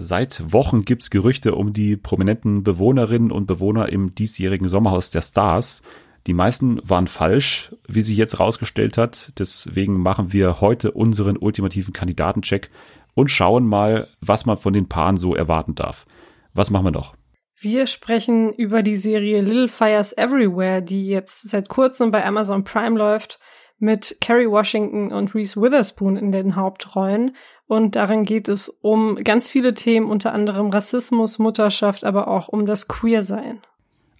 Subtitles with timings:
[0.00, 5.82] Seit Wochen gibt's Gerüchte um die prominenten Bewohnerinnen und Bewohner im diesjährigen Sommerhaus der Stars.
[6.28, 9.32] Die meisten waren falsch, wie sich jetzt rausgestellt hat.
[9.40, 12.70] Deswegen machen wir heute unseren ultimativen Kandidatencheck
[13.14, 16.06] und schauen mal, was man von den Paaren so erwarten darf.
[16.54, 17.16] Was machen wir noch?
[17.60, 22.96] Wir sprechen über die Serie Little Fires Everywhere, die jetzt seit kurzem bei Amazon Prime
[22.96, 23.40] läuft,
[23.78, 27.36] mit Kerry Washington und Reese Witherspoon in den Hauptrollen.
[27.66, 32.66] Und darin geht es um ganz viele Themen, unter anderem Rassismus, Mutterschaft, aber auch um
[32.66, 33.60] das Queersein.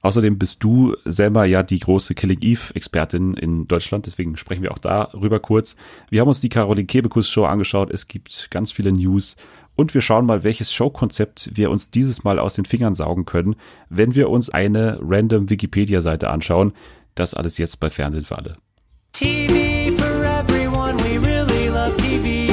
[0.01, 4.71] Außerdem bist du selber ja die große Killing Eve Expertin in Deutschland, deswegen sprechen wir
[4.71, 5.77] auch darüber kurz.
[6.09, 7.91] Wir haben uns die Caroline Kebekus Show angeschaut.
[7.91, 9.37] Es gibt ganz viele News
[9.75, 13.57] und wir schauen mal, welches Showkonzept wir uns dieses Mal aus den Fingern saugen können,
[13.89, 16.73] wenn wir uns eine random Wikipedia Seite anschauen.
[17.17, 18.57] Das alles jetzt bei Fernsehen für alle.
[19.13, 22.49] TV for everyone, we really love TV.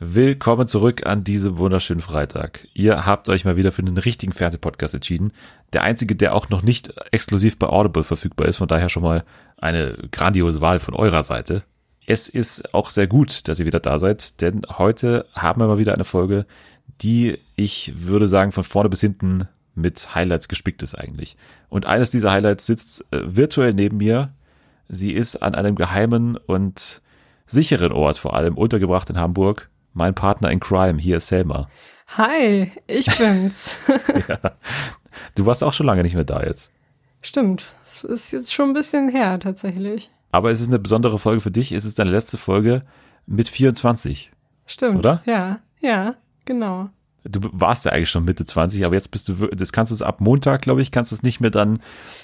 [0.00, 2.66] Willkommen zurück an diesem wunderschönen Freitag.
[2.74, 5.32] Ihr habt euch mal wieder für einen richtigen Fernsehpodcast entschieden.
[5.72, 8.56] Der einzige, der auch noch nicht exklusiv bei Audible verfügbar ist.
[8.56, 9.24] Von daher schon mal
[9.58, 11.62] eine grandiose Wahl von eurer Seite.
[12.10, 15.76] Es ist auch sehr gut, dass ihr wieder da seid, denn heute haben wir mal
[15.76, 16.46] wieder eine Folge,
[17.02, 21.36] die ich würde sagen von vorne bis hinten mit Highlights gespickt ist eigentlich.
[21.68, 24.32] Und eines dieser Highlights sitzt äh, virtuell neben mir.
[24.88, 27.02] Sie ist an einem geheimen und
[27.44, 30.98] sicheren Ort vor allem untergebracht in Hamburg mein Partner in Crime.
[30.98, 31.68] Hier ist Selma.
[32.16, 33.76] Hi, ich bin's.
[34.28, 34.38] ja.
[35.34, 36.72] Du warst auch schon lange nicht mehr da jetzt.
[37.20, 37.74] Stimmt.
[37.84, 40.10] Es ist jetzt schon ein bisschen her, tatsächlich.
[40.30, 41.72] Aber es ist eine besondere Folge für dich.
[41.72, 42.82] Es ist deine letzte Folge
[43.26, 44.32] mit 24.
[44.66, 44.98] Stimmt.
[44.98, 45.22] Oder?
[45.26, 46.90] Ja, ja, genau.
[47.24, 50.02] Du warst ja eigentlich schon Mitte 20, aber jetzt bist du, das kannst du es
[50.02, 51.80] ab Montag, glaube ich, kannst du es nicht mehr dann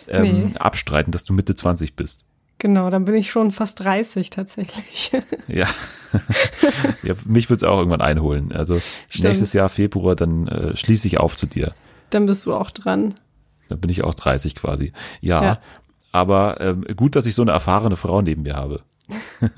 [0.09, 0.57] ähm, nee.
[0.57, 2.25] abstreiten, dass du Mitte 20 bist.
[2.59, 5.13] Genau, dann bin ich schon fast 30 tatsächlich.
[5.49, 5.67] Ja.
[7.03, 8.53] ja mich wird es auch irgendwann einholen.
[8.53, 9.25] Also Stimmt.
[9.25, 11.75] nächstes Jahr Februar, dann äh, schließe ich auf zu dir.
[12.11, 13.15] Dann bist du auch dran.
[13.69, 14.93] Dann bin ich auch 30 quasi.
[15.21, 15.43] Ja.
[15.43, 15.59] ja.
[16.15, 18.83] Aber ähm, gut, dass ich so eine erfahrene Frau neben mir habe.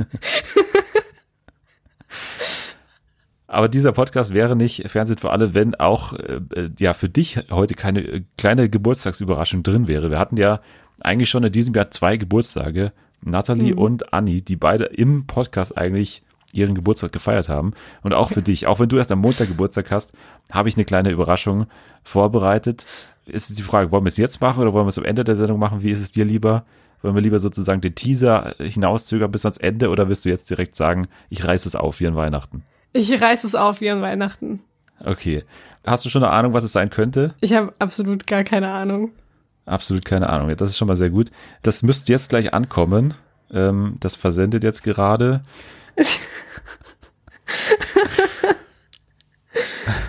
[3.47, 7.39] Aber dieser Podcast wäre nicht Fernsehen für alle, wenn auch äh, äh ja für dich
[7.51, 10.11] heute keine äh, kleine Geburtstagsüberraschung drin wäre.
[10.11, 10.61] Wir hatten ja
[11.01, 13.79] eigentlich schon in diesem Jahr zwei Geburtstage, Natalie mhm.
[13.79, 16.23] und Anni, die beide im Podcast eigentlich
[16.55, 17.75] ihren Geburtstag gefeiert haben.
[18.03, 20.15] Und auch für dich, auch wenn du erst am Montag Geburtstag hast,
[20.51, 21.67] habe ich eine kleine Überraschung
[22.03, 22.87] vorbereitet.
[23.27, 25.25] Ist es die Frage, wollen wir es jetzt machen oder wollen wir es am Ende
[25.25, 25.83] der Sendung machen?
[25.83, 26.65] Wie ist es dir lieber?
[27.03, 30.77] Wollen wir lieber sozusagen den Teaser hinauszögern bis ans Ende oder wirst du jetzt direkt
[30.77, 32.63] sagen, ich reiße es auf wie an Weihnachten?
[32.93, 34.61] Ich reiße es auf wie an Weihnachten.
[35.05, 35.45] Okay.
[35.85, 37.35] Hast du schon eine Ahnung, was es sein könnte?
[37.41, 39.11] Ich habe absolut gar keine Ahnung.
[39.67, 40.57] Absolut keine Ahnung.
[40.57, 41.31] Das ist schon mal sehr gut.
[41.63, 43.15] Das müsste jetzt gleich ankommen.
[43.53, 45.43] Ähm, das versendet jetzt gerade.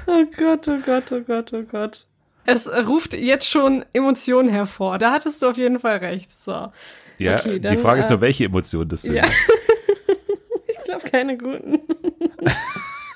[0.08, 2.08] oh Gott, oh Gott, oh Gott, oh Gott.
[2.48, 4.98] Es ruft jetzt schon Emotionen hervor.
[5.00, 6.32] Da hattest du auf jeden Fall recht.
[6.42, 6.72] So.
[7.18, 9.16] Ja, okay, dann, die Frage ist nur, äh, welche Emotionen das sind.
[9.16, 9.24] Ja.
[10.68, 11.82] ich glaube, keine guten.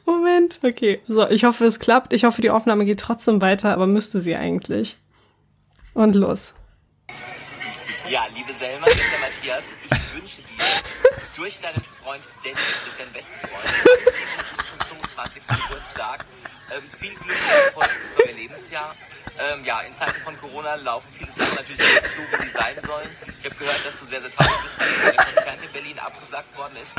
[0.05, 1.01] Moment, okay.
[1.09, 2.13] So, ich hoffe, es klappt.
[2.13, 4.97] Ich hoffe, die Aufnahme geht trotzdem weiter, aber müsste sie eigentlich.
[5.93, 6.55] Und los.
[8.09, 9.65] Ja, liebe Selma, der Matthias.
[9.91, 10.65] Ich wünsche dir
[11.37, 13.86] durch deinen Freund Dennis, durch deinen besten Freund, zum 25.
[13.86, 13.86] Geburtstag,
[16.77, 18.95] ähm, viel Glück Erfolg ins neue Lebensjahr.
[19.39, 22.75] Ähm, ja, in Zeiten von Corona laufen viele Sachen natürlich nicht so, wie sie sein
[22.87, 23.09] sollen.
[23.39, 26.57] Ich habe gehört, dass du sehr, sehr traurig bist, weil dein Konzert in Berlin abgesagt
[26.57, 26.93] worden ist.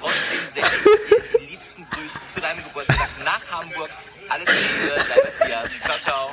[0.00, 3.90] Trotzdem sehr ich die liebsten Grüße zu deinem Geburtstag nach Hamburg.
[4.28, 5.70] Alles Liebe, dein Matthias.
[5.80, 6.30] Ciao, ciao.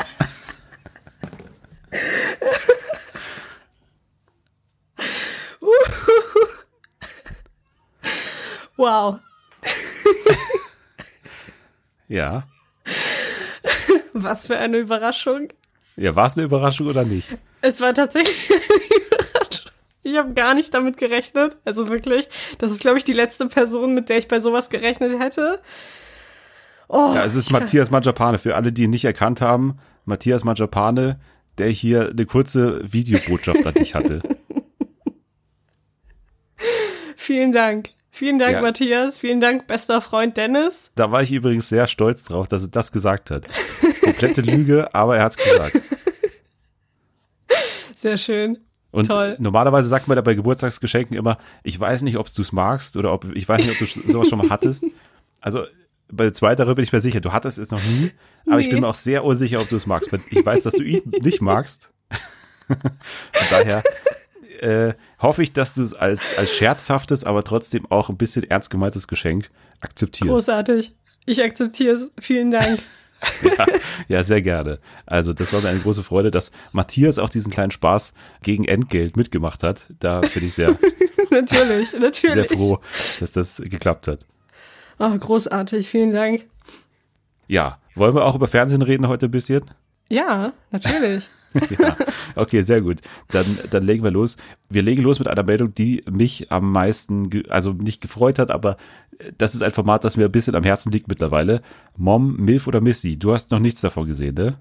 [8.77, 9.19] Wow.
[12.07, 12.47] ja.
[14.13, 15.49] Was für eine Überraschung.
[15.97, 17.27] Ja, war es eine Überraschung oder nicht?
[17.61, 19.71] Es war tatsächlich eine Überraschung.
[20.03, 21.57] Ich habe gar nicht damit gerechnet.
[21.63, 22.27] Also wirklich,
[22.57, 25.59] das ist, glaube ich, die letzte Person, mit der ich bei sowas gerechnet hätte.
[26.87, 28.37] Oh, ja, es ist Matthias Majapane.
[28.37, 31.19] Für alle, die ihn nicht erkannt haben, Matthias Majapane,
[31.57, 34.21] der hier eine kurze Videobotschaft an dich hatte.
[37.15, 37.91] Vielen Dank.
[38.13, 38.61] Vielen Dank, ja.
[38.61, 39.19] Matthias.
[39.19, 40.91] Vielen Dank, bester Freund Dennis.
[40.95, 43.47] Da war ich übrigens sehr stolz drauf, dass er das gesagt hat.
[44.03, 45.79] Komplette Lüge, aber er hat's gesagt.
[47.95, 48.57] Sehr schön.
[48.91, 49.37] Und Toll.
[49.39, 53.13] normalerweise sagt man da bei Geburtstagsgeschenken immer, ich weiß nicht, ob du es magst oder
[53.13, 54.83] ob ich weiß nicht, ob du sowas schon mal hattest.
[55.39, 55.63] Also
[56.11, 58.11] bei zweiterer bin ich mir sicher, du hattest es noch nie,
[58.45, 58.63] aber Nee.
[58.63, 60.09] ich bin mir auch sehr unsicher, ob du es magst.
[60.29, 61.89] Ich weiß, dass du ihn nicht magst.
[62.67, 62.77] Von
[63.49, 63.81] daher
[64.61, 68.69] äh, hoffe ich, dass du es als, als scherzhaftes, aber trotzdem auch ein bisschen ernst
[68.69, 69.49] gemeintes Geschenk
[69.79, 70.29] akzeptierst.
[70.29, 70.95] Großartig.
[71.25, 72.11] Ich akzeptiere es.
[72.19, 72.79] Vielen Dank.
[73.43, 73.65] Ja,
[74.07, 74.79] ja, sehr gerne.
[75.05, 79.15] Also das war mir eine große Freude, dass Matthias auch diesen kleinen Spaß gegen Entgelt
[79.15, 79.93] mitgemacht hat.
[79.99, 80.75] Da bin ich sehr,
[81.29, 82.47] natürlich, sehr natürlich.
[82.47, 82.79] froh,
[83.19, 84.25] dass das geklappt hat.
[84.97, 85.87] Oh, großartig.
[85.87, 86.47] Vielen Dank.
[87.45, 89.69] Ja, wollen wir auch über Fernsehen reden heute ein bisschen?
[90.09, 91.29] Ja, natürlich.
[91.79, 91.95] ja,
[92.35, 93.01] okay, sehr gut.
[93.29, 94.37] Dann, dann legen wir los.
[94.69, 98.77] Wir legen los mit einer Meldung, die mich am meisten, also nicht gefreut hat, aber
[99.19, 101.61] äh, das ist ein Format, das mir ein bisschen am Herzen liegt mittlerweile.
[101.97, 103.17] Mom, Milf oder Missy.
[103.17, 104.57] Du hast noch nichts davon gesehen, ne?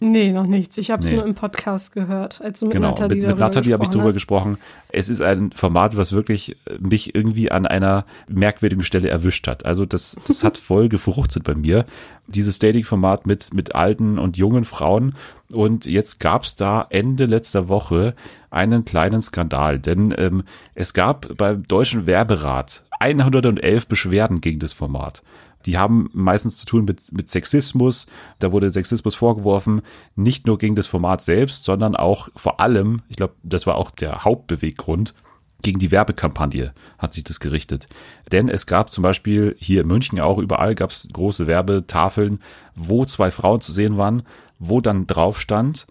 [0.00, 0.78] Nee, noch nichts.
[0.78, 1.16] Ich habe es Nee.
[1.16, 4.08] nur im Podcast gehört, als du mit Genau, Nathalie mit, mit Nathalie habe ich darüber
[4.08, 4.14] hast.
[4.14, 4.56] gesprochen.
[4.90, 9.66] Es ist ein Format, was wirklich äh, mich irgendwie an einer merkwürdigen Stelle erwischt hat.
[9.66, 11.84] Also das, das hat voll gefruchtet bei mir.
[12.28, 15.16] Dieses Dating-Format mit, mit alten und jungen Frauen.
[15.52, 18.14] Und jetzt gab es da Ende letzter Woche
[18.50, 19.80] einen kleinen Skandal.
[19.80, 20.44] Denn ähm,
[20.76, 25.22] es gab beim Deutschen Werberat 111 Beschwerden gegen das Format.
[25.66, 28.06] Die haben meistens zu tun mit, mit Sexismus.
[28.38, 29.82] Da wurde Sexismus vorgeworfen,
[30.16, 33.90] nicht nur gegen das Format selbst, sondern auch vor allem, ich glaube, das war auch
[33.90, 35.14] der Hauptbeweggrund,
[35.62, 37.88] gegen die Werbekampagne hat sich das gerichtet.
[38.30, 42.38] Denn es gab zum Beispiel hier in München auch überall gab es große Werbetafeln,
[42.76, 44.22] wo zwei Frauen zu sehen waren,
[44.58, 45.86] wo dann drauf stand,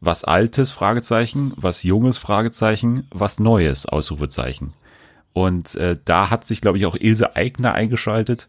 [0.00, 4.72] was Altes, Fragezeichen, was Junges, Fragezeichen, was Neues, Ausrufezeichen.
[5.34, 8.48] Und äh, da hat sich, glaube ich, auch Ilse Eigner eingeschaltet,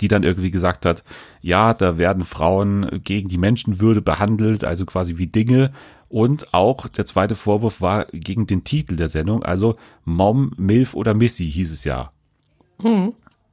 [0.00, 1.04] die dann irgendwie gesagt hat,
[1.40, 5.72] ja, da werden Frauen gegen die Menschenwürde behandelt, also quasi wie Dinge.
[6.08, 11.14] Und auch der zweite Vorwurf war gegen den Titel der Sendung, also Mom, Milf oder
[11.14, 12.12] Missy hieß es ja.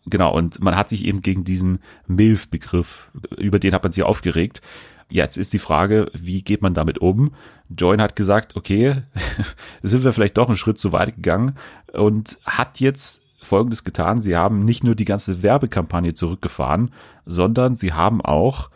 [0.05, 4.61] Genau, und man hat sich eben gegen diesen Milf-Begriff, über den hat man sich aufgeregt.
[5.09, 7.31] Jetzt ist die Frage, wie geht man damit um?
[7.75, 9.03] Join hat gesagt, okay,
[9.83, 11.55] sind wir vielleicht doch einen Schritt zu weit gegangen
[11.93, 14.21] und hat jetzt Folgendes getan.
[14.21, 16.91] Sie haben nicht nur die ganze Werbekampagne zurückgefahren,
[17.25, 18.69] sondern sie haben auch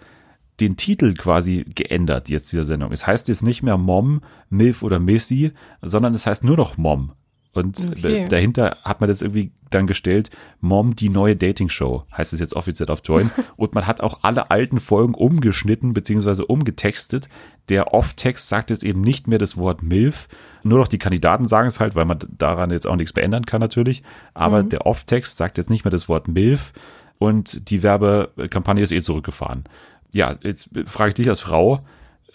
[0.60, 2.92] den Titel quasi geändert jetzt dieser Sendung.
[2.92, 5.51] Es heißt jetzt nicht mehr Mom, Milf oder Missy,
[5.81, 7.12] sondern es heißt nur noch Mom.
[7.54, 8.27] Und Okay.
[8.30, 10.30] dahinter hat man das irgendwie dann gestellt,
[10.60, 13.30] Mom, die neue Dating-Show, heißt es jetzt offiziell auf Join.
[13.56, 16.44] Und man hat auch alle alten Folgen umgeschnitten bzw.
[16.48, 17.30] umgetextet.
[17.69, 20.27] Der Off-Text sagt jetzt eben nicht mehr das Wort MILF,
[20.63, 23.60] nur noch die Kandidaten sagen es halt, weil man daran jetzt auch nichts beändern kann
[23.60, 24.04] natürlich.
[24.33, 26.74] Aber der Off-Text sagt jetzt nicht mehr das Wort MILF
[27.19, 29.63] und die Werbekampagne ist eh zurückgefahren.
[30.12, 31.81] Ja, jetzt frage ich dich als Frau,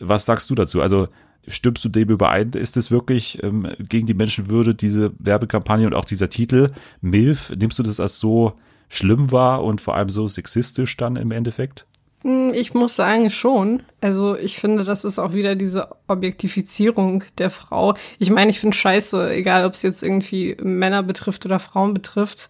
[0.01, 0.81] was sagst du dazu?
[0.81, 1.09] Also
[1.47, 2.51] stimmst du dem überein?
[2.51, 6.71] Ist es wirklich ähm, gegen die Menschenwürde, diese Werbekampagne und auch dieser Titel
[7.01, 7.53] MILF?
[7.57, 8.53] Nimmst du das als so
[8.89, 11.87] schlimm wahr und vor allem so sexistisch dann im Endeffekt?
[12.23, 13.83] Hm, Ich muss sagen, schon.
[14.01, 17.95] Also ich finde, das ist auch wieder diese Objektifizierung der Frau.
[18.19, 22.49] Ich meine, ich finde scheiße, egal ob es jetzt irgendwie Männer betrifft oder Frauen betrifft.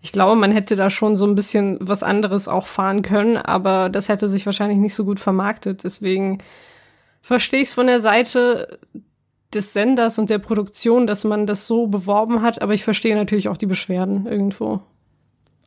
[0.00, 3.88] Ich glaube, man hätte da schon so ein bisschen was anderes auch fahren können, aber
[3.88, 5.82] das hätte sich wahrscheinlich nicht so gut vermarktet.
[5.84, 6.38] Deswegen
[7.22, 8.78] verstehe ich es von der Seite
[9.54, 13.48] des Senders und der Produktion, dass man das so beworben hat, aber ich verstehe natürlich
[13.48, 14.82] auch die Beschwerden irgendwo.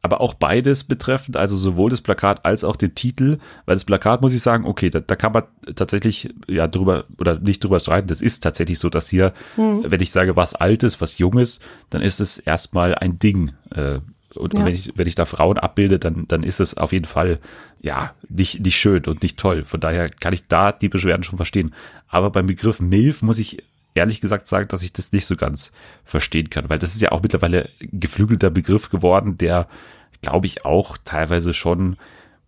[0.07, 4.21] Aber auch beides betreffend, also sowohl das Plakat als auch den Titel, weil das Plakat
[4.21, 5.43] muss ich sagen, okay, da, da kann man
[5.75, 8.07] tatsächlich ja drüber oder nicht drüber streiten.
[8.07, 11.59] Das ist tatsächlich so, dass hier, wenn ich sage was Altes, was Junges,
[11.89, 13.51] dann ist es erstmal ein Ding.
[13.71, 13.99] Äh,
[14.35, 14.65] und, und Ja.
[14.65, 17.39] wenn ich wenn ich da Frauen abbilde, dann dann ist es auf jeden Fall
[17.81, 19.65] ja nicht nicht schön und nicht toll.
[19.65, 21.73] Von daher kann ich da die Beschwerden schon verstehen.
[22.07, 23.63] Aber beim Begriff Milf muss ich
[23.95, 25.71] ehrlich gesagt sagen, dass ich das nicht so ganz
[26.05, 29.67] verstehen kann, weil das ist ja auch mittlerweile ein geflügelter Begriff geworden, der,
[30.21, 31.97] glaube ich, auch teilweise schon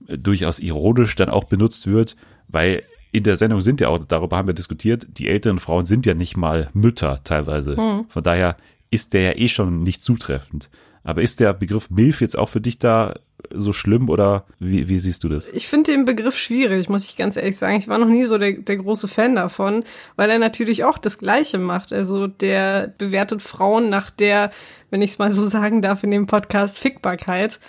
[0.08, 2.16] äh, durchaus ironisch dann auch benutzt wird,
[2.48, 6.06] weil in der Sendung sind ja auch, darüber haben wir diskutiert, die älteren Frauen sind
[6.06, 7.76] ja nicht mal Mütter teilweise.
[8.08, 8.56] Von daher
[8.92, 10.70] ist der ja eh schon nicht zutreffend.
[11.10, 13.16] Aber ist der Begriff Milf jetzt auch für dich da
[13.52, 15.50] so schlimm oder wie, wie siehst du das?
[15.50, 17.78] Ich finde den Begriff schwierig, muss ich ganz ehrlich sagen.
[17.78, 19.84] Ich war noch nie so der, der große Fan davon,
[20.18, 21.92] weil er natürlich auch das Gleiche macht.
[21.92, 24.52] Also der bewertet Frauen nach der,
[24.92, 27.60] wenn ich es mal so sagen darf, in dem Podcast Fickbarkeit.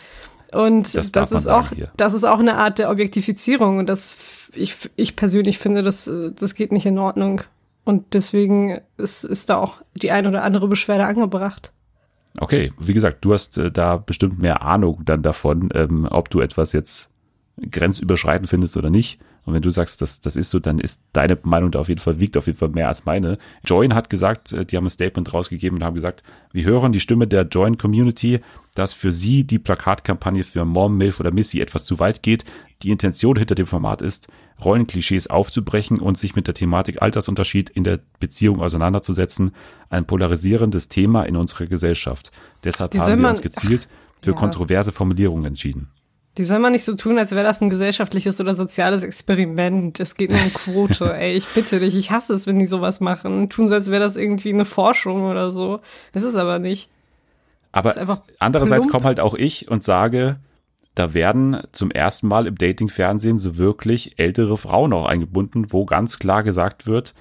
[0.53, 1.91] Und Das das, ist auch, hier.
[1.97, 3.79] das ist auch eine Art der Objektifizierung.
[3.79, 7.41] Und das, ich, ich persönlich finde, das, das geht nicht in Ordnung.
[7.85, 11.73] Und deswegen ist, ist da auch die ein oder andere Beschwerde angebracht.
[12.39, 16.41] Okay, wie gesagt, du hast äh, da bestimmt mehr Ahnung dann davon, ähm, ob du
[16.41, 17.13] etwas jetzt
[17.71, 19.21] grenzüberschreitend findest oder nicht.
[19.45, 22.01] Und wenn du sagst, das, das ist so, dann ist deine Meinung da auf jeden
[22.01, 23.39] Fall, wiegt auf jeden Fall mehr als meine.
[23.65, 27.01] Join hat gesagt, äh, die haben ein Statement rausgegeben und haben gesagt, wir hören die
[27.01, 28.41] Stimme der Join Community,
[28.75, 32.45] dass für sie die Plakatkampagne für Mom, Milf oder Missy etwas zu weit geht.
[32.83, 34.29] Die Intention hinter dem Format ist,
[34.65, 39.53] Rollenklischees aufzubrechen und sich mit der Thematik Altersunterschied in der Beziehung auseinanderzusetzen.
[39.89, 42.31] Ein polarisierendes Thema in unserer Gesellschaft.
[42.65, 43.89] Deshalb Die haben wir uns gezielt
[44.23, 44.37] für Ja.
[44.37, 45.89] kontroverse Formulierungen entschieden.
[46.41, 50.01] Die soll man nicht so tun, als wäre das ein gesellschaftliches oder soziales Experiment.
[50.01, 51.15] Es geht nur um Quote.
[51.19, 53.51] Ey, ich bitte dich, ich hasse es, wenn die sowas machen.
[53.51, 55.81] Tun so, als wäre das irgendwie eine Forschung oder so.
[56.13, 56.89] Das ist aber nicht.
[57.73, 60.41] Aber andererseits komme halt auch ich und sage,
[60.95, 66.19] da werden zum ersten Mal im Dating-Fernsehen so wirklich ältere Frauen auch eingebunden, wo ganz
[66.19, 67.13] klar gesagt wird,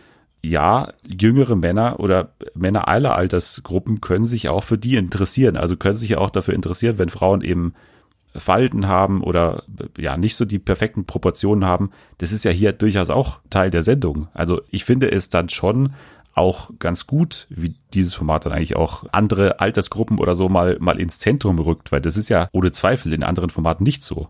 [0.41, 5.57] ja, jüngere Männer oder Männer aller Altersgruppen können sich auch für die interessieren.
[5.57, 7.73] Also können sich ja auch dafür interessieren, wenn Frauen eben
[8.35, 9.63] Falten haben oder
[9.97, 11.91] ja nicht so die perfekten Proportionen haben.
[12.19, 14.27] Das ist ja hier durchaus auch Teil der Sendung.
[14.33, 15.93] Also ich finde es dann schon
[16.35, 20.99] auch ganz gut, wie dieses Format dann eigentlich auch andere Altersgruppen oder so mal, mal
[20.99, 24.27] ins Zentrum rückt, weil das ist ja ohne Zweifel in anderen Formaten nicht so.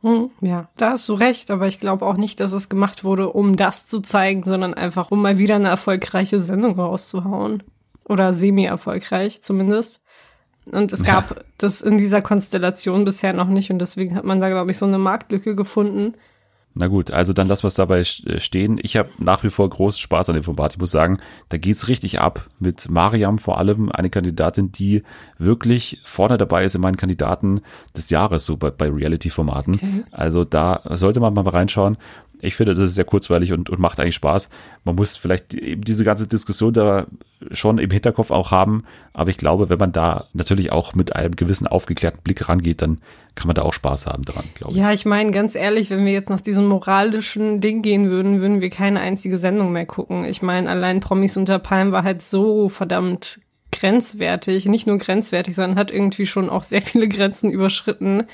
[0.00, 3.30] Hm, ja, da hast du recht, aber ich glaube auch nicht, dass es gemacht wurde,
[3.30, 7.62] um das zu zeigen, sondern einfach, um mal wieder eine erfolgreiche Sendung rauszuhauen.
[8.06, 10.02] Oder semi-erfolgreich zumindest.
[10.70, 14.48] Und es gab das in dieser Konstellation bisher noch nicht und deswegen hat man da,
[14.48, 16.14] glaube ich, so eine Marktlücke gefunden.
[16.76, 18.80] Na gut, also dann das, was dabei st- stehen.
[18.82, 20.72] Ich habe nach wie vor großen Spaß an dem Format.
[20.72, 21.18] Ich muss sagen,
[21.50, 22.48] da geht's richtig ab.
[22.58, 25.04] Mit Mariam vor allem, eine Kandidatin, die
[25.38, 27.60] wirklich vorne dabei ist in meinen Kandidaten
[27.96, 30.04] des Jahres, so bei, bei Reality-Formaten.
[30.10, 31.96] Also da sollte man mal reinschauen.
[32.44, 34.50] Ich finde, das ist sehr kurzweilig und, und macht eigentlich Spaß.
[34.84, 37.06] Man muss vielleicht eben diese ganze Diskussion da
[37.50, 38.84] schon im Hinterkopf auch haben.
[39.12, 42.98] Aber ich glaube, wenn man da natürlich auch mit einem gewissen aufgeklärten Blick rangeht, dann
[43.34, 44.78] kann man da auch Spaß haben dran, glaube ich.
[44.78, 48.60] Ja, ich meine, ganz ehrlich, wenn wir jetzt nach diesem moralischen Ding gehen würden, würden
[48.60, 50.24] wir keine einzige Sendung mehr gucken.
[50.24, 53.40] Ich meine, allein Promis unter Palmen war halt so verdammt
[53.72, 54.66] grenzwertig.
[54.66, 58.24] Nicht nur grenzwertig, sondern hat irgendwie schon auch sehr viele Grenzen überschritten.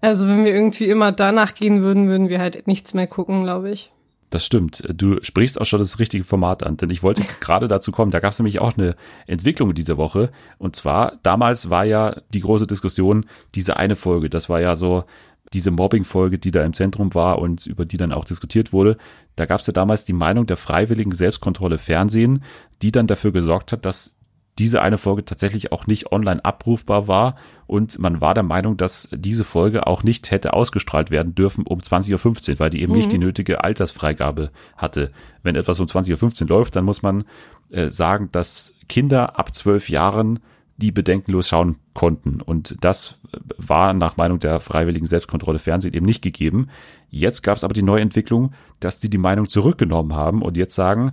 [0.00, 3.70] Also wenn wir irgendwie immer danach gehen würden, würden wir halt nichts mehr gucken, glaube
[3.70, 3.92] ich.
[4.30, 4.82] Das stimmt.
[4.92, 8.10] Du sprichst auch schon das richtige Format an, denn ich wollte gerade dazu kommen.
[8.10, 10.30] Da gab es nämlich auch eine Entwicklung in dieser Woche.
[10.58, 15.04] Und zwar, damals war ja die große Diskussion, diese eine Folge, das war ja so
[15.52, 18.96] diese Mobbing-Folge, die da im Zentrum war und über die dann auch diskutiert wurde.
[19.36, 22.42] Da gab es ja damals die Meinung der freiwilligen Selbstkontrolle Fernsehen,
[22.82, 24.15] die dann dafür gesorgt hat, dass
[24.58, 27.36] diese eine Folge tatsächlich auch nicht online abrufbar war
[27.66, 31.80] und man war der Meinung, dass diese Folge auch nicht hätte ausgestrahlt werden dürfen um
[31.80, 35.10] 20.15 Uhr, weil die eben nicht die nötige Altersfreigabe hatte.
[35.42, 37.24] Wenn etwas um 20.15 Uhr läuft, dann muss man
[37.70, 40.40] äh, sagen, dass Kinder ab zwölf Jahren
[40.78, 42.40] die bedenkenlos schauen konnten.
[42.40, 46.68] Und das äh, war nach Meinung der freiwilligen Selbstkontrolle Fernsehen eben nicht gegeben.
[47.10, 51.12] Jetzt gab es aber die Neuentwicklung, dass die die Meinung zurückgenommen haben und jetzt sagen,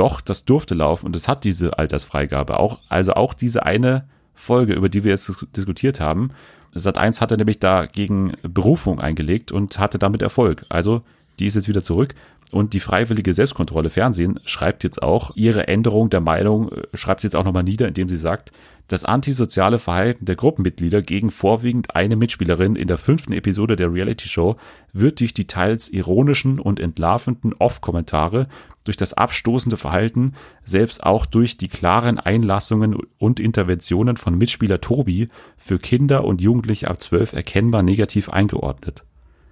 [0.00, 2.58] doch, das durfte laufen und es hat diese Altersfreigabe.
[2.58, 6.30] Auch, also auch diese eine Folge, über die wir jetzt dis- diskutiert haben.
[6.72, 10.64] Sat 1 hatte nämlich dagegen Berufung eingelegt und hatte damit Erfolg.
[10.70, 11.02] Also
[11.38, 12.14] die ist jetzt wieder zurück.
[12.50, 17.26] Und die freiwillige Selbstkontrolle Fernsehen schreibt jetzt auch ihre Änderung der Meinung, äh, schreibt sie
[17.26, 18.52] jetzt auch nochmal nieder, indem sie sagt,
[18.88, 24.56] das antisoziale Verhalten der Gruppenmitglieder gegen vorwiegend eine Mitspielerin in der fünften Episode der Reality-Show
[24.92, 28.48] wird durch die teils ironischen und entlarvenden Off-Kommentare,
[28.84, 30.34] durch das abstoßende Verhalten,
[30.64, 36.88] selbst auch durch die klaren Einlassungen und Interventionen von Mitspieler Tobi für Kinder und Jugendliche
[36.88, 39.04] ab 12 erkennbar negativ eingeordnet.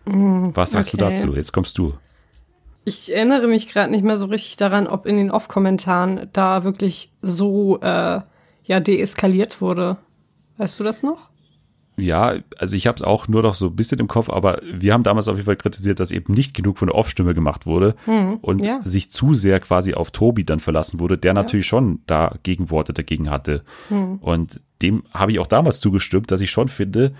[0.04, 1.14] Was sagst du okay.
[1.14, 1.34] dazu?
[1.34, 1.94] Jetzt kommst du.
[2.84, 7.12] Ich erinnere mich gerade nicht mehr so richtig daran, ob in den Off-Kommentaren da wirklich
[7.20, 8.20] so äh,
[8.64, 9.98] ja deeskaliert wurde.
[10.56, 11.27] Weißt du das noch?
[11.98, 14.92] Ja, also ich habe es auch nur noch so ein bisschen im Kopf, aber wir
[14.92, 17.96] haben damals auf jeden Fall kritisiert, dass eben nicht genug von der Off-Stimme gemacht wurde
[18.40, 18.80] und ja.
[18.84, 23.30] sich zu sehr quasi auf Tobi dann verlassen wurde, der natürlich schon da Gegenworte dagegen
[23.30, 23.64] hatte.
[24.20, 27.12] Und dem habe ich auch damals zugestimmt, dass ich schon finde,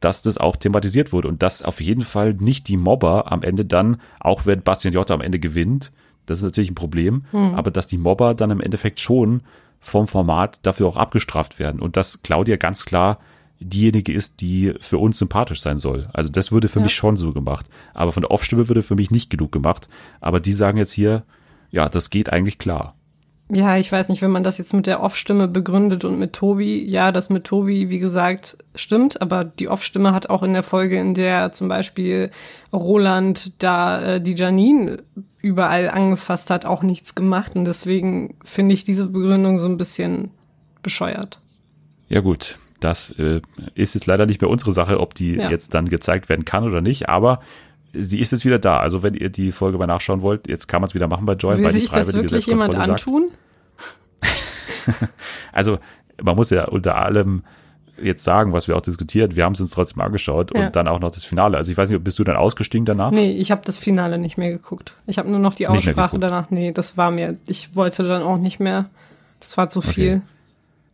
[0.00, 3.64] dass das auch thematisiert wurde und dass auf jeden Fall nicht die Mobber am Ende
[3.64, 5.90] dann, auch wenn Bastian Jotta am Ende gewinnt,
[6.26, 9.42] das ist natürlich ein Problem, aber dass die Mobber dann im Endeffekt schon
[9.80, 13.18] vom Format dafür auch abgestraft werden und dass Claudia ganz klar
[13.60, 16.08] diejenige ist, die für uns sympathisch sein soll.
[16.12, 16.84] Also das würde für Ja.
[16.84, 17.66] mich schon so gemacht.
[17.94, 19.88] Aber von der Off-Stimme würde für mich nicht genug gemacht.
[20.20, 21.24] Aber die sagen jetzt hier,
[21.70, 22.94] ja, das geht eigentlich klar.
[23.50, 26.84] Ja, ich weiß nicht, wenn man das jetzt mit der Off-Stimme begründet und mit Tobi,
[26.84, 31.00] ja, das mit Tobi, wie gesagt, stimmt, aber die Off-Stimme hat auch in der Folge,
[31.00, 32.30] in der zum Beispiel
[32.74, 35.02] Roland da äh, die Janine
[35.40, 40.30] überall angefasst hat, auch nichts gemacht und deswegen finde ich diese Begründung so ein bisschen
[40.82, 41.40] bescheuert.
[42.08, 43.40] Ja gut, das äh,
[43.74, 45.50] ist jetzt leider nicht mehr unsere Sache, ob die Ja.
[45.50, 47.08] jetzt dann gezeigt werden kann oder nicht.
[47.08, 47.40] Aber
[47.92, 48.78] sie ist jetzt wieder da.
[48.78, 51.34] Also wenn ihr die Folge mal nachschauen wollt, jetzt kann man es wieder machen bei
[51.34, 51.58] Join.
[51.58, 53.28] Will weil sich das wirklich jemand antun?
[55.52, 55.78] Also
[56.22, 57.42] man muss ja unter allem
[58.02, 59.34] jetzt sagen, was wir auch diskutiert.
[59.36, 60.66] Wir haben es uns trotzdem angeschaut Ja.
[60.66, 61.56] und dann auch noch das Finale.
[61.56, 63.10] Also ich weiß nicht, bist du dann ausgestiegen danach?
[63.10, 64.94] Nee, ich habe das Finale nicht mehr geguckt.
[65.06, 66.50] Ich habe nur noch die Aussprache danach.
[66.50, 68.86] Nee, das war mir, ich wollte dann auch nicht mehr.
[69.40, 70.22] Das war zu viel.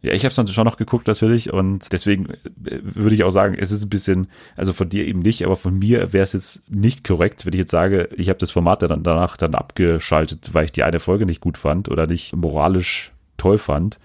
[0.04, 2.36] Ja, ich habe es dann schon noch geguckt natürlich und deswegen äh,
[2.82, 5.78] würde ich auch sagen, es ist ein bisschen, also von dir eben nicht, aber von
[5.78, 9.02] mir wäre es jetzt nicht korrekt, wenn ich jetzt sage, ich habe das Format dann
[9.02, 13.56] danach dann abgeschaltet, weil ich die eine Folge nicht gut fand oder nicht moralisch toll
[13.56, 13.98] fand,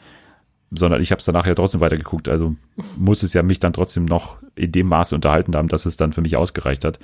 [0.72, 2.30] sondern ich habe es danach ja trotzdem weitergeguckt.
[2.30, 2.56] Also
[2.96, 6.14] muss es ja mich dann trotzdem noch in dem Maße unterhalten haben, dass es dann
[6.14, 7.00] für mich ausgereicht hat.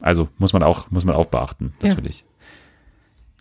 [0.00, 2.24] Also muss man auch, muss man auch beachten, natürlich.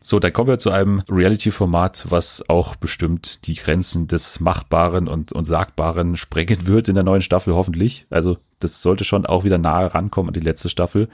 [0.09, 5.33] So, dann kommen wir zu einem Reality-Format, was auch bestimmt die Grenzen des Machbaren und,
[5.33, 8.07] und Sagbaren sprengen wird in der neuen Staffel, hoffentlich.
[8.09, 11.09] Also, das sollte schon auch wieder nahe rankommen an die letzte Staffel.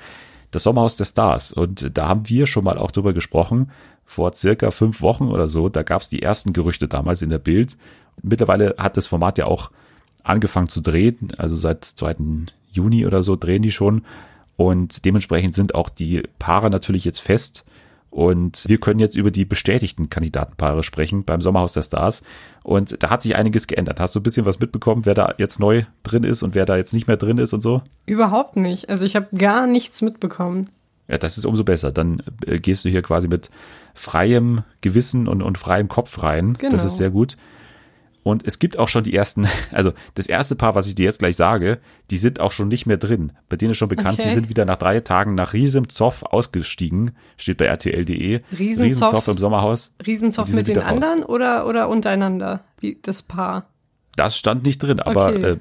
[0.52, 1.52] Das Sommerhaus der Stars.
[1.52, 3.70] Und da haben wir schon mal auch drüber gesprochen.
[4.06, 5.68] Vor circa fünf Wochen oder so.
[5.68, 7.76] Da gab es die ersten Gerüchte damals in der Bild.
[8.22, 9.72] Mittlerweile hat das Format ja auch
[10.24, 11.34] angefangen zu drehen.
[11.38, 12.16] Also seit 2.
[12.72, 14.06] Juni oder so drehen die schon.
[14.56, 17.66] Und dementsprechend sind auch die Paare natürlich jetzt fest.
[18.10, 22.24] Und wir können jetzt über die bestätigten Kandidatenpaare sprechen beim Sommerhaus der Stars.
[22.64, 24.00] Und da hat sich einiges geändert.
[24.00, 26.78] Hast du ein bisschen was mitbekommen, wer da jetzt neu drin ist und wer da
[26.78, 27.82] jetzt nicht mehr drin ist und so?
[28.06, 28.88] Überhaupt nicht.
[28.90, 30.70] Also ich habe gar nichts mitbekommen.
[31.10, 31.92] Ja, das ist umso besser.
[31.92, 33.50] Dann äh, gehst du hier quasi mit
[33.94, 36.54] freiem Gewissen und, und freiem Kopf rein.
[36.54, 36.86] Das Genau.
[36.86, 37.38] ist sehr gut.
[38.26, 41.20] Und es gibt auch schon die ersten, also das erste Paar, was ich dir jetzt
[41.20, 41.78] gleich sage,
[42.10, 43.34] die sind auch schon nicht mehr drin.
[43.50, 44.28] Bei denen ist schon bekannt, Okay.
[44.30, 48.42] die sind wieder nach drei Tagen nach Riesem Zoff ausgestiegen, steht bei rtl.de.
[48.58, 49.28] Riesenzoff?
[49.28, 49.94] im Sommerhaus.
[50.06, 50.86] Riesenzoff mit den raus.
[50.88, 52.64] anderen oder, oder untereinander?
[52.80, 53.68] Wie das Paar.
[54.16, 55.44] Das stand nicht drin, aber Okay.
[55.44, 55.58] äh,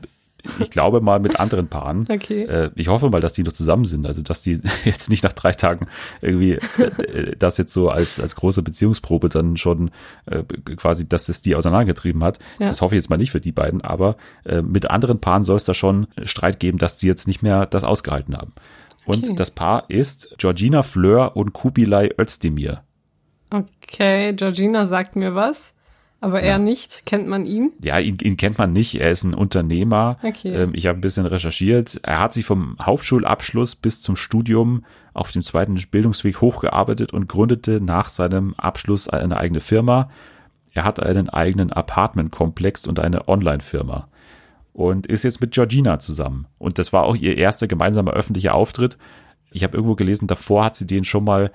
[0.59, 2.07] ich glaube mal mit anderen Paaren.
[2.15, 2.43] Okay.
[2.45, 5.33] Äh, ich hoffe mal, dass die noch zusammen sind, also dass die jetzt nicht nach
[5.33, 5.87] drei Tagen
[6.21, 9.91] irgendwie äh, das jetzt so als, als große Beziehungsprobe dann schon
[10.27, 10.43] äh,
[10.77, 12.39] quasi, dass es die auseinandergetrieben hat.
[12.59, 12.69] Ja.
[12.69, 15.57] Das hoffe ich jetzt mal nicht für die beiden, aber äh, mit anderen Paaren soll
[15.57, 18.53] es da schon Streit geben, dass die jetzt nicht mehr das ausgehalten haben.
[19.07, 19.35] Und Okay.
[19.37, 22.83] das Paar ist Georgina Fleur und Kubilay Özdemir.
[23.51, 25.74] Okay, Georgina sagt mir was,
[26.25, 27.05] aber er nicht.
[27.05, 27.73] Kennt man ihn?
[27.83, 28.95] Ja, ihn, ihn kennt man nicht.
[28.95, 30.19] Er ist ein Unternehmer.
[30.23, 30.55] Okay.
[30.55, 32.01] Ähm, ich habe ein bisschen recherchiert.
[32.03, 37.81] Er hat sich vom Hauptschulabschluss bis zum Studium auf dem zweiten Bildungsweg hochgearbeitet und gründete
[37.81, 40.11] nach seinem Abschluss eine eigene Firma.
[40.73, 44.09] Er hat einen eigenen Apartmentkomplex und eine Online-Firma
[44.73, 46.47] und ist jetzt mit Georgina zusammen.
[46.59, 48.99] Und das war auch ihr erster gemeinsamer öffentlicher Auftritt.
[49.53, 51.53] Ich habe irgendwo gelesen, davor hat sie den schon mal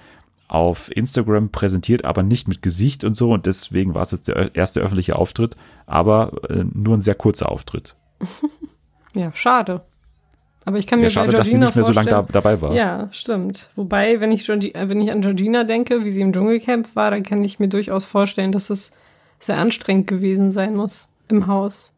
[0.50, 3.32] auf Instagram präsentiert, aber nicht mit Gesicht und so.
[3.32, 7.50] Und deswegen war es jetzt der erste öffentliche Auftritt, aber äh, nur ein sehr kurzer
[7.50, 7.96] Auftritt.
[9.16, 9.82] Ja, schade.
[10.66, 12.22] Aber ich kann mir Ja, schade, bei dass sie Georgina nicht mehr so lange da,
[12.22, 12.74] dabei war.
[12.76, 13.72] Ja, stimmt.
[13.76, 17.10] Wobei, wenn ich, Georgi- äh, wenn ich an Georgina denke, wie sie im Dschungelcamp war,
[17.10, 18.92] dann kann ich mir durchaus vorstellen, dass es
[19.40, 21.92] sehr anstrengend gewesen sein muss im Haus.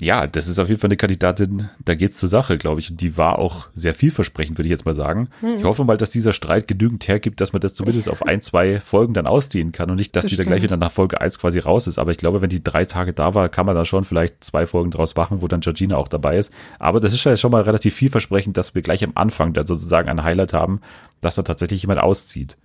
[0.00, 2.90] Ja, das ist auf jeden Fall eine Kandidatin, da geht's zur Sache, glaube ich.
[2.90, 5.28] Und die war auch sehr vielversprechend, würde ich jetzt mal sagen.
[5.40, 5.58] Hm.
[5.58, 8.80] Ich hoffe mal, dass dieser Streit genügend hergibt, dass man das zumindest auf ein, zwei
[8.80, 10.78] Folgen dann ausdehnen kann und nicht, dass die dann gleich Bestimmt.
[10.80, 11.98] wieder nach Folge eins quasi raus ist.
[11.98, 14.66] Aber ich glaube, wenn die drei Tage da war, kann man da schon vielleicht zwei
[14.66, 16.52] Folgen draus machen, wo dann Georgina auch dabei ist.
[16.78, 20.08] Aber das ist ja schon mal relativ vielversprechend, dass wir gleich am Anfang dann sozusagen
[20.08, 20.80] ein Highlight haben,
[21.20, 22.56] dass da tatsächlich jemand auszieht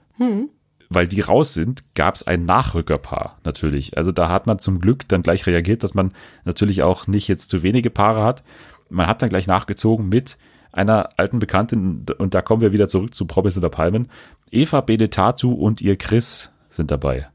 [0.95, 3.97] weil die raus sind, gab es ein Nachrückerpaar natürlich.
[3.97, 6.13] Also da hat man zum Glück dann gleich reagiert, dass man
[6.45, 8.43] natürlich auch nicht jetzt zu wenige Paare hat.
[8.89, 10.37] Man hat dann gleich nachgezogen mit
[10.71, 14.09] einer alten Bekanntin und da kommen wir wieder zurück zu Promis oder Palmen.
[14.51, 17.27] Eva Benetatu und ihr Chris sind dabei.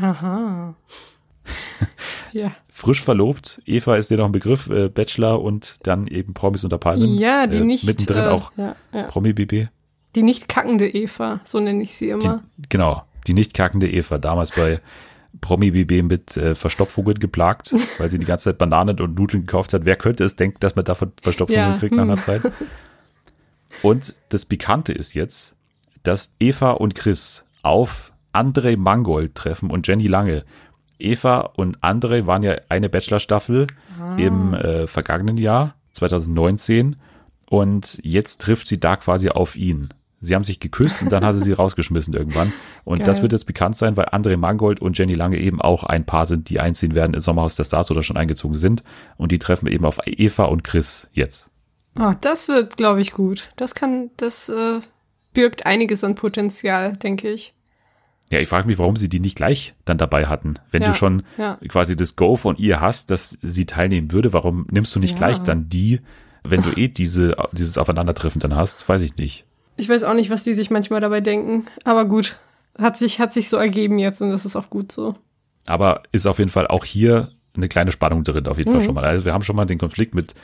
[0.00, 0.74] Aha.
[2.32, 2.52] ja.
[2.72, 3.60] Frisch verlobt.
[3.66, 7.14] Eva ist dir noch ein Begriff, äh, Bachelor und dann eben Promis unter Palmen.
[7.18, 7.84] Ja, die äh, nicht.
[7.84, 9.04] Mittendrin äh, auch Ja, ja.
[9.04, 9.68] Promi-BB.
[10.14, 12.42] Die nicht kackende Eva, so nenne ich sie Die, immer.
[12.68, 14.80] genau, die nicht kackende Eva, damals bei
[15.40, 19.72] Promi BB mit äh, Verstopfungen geplagt, weil sie die ganze Zeit Bananen und Nudeln gekauft
[19.72, 19.84] hat.
[19.84, 22.20] Wer könnte es denken, dass man davon Verstopfungen Ja, kriegt nach einer hm.
[22.20, 22.42] Zeit?
[23.82, 25.56] Und das Pikante ist jetzt,
[26.02, 30.44] dass Eva und Chris auf André Mangold treffen und Jenny Lange.
[30.98, 33.68] Eva und André waren ja eine Bachelor-Staffel
[34.16, 36.96] im äh, vergangenen Jahr, 2019.
[37.48, 39.88] Und jetzt trifft sie da quasi auf ihn.
[40.20, 42.52] Sie haben sich geküsst und dann hat er sie rausgeschmissen irgendwann.
[42.84, 43.06] Und Geil.
[43.06, 46.26] das wird jetzt bekannt sein, weil André Mangold und Jenny Lange eben auch ein Paar
[46.26, 48.82] sind, die einziehen werden im Sommerhaus der Stars oder schon eingezogen sind.
[49.16, 51.48] Und die treffen eben auf Eva und Chris jetzt.
[51.94, 53.50] Ah, das wird, glaube ich, gut.
[53.56, 54.80] Das kann, das äh,
[55.32, 57.54] birgt einiges an Potenzial, denke ich.
[58.30, 60.54] Ja, ich frage mich, warum sie die nicht gleich dann dabei hatten.
[60.70, 61.58] Wenn Ja, du schon ja.
[61.66, 65.26] quasi das Go von ihr hast, dass sie teilnehmen würde, warum nimmst du nicht Ja.
[65.26, 66.00] gleich dann die,
[66.44, 68.88] wenn du eh diese, dieses Aufeinandertreffen dann hast?
[68.88, 69.46] Weiß ich nicht.
[69.80, 71.64] Ich weiß auch nicht, was die sich manchmal dabei denken.
[71.84, 72.38] Aber gut,
[72.78, 75.14] hat sich, hat sich so ergeben jetzt und das ist auch gut so.
[75.64, 78.76] Aber ist auf jeden Fall auch hier eine kleine Spannung drin, auf jeden mhm.
[78.76, 79.04] Fall schon mal.
[79.04, 80.34] Also wir haben schon mal den Konflikt mit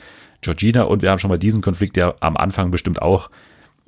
[0.41, 3.29] Georgina und wir haben schon mal diesen Konflikt, der am Anfang bestimmt auch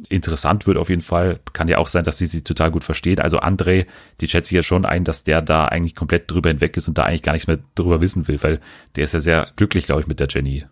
[0.07, 1.39] interessant wird auf jeden Fall.
[1.51, 3.19] Kann ja auch sein, dass sie sie total gut versteht.
[3.19, 3.87] Also André,
[4.21, 6.97] die schätze ich ja schon ein, dass der da eigentlich komplett drüber hinweg ist und
[6.99, 8.59] da eigentlich gar nichts mehr drüber wissen will, weil
[8.95, 10.65] der ist ja sehr glücklich, glaube ich, mit der Jenny.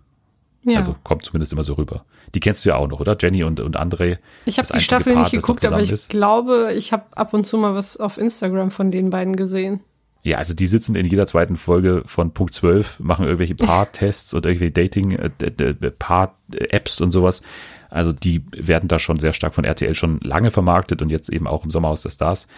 [0.68, 0.78] Ja.
[0.78, 2.04] Also kommt zumindest immer so rüber.
[2.36, 3.16] Die kennst du ja auch noch, oder?
[3.20, 4.18] Jenny und, und André.
[4.46, 6.10] Ich habe die Staffel Part, nicht geguckt, aber ich ist.
[6.10, 9.80] glaube, ich habe ab und zu mal was auf Instagram von den beiden gesehen.
[10.24, 14.46] Ja, also die sitzen in jeder zweiten Folge von Punkt 12, machen irgendwelche Paar-Tests und
[14.46, 17.44] irgendwelche Dating-Paar-Apps äh, und sowas.
[17.90, 21.48] Also die werden da schon sehr stark von RTL schon lange vermarktet und jetzt eben
[21.48, 22.50] auch im Sommerhaus der Stars.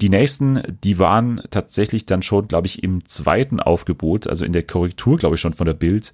[0.00, 4.62] Die nächsten, die waren tatsächlich dann schon, glaube ich, im zweiten Aufgebot, also in der
[4.62, 6.12] Korrektur, glaube ich, schon von der Bild,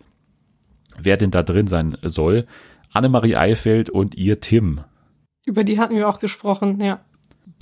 [1.01, 2.47] wer denn da drin sein soll.
[2.93, 4.81] Annemarie Eifeld und ihr Tim.
[5.45, 7.01] Über die hatten wir auch gesprochen, ja.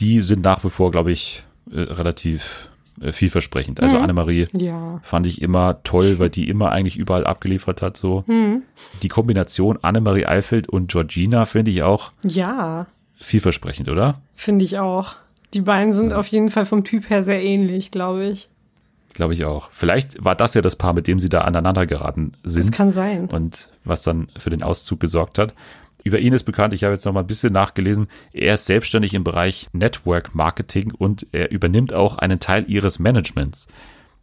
[0.01, 3.81] Die sind nach wie vor, glaube ich, äh, relativ äh, vielversprechend.
[3.81, 4.05] Also mhm.
[4.05, 5.01] Annemarie ja.
[5.03, 7.97] fand ich immer toll, weil die immer eigentlich überall abgeliefert hat.
[7.97, 8.63] So mhm.
[9.03, 12.87] die Kombination Annemarie Eifeld und Georgina finde ich auch ja
[13.21, 14.21] vielversprechend, oder?
[14.35, 15.17] Finde ich auch.
[15.55, 16.17] Die beiden sind ja.
[16.17, 18.49] auf jeden Fall vom Typ her sehr ähnlich, glaube ich.
[19.15, 19.71] Glaube ich auch.
[19.73, 22.69] Vielleicht war das ja das Paar, mit dem sie da aneinander geraten sind.
[22.69, 23.27] Das kann sein.
[23.27, 25.55] Und was dann für den Auszug gesorgt hat.
[26.05, 29.15] Über ihn ist bekannt, ich habe jetzt noch mal ein bisschen nachgelesen, er ist selbstständig
[29.15, 33.69] im Bereich Network Marketing und er übernimmt auch einen Teil ihres Managements.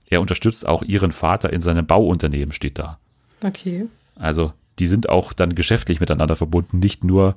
[0.10, 3.00] Er unterstützt auch ihren Vater in seinem Bauunternehmen, steht da.
[3.46, 3.86] Okay.
[4.16, 7.36] Also, die sind auch dann geschäftlich miteinander verbunden, nicht nur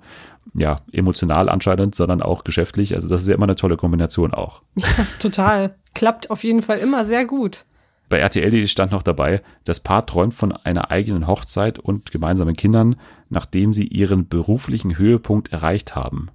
[0.55, 2.95] ja, emotional anscheinend, sondern auch geschäftlich.
[2.95, 4.63] Also, das ist ja immer eine tolle Kombination auch.
[4.77, 5.77] Ja, total.
[5.95, 7.65] Klappt auf jeden Fall immer sehr gut.
[8.09, 12.97] Bei RTL stand noch dabei, das Paar träumt von einer eigenen Hochzeit und gemeinsamen Kindern,
[13.31, 16.29] nachdem sie ihren beruflichen Höhepunkt erreicht haben.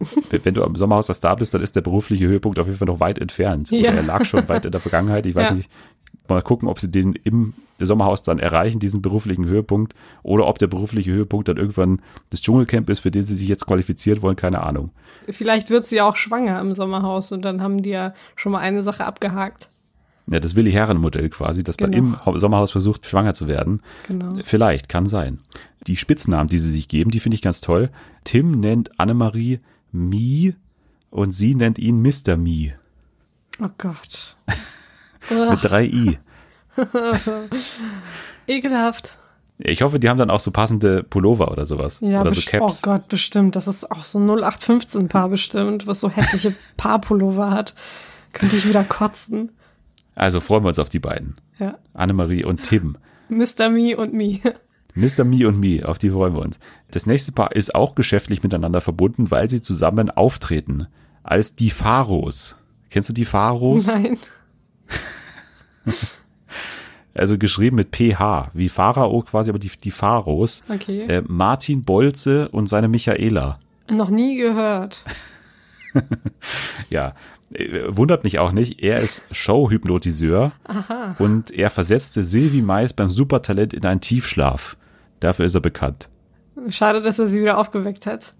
[0.30, 2.86] Wenn du am Sommerhaus der Star bist, dann ist der berufliche Höhepunkt auf jeden Fall
[2.86, 3.70] noch weit entfernt.
[3.70, 3.90] Ja.
[3.90, 5.24] Oder er lag schon weit in der Vergangenheit.
[5.26, 5.54] Ich weiß ja.
[5.54, 5.70] nicht,
[6.28, 10.66] mal gucken, ob sie den im Sommerhaus dann erreichen, diesen beruflichen Höhepunkt, oder ob der
[10.66, 14.62] berufliche Höhepunkt dann irgendwann das Dschungelcamp ist, für den sie sich jetzt qualifiziert wollen, keine
[14.62, 14.90] Ahnung.
[15.28, 18.82] Vielleicht wird sie auch schwanger im Sommerhaus und dann haben die ja schon mal eine
[18.82, 19.70] Sache abgehakt.
[20.26, 21.98] Ja, das Willi Herren Modell quasi, dass genau.
[21.98, 23.82] man im Sommerhaus versucht, schwanger zu werden.
[24.08, 24.30] Genau.
[24.42, 25.40] Vielleicht, kann sein.
[25.86, 27.90] Die Spitznamen, die sie sich geben, die finde ich ganz toll.
[28.24, 29.60] Tim nennt Annemarie
[29.92, 30.54] Mi
[31.10, 32.38] und sie nennt ihn Mr.
[32.38, 32.72] Mi.
[33.62, 34.36] Oh Gott.
[35.30, 36.18] Mit drei I.
[38.46, 39.18] Ekelhaft.
[39.58, 42.00] Ich hoffe, die haben dann auch so passende Pullover oder sowas.
[42.00, 42.82] Ja, oder so Caps.
[42.82, 43.54] Oh Gott, bestimmt.
[43.54, 47.74] Das ist auch so ein 0815 Paar bestimmt, was so hässliche Paarpullover hat.
[48.32, 49.52] Könnte ich wieder kotzen.
[50.16, 51.36] Also freuen wir uns auf die beiden.
[51.58, 51.78] Ja.
[51.92, 52.96] Annemarie und Tim.
[53.28, 53.68] Mr.
[53.68, 54.40] Me und Me.
[54.94, 55.24] Mr.
[55.24, 56.58] Me und Me, auf die freuen wir uns.
[56.90, 60.88] Das nächste Paar ist auch geschäftlich miteinander verbunden, weil sie zusammen auftreten.
[61.22, 62.56] Als die Pharos.
[62.90, 63.86] Kennst du die Pharos?
[63.86, 64.18] Nein.
[67.14, 70.64] also geschrieben mit PH, wie Pharao quasi, aber die, die Pharos.
[70.68, 71.02] Okay.
[71.02, 73.58] Äh, Martin Bolze und seine Michaela.
[73.90, 75.04] Noch nie gehört.
[76.90, 77.14] ja,
[77.52, 80.52] äh, wundert mich auch nicht, er ist Showhypnotiseur
[81.18, 84.76] und er versetzte Silvi Mais beim Supertalent in einen Tiefschlaf.
[85.20, 86.08] Dafür ist er bekannt.
[86.68, 88.34] Schade, dass er sie wieder aufgeweckt hat.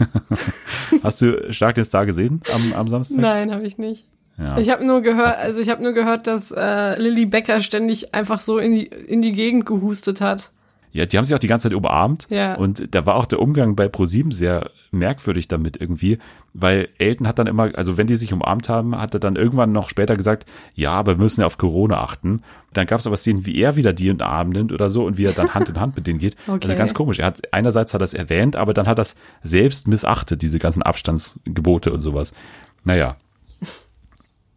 [1.02, 3.20] Hast du Stark den Star gesehen am, am Samstag?
[3.20, 4.08] Nein, habe ich nicht.
[4.40, 4.58] Ja.
[4.58, 8.40] Ich habe nur gehört, also ich habe nur gehört, dass äh, Lilly Becker ständig einfach
[8.40, 10.50] so in die, in die Gegend gehustet hat.
[10.92, 12.26] Ja, die haben sich auch die ganze Zeit umarmt.
[12.30, 12.54] Ja.
[12.54, 16.18] Und da war auch der Umgang bei ProSieben sehr merkwürdig damit irgendwie,
[16.52, 19.70] weil Elton hat dann immer, also wenn die sich umarmt haben, hat er dann irgendwann
[19.70, 22.42] noch später gesagt, ja, aber wir müssen ja auf Corona achten.
[22.72, 25.04] Dann gab es aber Szenen, wie er wieder die in den Arm nimmt oder so
[25.04, 26.36] und wie er dann Hand in Hand mit denen geht.
[26.50, 26.66] Okay.
[26.66, 27.20] Also ganz komisch.
[27.20, 30.58] Er hat einerseits hat er es erwähnt, aber dann hat er es selbst missachtet, diese
[30.58, 32.32] ganzen Abstandsgebote und sowas.
[32.82, 33.16] Naja.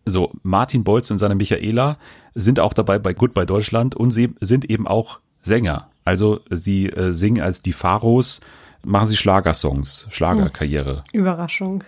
[0.06, 1.98] So, Martin Bolz und seine Michaela
[2.36, 5.90] sind auch dabei bei Goodbye Deutschland und sie sind eben auch Sänger.
[6.04, 8.42] Also sie äh, singen als die Pharos,
[8.86, 11.04] machen sie Schlagersongs, Schlagerkarriere.
[11.12, 11.20] Hm.
[11.22, 11.84] Überraschung.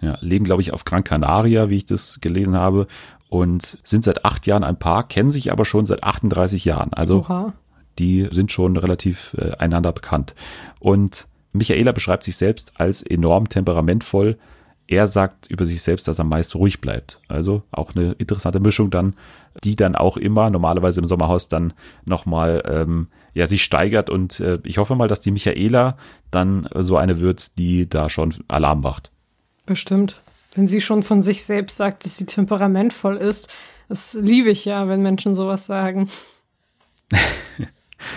[0.00, 2.86] Ja, leben, glaube ich, auf Gran Canaria, wie ich das gelesen habe,
[3.28, 6.92] und sind seit acht Jahren ein Paar, kennen sich aber schon seit 38 Jahren.
[6.92, 7.52] Also Oha.
[7.98, 10.34] die sind schon relativ äh, einander bekannt.
[10.78, 14.38] Und Michaela beschreibt sich selbst als enorm temperamentvoll,
[14.88, 17.20] er sagt über sich selbst, dass er meist ruhig bleibt.
[17.28, 19.14] Also auch eine interessante Mischung dann,
[19.62, 21.74] die dann auch immer normalerweise im Sommerhaus dann
[22.06, 24.08] nochmal ähm, ja, sich steigert.
[24.08, 25.98] Und äh, ich hoffe mal, dass die Michaela
[26.30, 29.10] dann so eine wird, die da schon Alarm macht.
[29.66, 30.22] Bestimmt.
[30.54, 33.48] Wenn sie schon von sich selbst sagt, dass sie temperamentvoll ist,
[33.88, 36.08] das liebe ich ja, wenn Menschen sowas sagen.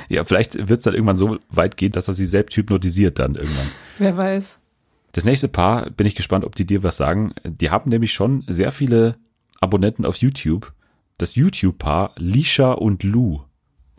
[0.08, 3.36] ja, vielleicht wird es dann irgendwann so weit gehen, dass er sie selbst hypnotisiert dann
[3.36, 3.72] irgendwann.
[3.98, 4.61] Wer weiß.
[5.14, 7.34] Das nächste Paar, bin ich gespannt, ob die dir was sagen.
[7.44, 9.16] Die haben nämlich schon sehr viele
[9.60, 10.72] Abonnenten auf YouTube.
[11.18, 13.42] Das YouTube-Paar Lisha und Lou.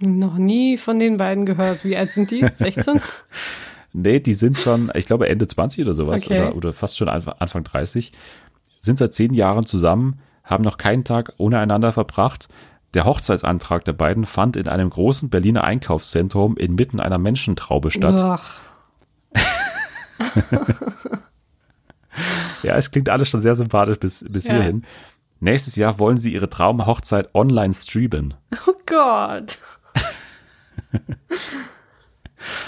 [0.01, 1.85] Noch nie von den beiden gehört.
[1.85, 2.41] Wie alt sind die?
[2.55, 3.01] 16?
[3.93, 6.41] Nee, die sind schon, ich glaube, Ende 20 oder sowas Okay.
[6.41, 8.13] oder, oder fast schon Anfang, Anfang 30.
[8.81, 12.49] Sind seit zehn Jahren zusammen, haben noch keinen Tag ohne einander verbracht.
[12.95, 18.21] Der Hochzeitsantrag der beiden fand in einem großen Berliner Einkaufszentrum inmitten einer Menschentraube statt.
[18.21, 18.61] Ach,
[22.63, 24.55] Ja, es klingt alles schon sehr sympathisch bis, bis Ja.
[24.55, 24.85] hierhin.
[25.41, 28.35] Nächstes Jahr wollen sie ihre Traumhochzeit online streamen.
[28.67, 29.59] oh Gott.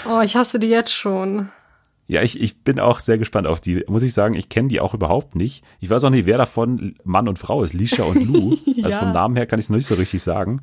[0.07, 1.49] Oh, ich hasse die jetzt schon.
[2.07, 3.83] Ja, ich, ich bin auch sehr gespannt auf die.
[3.87, 5.65] Muss ich sagen, ich kenne die auch überhaupt nicht.
[5.81, 8.55] Ich weiß auch nicht, wer davon Mann und Frau ist, Lisha und Lou.
[8.77, 8.99] Also Ja.
[8.99, 10.61] vom Namen her kann ich es noch nicht so richtig sagen.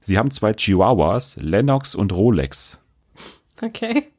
[0.00, 2.80] Sie haben zwei Chihuahuas, Lennox und Rolex.
[3.60, 4.11] Okay.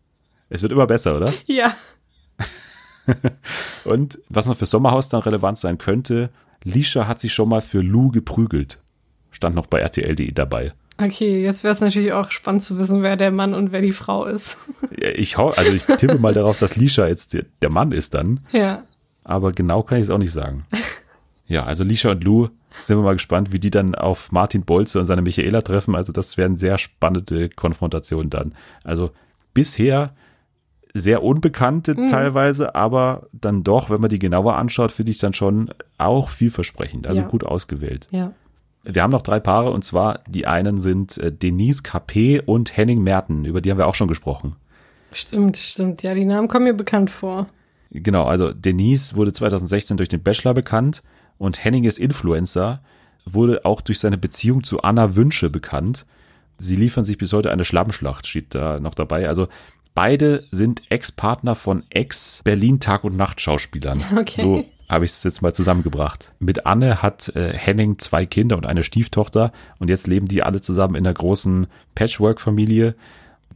[0.54, 1.34] Es wird immer besser, oder?
[1.48, 1.76] Ja.
[3.84, 6.30] Und was noch für Sommerhaus dann relevant sein könnte,
[6.64, 8.80] Lisha hat sich schon mal für Lou geprügelt.
[9.32, 10.72] Stand noch bei RTL.de dabei.
[10.98, 13.92] Okay, jetzt wäre es natürlich auch spannend zu wissen, wer der Mann und wer die
[13.92, 14.58] Frau ist.
[15.16, 18.40] Ich hau, also ich tippe mal darauf, dass Lisha jetzt der, der Mann ist dann.
[18.52, 18.84] Ja.
[19.24, 20.64] aber genau kann ich es auch nicht sagen.
[21.48, 22.48] Ja, also Lisha und Lou
[22.84, 25.96] sind wir mal gespannt, wie die dann auf Martin Bolze und seine Michaela treffen.
[25.96, 28.56] Also das werden sehr spannende Konfrontationen dann.
[28.84, 29.12] Also
[29.54, 30.16] bisher
[30.94, 35.72] sehr unbekannte teilweise, aber dann doch, wenn man die genauer anschaut, finde ich dann schon
[35.98, 37.08] auch vielversprechend.
[37.08, 37.28] Also Ja.
[37.28, 38.08] gut ausgewählt.
[38.12, 38.32] Ja.
[38.84, 43.02] Wir haben noch drei Paare und zwar die einen sind äh, Denise Capet und Henning
[43.02, 43.46] Merten.
[43.46, 44.56] Über die haben wir auch schon gesprochen.
[45.12, 46.04] Stimmt, stimmt.
[46.04, 47.48] Ja, die Namen kommen mir bekannt vor.
[47.92, 51.02] Genau, also Denise wurde 2016 durch den Bachelor bekannt
[51.38, 52.82] und Henning ist Influencer,
[53.26, 56.06] wurde auch durch seine Beziehung zu Anna Wünsche bekannt.
[56.60, 59.28] Sie liefern sich bis heute eine Schlammschlacht, steht da noch dabei.
[59.28, 59.48] Also
[59.96, 64.04] beide sind Ex-Partner von Ex-Berlin Tag- und Nacht-Schauspielern.
[64.18, 64.42] Okay.
[64.42, 66.32] So habe ich es jetzt mal zusammengebracht.
[66.40, 70.62] Mit Anne hat äh, Henning zwei Kinder und eine Stieftochter und jetzt leben die alle
[70.62, 72.96] zusammen in einer großen Patchwork-Familie.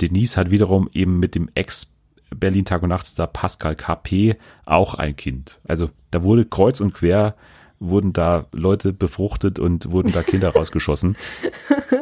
[0.01, 1.93] Denise hat wiederum eben mit dem Ex
[2.35, 5.59] Berlin Tag und Nachtstar Pascal KP auch ein Kind.
[5.67, 7.35] Also da wurde kreuz und quer
[7.79, 11.15] wurden da Leute befruchtet und wurden da Kinder rausgeschossen.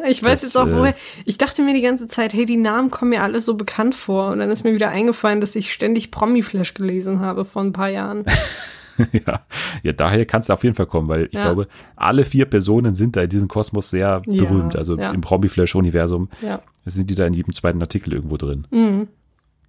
[0.08, 0.94] Ich weiß Das, jetzt auch, äh, woher.
[1.24, 4.30] Ich dachte mir die ganze Zeit, hey, die Namen kommen mir alle so bekannt vor.
[4.30, 7.88] Und dann ist mir wieder eingefallen, dass ich ständig Promi-Flash gelesen habe vor ein paar
[7.90, 8.24] Jahren.
[9.12, 9.40] ja,
[9.82, 11.42] ja, daher kann es auf jeden Fall kommen, weil ich Ja.
[11.42, 14.76] glaube, alle vier Personen sind da in diesem Kosmos sehr Ja, berühmt.
[14.76, 15.10] Also ja.
[15.10, 16.60] im Promi-Flash-Universum Ja.
[16.86, 18.66] sind die da in jedem zweiten Artikel irgendwo drin.
[18.70, 19.08] Mhm.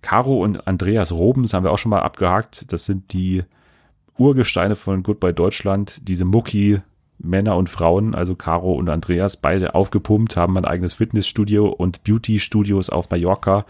[0.02, 2.72] Caro und Andreas Robens haben wir auch schon mal abgehakt.
[2.72, 3.44] Das sind die
[4.18, 6.82] Urgesteine von Goodbye Deutschland, diese Mucki
[7.20, 12.90] Männer und Frauen, also Caro und Andreas, beide aufgepumpt, haben ein eigenes Fitnessstudio und Beauty-Studios
[12.90, 13.66] auf Mallorca.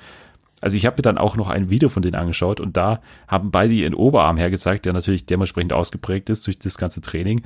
[0.59, 3.51] Also ich habe mir dann auch noch ein Video von denen angeschaut und da haben
[3.51, 7.43] beide ihren Oberarm hergezeigt, der natürlich dementsprechend ausgeprägt ist durch das ganze Training.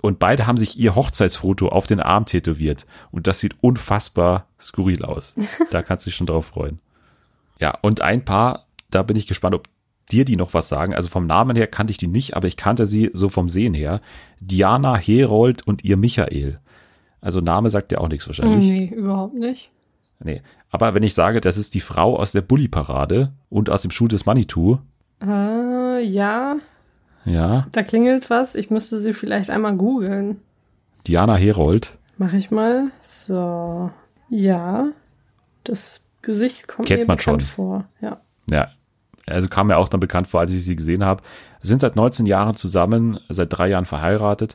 [0.00, 2.86] Und beide haben sich ihr Hochzeitsfoto auf den Arm tätowiert.
[3.10, 5.34] Und das sieht unfassbar skurril aus.
[5.70, 6.78] Da kannst du dich schon drauf freuen.
[7.58, 9.68] Ja, und ein paar, da bin ich gespannt, ob
[10.12, 10.94] dir die noch was sagen.
[10.94, 13.74] Also vom Namen her kannte ich die nicht, aber ich kannte sie so vom Sehen
[13.74, 14.00] her.
[14.40, 16.60] Diana Herold und ihr Michael.
[17.20, 18.64] Also Name sagt ja auch nichts wahrscheinlich.
[18.68, 19.70] Nee, überhaupt nicht.
[20.22, 20.42] Nee.
[20.70, 24.08] Aber wenn ich sage, das ist die Frau aus der Bully-Parade und aus dem Schuh
[24.08, 24.78] des Manitou,
[25.22, 26.56] Äh, ja,
[27.24, 28.54] ja, da klingelt was.
[28.54, 30.40] Ich müsste sie vielleicht einmal googeln.
[31.06, 32.90] Diana Herold, Mach ich mal.
[33.00, 33.90] So.
[34.28, 34.88] Ja.
[35.64, 37.48] Das Gesicht kommt Kennt mir man bekannt schon.
[37.48, 37.84] vor.
[38.00, 38.20] Ja.
[38.50, 38.68] ja,
[39.26, 41.22] also kam mir auch dann bekannt vor, als ich sie gesehen habe,
[41.62, 44.54] sind seit 19 Jahren zusammen, seit drei Jahren verheiratet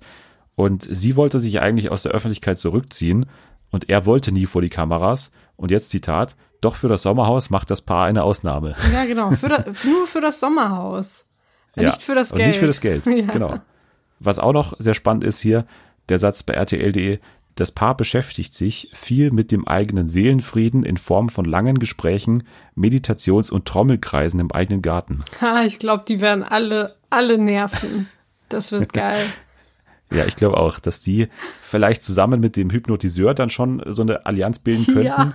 [0.56, 3.26] und sie wollte sich eigentlich aus der Öffentlichkeit zurückziehen
[3.72, 7.72] und er wollte nie vor die Kameras und jetzt Zitat, doch für das Sommerhaus macht
[7.72, 8.76] das Paar eine Ausnahme.
[8.94, 9.32] Ja, genau.
[9.32, 11.26] Für das, nur für das Sommerhaus.
[11.76, 12.50] Nicht für das und Geld.
[12.50, 13.26] nicht für das Geld, Ja.
[13.32, 13.60] genau.
[14.20, 15.66] Was auch noch sehr spannend ist hier,
[16.10, 17.20] der Satz bei RTL.de,
[17.60, 22.44] das Paar beschäftigt sich viel mit dem eigenen Seelenfrieden in Form von langen Gesprächen,
[22.76, 25.24] Meditations- und Trommelkreisen im eigenen Garten.
[25.42, 28.08] Ha, ich glaube, die werden alle, alle nerven.
[28.50, 29.26] Das wird geil.
[30.12, 31.28] Ja, ich glaube auch, dass die
[31.62, 35.34] vielleicht zusammen mit dem Hypnotiseur dann schon so eine Allianz bilden könnten Ja.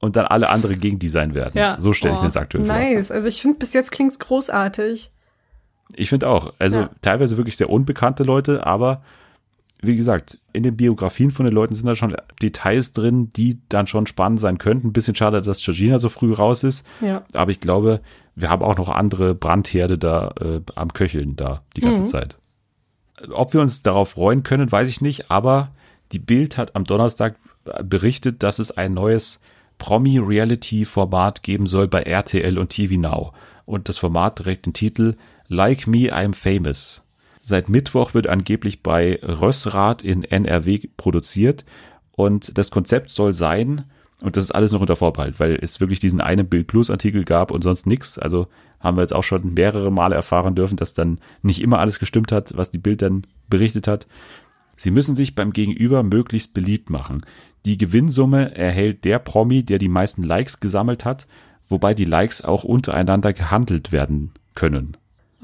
[0.00, 1.52] und dann alle andere gegen die sein werden.
[1.56, 1.76] Ja.
[1.78, 2.74] So stelle ich Oh, mir das aktuell vor.
[2.74, 3.10] Nice.
[3.12, 5.12] Also ich finde, bis jetzt klingt's großartig.
[5.94, 6.52] Ich finde auch.
[6.58, 6.90] Also Ja.
[7.02, 9.02] teilweise wirklich sehr unbekannte Leute, aber
[9.82, 13.86] wie gesagt, in den Biografien von den Leuten sind da schon Details drin, die dann
[13.86, 14.88] schon spannend sein könnten.
[14.88, 16.86] Ein bisschen schade, dass Georgina so früh raus ist.
[17.00, 17.24] Ja.
[17.34, 18.00] Aber ich glaube,
[18.34, 22.06] wir haben auch noch andere Brandherde da äh, am Köcheln da die ganze Mhm.
[22.06, 22.38] Zeit.
[23.32, 25.70] Ob wir uns darauf freuen können, weiß ich nicht, aber
[26.12, 27.36] die Bild hat am Donnerstag
[27.82, 29.40] berichtet, dass es ein neues
[29.78, 33.32] Promi-Reality-Format geben soll bei RTL und TV Now.
[33.64, 35.16] und das Format trägt den Titel
[35.48, 37.02] Like Me I'm Famous.
[37.48, 41.64] Seit Mittwoch wird angeblich bei Rössrath in NRW produziert
[42.10, 43.84] und das Konzept soll sein,
[44.20, 47.24] und das ist alles noch unter Vorbehalt, weil es wirklich diesen einen Bild Plus Artikel
[47.24, 48.18] gab und sonst nichts.
[48.18, 48.48] Also
[48.80, 52.32] haben wir jetzt auch schon mehrere Male erfahren dürfen, dass dann nicht immer alles gestimmt
[52.32, 54.08] hat, was die Bild dann berichtet hat.
[54.76, 57.24] Sie müssen sich beim Gegenüber möglichst beliebt machen.
[57.64, 61.28] Die Gewinnsumme erhält der Promi, der die meisten Likes gesammelt hat,
[61.68, 64.96] wobei die Likes auch untereinander gehandelt werden können.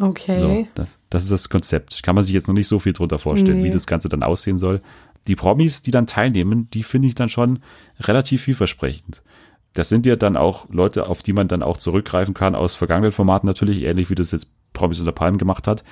[0.03, 0.41] Okay.
[0.41, 2.03] So, das, das ist das Konzept.
[2.03, 3.65] Kann man sich jetzt noch nicht so viel drunter vorstellen, Nee.
[3.65, 4.81] wie das Ganze dann aussehen soll.
[5.29, 7.61] Die Promis, die dann teilnehmen, die finde ich dann schon
[8.01, 9.23] relativ vielversprechend.
[9.75, 13.13] Das sind ja dann auch Leute, auf die man dann auch zurückgreifen kann aus vergangenen
[13.13, 15.85] Formaten natürlich, ähnlich wie das jetzt Promis unter Palmen gemacht hat.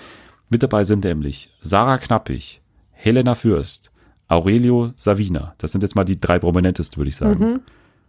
[0.49, 3.93] Mit dabei sind nämlich Sarah Knappig, Helena Fürst,
[4.27, 5.55] Aurelio Savina.
[5.59, 7.45] Das sind jetzt mal die drei prominentesten, würde ich sagen.
[7.45, 7.61] Mhm.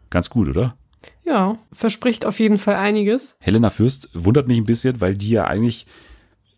[0.10, 0.76] Ganz gut, oder?
[1.24, 3.36] Ja, verspricht auf jeden Fall einiges.
[3.40, 5.86] Helena Fürst wundert mich ein bisschen, weil die ja eigentlich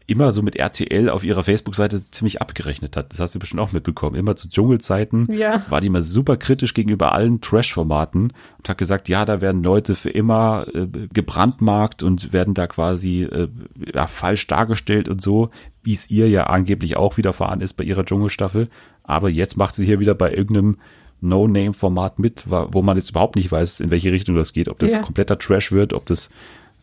[0.06, 3.14] immer so mit RTL auf ihrer Facebook-Seite ziemlich abgerechnet hat.
[3.14, 4.18] Das hast du bestimmt auch mitbekommen.
[4.18, 5.64] Immer zu Dschungelzeiten Ja.
[5.70, 9.96] war die immer super kritisch gegenüber allen Trash-Formaten und hat gesagt, ja, da werden Leute
[9.96, 13.48] für immer äh, gebrandmarkt und werden da quasi äh,
[13.94, 15.52] ja, falsch dargestellt und so,
[15.84, 18.70] wie es ihr ja angeblich auch widerfahren ist bei ihrer Dschungelstaffel.
[19.04, 20.78] Aber jetzt macht sie hier wieder bei irgendeinem
[21.24, 24.92] No-Name-Format mit, wo man jetzt überhaupt nicht weiß, in welche Richtung das geht, ob das
[24.94, 25.00] Ja.
[25.00, 26.30] kompletter Trash wird, ob das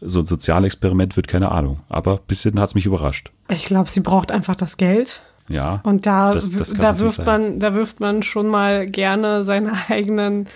[0.01, 1.81] so ein Sozialexperiment wird, keine Ahnung.
[1.89, 3.31] Aber bis hierhin hat's mich überrascht.
[3.49, 5.23] Ich glaube, sie braucht einfach das Geld.
[5.49, 5.81] Ja.
[5.83, 7.27] Und da, Das- das da wirft sein.
[7.27, 10.47] man, da wirft man schon mal gerne seine eigenen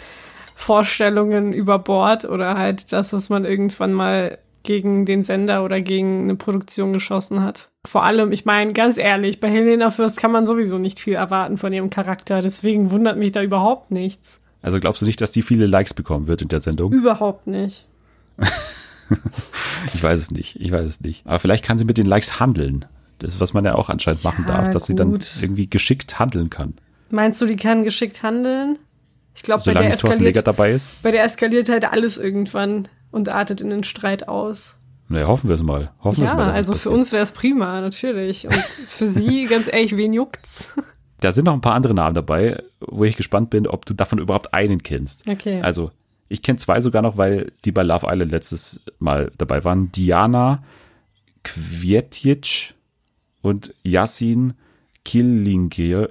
[0.55, 6.23] Vorstellungen über Bord oder halt das, was man irgendwann mal gegen den Sender oder gegen
[6.23, 7.69] eine Produktion geschossen hat.
[7.87, 11.59] Vor allem, ich meine, ganz ehrlich, bei Helena Fürst kann man sowieso nicht viel erwarten
[11.59, 14.41] von ihrem Charakter, deswegen wundert mich da überhaupt nichts.
[14.63, 16.93] Also glaubst du nicht, dass die viele Likes bekommen wird in der Sendung?
[16.93, 17.87] Überhaupt nicht.
[19.95, 20.57] Ich weiß es nicht.
[20.61, 21.27] Ich weiß es nicht.
[21.27, 22.87] Aber vielleicht kann sie mit den Likes handeln.
[23.19, 25.27] Das ist, was man ja auch anscheinend machen Ja, darf, dass sie dann gut.
[25.41, 26.75] irgendwie geschickt handeln kann.
[27.11, 28.79] Meinst du, die kann geschickt handeln?
[29.37, 31.01] Ich glaube, bei der eskaliert, dabei ist.
[31.03, 34.75] bei der eskaliert halt alles irgendwann und artet in den Streit aus.
[35.15, 35.93] Naja, hoffen wir es mal.
[36.03, 36.51] Hoffen wir Ja, mal.
[36.51, 38.47] also für uns wäre es prima, natürlich.
[38.47, 40.71] Und für sie, ganz ehrlich, wen juckt's?
[41.21, 44.19] Da sind noch ein paar andere Namen dabei, wo ich gespannt bin, ob du davon
[44.19, 45.29] überhaupt einen kennst.
[45.29, 45.63] Okay.
[45.63, 45.91] Also,
[46.29, 49.91] ich kenne zwei sogar noch, weil die bei Love Island letztes Mal dabei waren.
[49.93, 50.63] Diana
[51.45, 52.75] Kwietjic
[53.43, 54.55] und Yassin
[55.05, 56.09] Kilingir.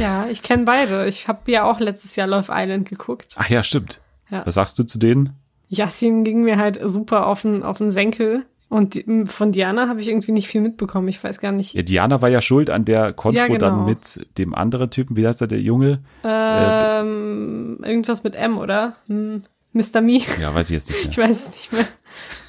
[0.00, 1.06] Ja, ich kenne beide.
[1.08, 3.34] Ich habe ja auch letztes Jahr Love Island geguckt.
[3.36, 4.00] Ach ja, stimmt.
[4.30, 4.44] Ja.
[4.46, 5.30] Was sagst du zu denen?
[5.70, 8.44] Yassin ging mir halt super auf den, auf den Senkel.
[8.68, 11.08] Und von Diana habe ich irgendwie nicht viel mitbekommen.
[11.08, 11.74] Ich weiß gar nicht.
[11.74, 13.58] Ja, Diana war ja schuld an der Konfro Ja, genau.
[13.58, 15.16] dann mit dem anderen Typen.
[15.16, 16.00] Wie heißt der, der Junge?
[16.22, 18.94] Ähm, irgendwas mit M, oder?
[19.08, 20.00] Hm, Mr.
[20.00, 20.20] Me.
[20.40, 21.06] Ja, weiß ich jetzt nicht mehr.
[21.10, 21.84] Ich weiß es nicht mehr.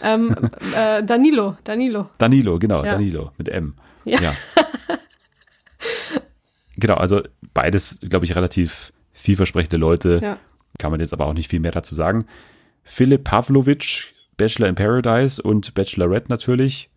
[0.04, 0.36] ähm,
[0.76, 2.10] äh, Danilo, Danilo.
[2.20, 2.92] Danilo, genau, Ja.
[2.92, 3.74] Danilo mit M.
[4.06, 4.34] Ja.
[6.78, 7.22] genau, also
[7.54, 10.20] beides, glaube ich, relativ vielversprechende Leute.
[10.22, 10.38] Ja.
[10.78, 12.26] Kann man jetzt aber auch nicht viel mehr dazu sagen.
[12.84, 16.90] Philipp Pavlovic, Bachelor in Paradise und Bachelorette natürlich.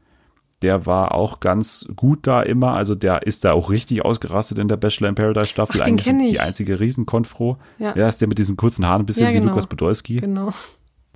[0.63, 2.73] Der war auch ganz gut da immer.
[2.75, 5.83] Also der ist da auch richtig ausgerastet in der Bachelor in Paradise Staffel.
[5.83, 7.59] Ach, Eigentlich die einzige Riesenkonfro.
[7.79, 7.93] Ja.
[7.93, 9.51] Der ist der mit diesen kurzen Haaren, ein bisschen Ja, wie genau.
[9.51, 10.17] Lukas Podolski.
[10.17, 10.51] Genau.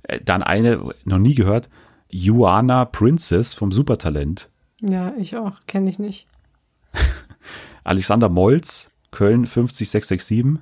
[0.03, 1.69] Äh, Dann eine, noch nie gehört,
[2.09, 4.49] Joanna Princess vom Supertalent.
[4.81, 5.57] Ja, ich auch.
[5.67, 6.27] Kenne ich nicht.
[7.83, 10.59] Alexander Molz, Köln 50667.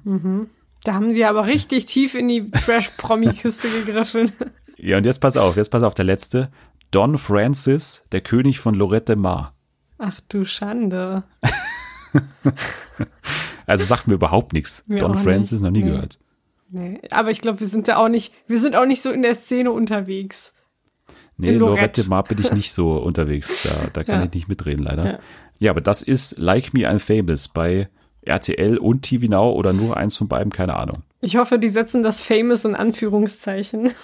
[0.88, 4.32] Da haben sie aber richtig tief in die Trash-Promi-Kiste gegriffen.
[4.78, 6.50] Ja, und jetzt pass auf, jetzt pass auf, der letzte.
[6.92, 9.54] Don Francis, der König von Lorette Mar.
[9.98, 11.24] Ach du Schande.
[13.66, 14.86] Also sagt mir überhaupt nichts.
[14.88, 15.64] Mir Don Francis nicht.
[15.64, 15.90] noch nie Nee.
[15.92, 16.20] gehört.
[16.70, 17.02] Nee.
[17.12, 19.36] Aber ich glaube, wir sind da auch nicht, wir sind auch nicht so in der
[19.36, 20.54] Szene unterwegs.
[21.36, 21.82] Nee, In Lorette.
[22.02, 22.10] Lorette.
[22.10, 23.64] Mar bin ich nicht so unterwegs.
[23.64, 24.26] Da, da kann Ja.
[24.26, 25.06] ich nicht mitreden, leider.
[25.06, 25.20] Ja.
[25.60, 25.72] Ja.
[25.72, 27.90] aber das ist Like Me I'm Famous bei
[28.24, 31.04] RTL und TV Now oder nur eins von beiden, keine Ahnung.
[31.22, 33.92] Ich hoffe, die setzen das Famous in Anführungszeichen.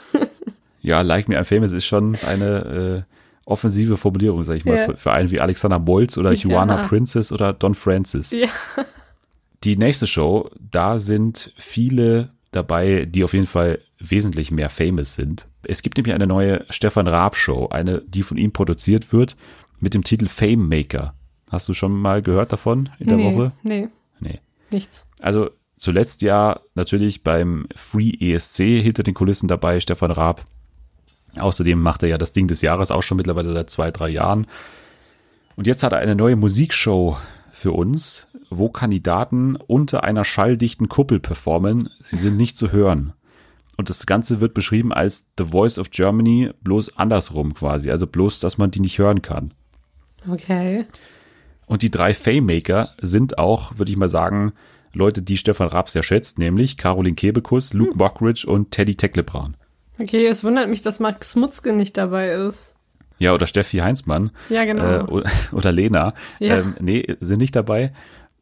[0.86, 4.84] Ja, Like Me I'm Famous ist schon eine äh, offensive Formulierung, sag ich mal, Ja.
[4.86, 6.50] für, für einen wie Alexander Molz oder Ja.
[6.50, 8.32] Joanna Princess oder Don Francis.
[8.32, 8.50] ja.
[9.64, 15.48] Die nächste Show, da sind viele dabei, die auf jeden Fall wesentlich mehr famous sind.
[15.66, 19.38] Es gibt nämlich eine neue Stefan Raab Show, eine, die von ihm produziert wird,
[19.80, 21.14] mit dem Titel Fame Maker.
[21.50, 23.52] Hast du schon mal gehört davon in der nee, Woche?
[23.64, 23.88] nee, Nee.
[24.74, 25.10] Nichts.
[25.22, 30.46] Also zuletzt ja natürlich beim Free ESC hinter den Kulissen dabei, Stefan Raab.
[31.36, 34.48] Außerdem macht er ja das Ding des Jahres auch schon mittlerweile seit zwei, drei Jahren.
[35.56, 37.18] Und jetzt hat er eine neue Musikshow
[37.52, 41.90] für uns, wo Kandidaten unter einer schalldichten Kuppel performen.
[42.00, 43.14] Sie sind nicht zu hören.
[43.78, 47.90] Und das Ganze wird beschrieben als The Voice of Germany, bloß andersrum quasi.
[47.90, 49.54] Also bloß, dass man die nicht hören kann.
[50.30, 50.86] Okay.
[51.74, 54.54] Und die drei Faymaker sind auch, würde ich mal sagen,
[54.94, 59.58] Leute, die Stefan Raab sehr schätzt, nämlich Caroline Kebekus, Luke Mockridge und Teddy Tecklebraun.
[59.98, 62.76] Okay, es wundert mich, dass Max Mutzke nicht dabei ist.
[63.18, 64.30] Ja, oder Steffi Heinzmann.
[64.50, 65.18] Ja, genau.
[65.18, 66.14] Äh, oder, Lena.
[66.38, 66.60] Ja.
[66.60, 67.92] Ähm, nee, sind nicht dabei.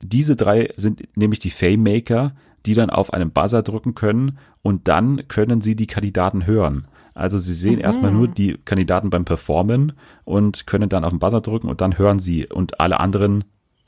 [0.02, 5.30] Diese drei sind nämlich die Faymaker, die dann auf einen Buzzer drücken können und dann
[5.30, 6.86] können sie die Kandidaten hören.
[7.14, 7.82] Also sie sehen Mhm.
[7.82, 9.94] erstmal nur die Kandidaten beim Performen
[10.24, 13.44] und können dann auf den Buzzer drücken und dann hören sie und alle anderen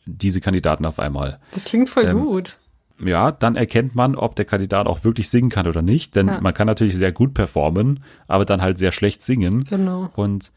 [0.05, 1.39] diese Kandidaten auf einmal.
[1.53, 2.57] Das klingt voll Ähm, gut.
[3.03, 6.41] Ja, dann erkennt man, ob der Kandidat auch wirklich singen kann oder nicht, denn Ja.
[6.41, 9.63] man kann natürlich sehr gut performen, aber dann halt sehr schlecht singen.
[9.63, 10.09] Genau.
[10.15, 10.51] Und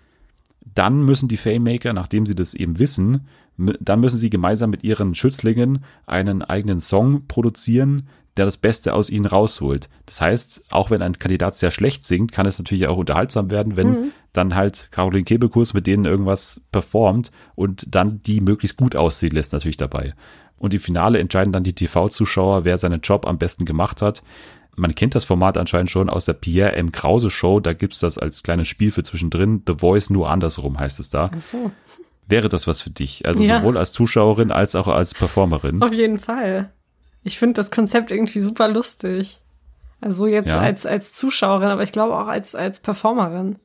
[0.75, 5.15] dann müssen die Faymaker, nachdem sie das eben wissen, dann müssen sie gemeinsam mit ihren
[5.15, 9.89] Schützlingen einen eigenen Song produzieren, der das Beste aus ihnen rausholt.
[10.05, 13.77] Das heißt, auch wenn ein Kandidat sehr schlecht singt, kann es natürlich auch unterhaltsam werden,
[13.77, 19.33] wenn dann halt Caroline Kebekus mit denen irgendwas performt und dann die möglichst gut aussehen
[19.33, 20.15] lässt natürlich dabei.
[20.59, 24.23] Und im Finale entscheiden dann die TV-Zuschauer, wer seinen Job am besten gemacht hat.
[24.75, 26.93] Man kennt das Format anscheinend schon aus der Pierre M.
[26.93, 27.61] Krause Show.
[27.61, 29.63] Da gibt's das als kleines Spiel für zwischendrin.
[29.67, 31.31] The Voice nur andersrum heißt es da.
[31.35, 31.71] Ach so.
[32.29, 33.25] Wäre das was für dich?
[33.25, 33.61] Also Ja.
[33.61, 35.81] sowohl als Zuschauerin als auch als Performerin.
[35.83, 36.71] Auf jeden Fall.
[37.27, 39.41] Ich finde das Konzept irgendwie super lustig.
[40.01, 40.61] Also jetzt Ja.
[40.61, 43.59] als, als Zuschauerin, aber ich glaube auch als, als Performerin.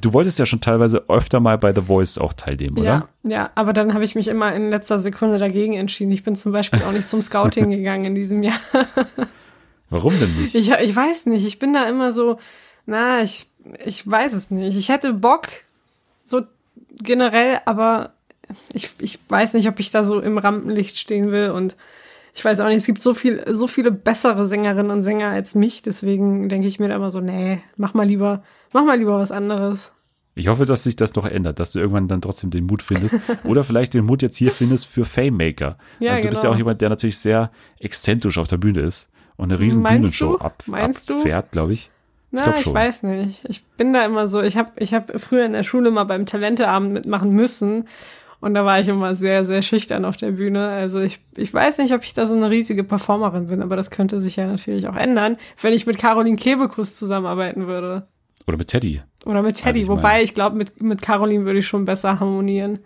[0.00, 3.08] Du wolltest ja schon teilweise öfter mal bei The Voice auch teilnehmen, oder?
[3.22, 6.10] Ja, ja, aber dann habe ich mich immer in letzter Sekunde dagegen entschieden.
[6.10, 8.58] Ich bin zum Beispiel auch nicht zum Scouting gegangen in diesem Jahr.
[9.90, 10.56] Warum denn nicht?
[10.56, 12.38] Ich, ich weiß nicht, ich bin da immer so,
[12.86, 13.46] na, ich,
[13.84, 14.76] ich weiß es nicht.
[14.76, 15.48] Ich hätte Bock,
[16.26, 16.42] so
[17.00, 18.12] generell, aber
[18.72, 21.76] ich, ich weiß nicht, ob ich da so im Rampenlicht stehen will und
[22.34, 25.54] ich weiß auch nicht, es gibt so viel, so viele bessere Sängerinnen und Sänger als
[25.54, 29.18] mich, deswegen denke ich mir da immer so, nee, mach mal lieber, mach mal lieber
[29.18, 29.92] was anderes.
[30.34, 33.14] Ich hoffe, dass sich das noch ändert, dass du irgendwann dann trotzdem den Mut findest.
[33.44, 35.78] Oder vielleicht den Mut jetzt hier findest für Fame-Maker.
[36.00, 36.54] Ja, also du bist ja genau.
[36.54, 40.38] auch jemand, der natürlich sehr exzentrisch auf der Bühne ist und eine riesen Meinst Bühnenshow
[40.38, 40.44] du?
[40.44, 41.90] ab, Meinst abfährt, glaube ich.
[42.32, 42.74] Na, ich, schon.
[42.74, 43.44] weiß nicht.
[43.48, 46.26] Ich bin da immer so, ich habe ich hab früher in der Schule mal beim
[46.26, 47.86] Talenteabend mitmachen müssen
[48.40, 50.68] und da war ich immer sehr, sehr schüchtern auf der Bühne.
[50.68, 53.90] Also ich, ich weiß nicht, ob ich da so eine riesige Performerin bin, aber das
[53.90, 58.06] könnte sich ja natürlich auch ändern, wenn ich mit Caroline Kebekus zusammenarbeiten würde.
[58.46, 59.00] Oder mit Teddy.
[59.24, 62.20] Oder mit Teddy, ich wobei meine- ich glaube, mit, mit Caroline würde ich schon besser
[62.20, 62.80] harmonieren.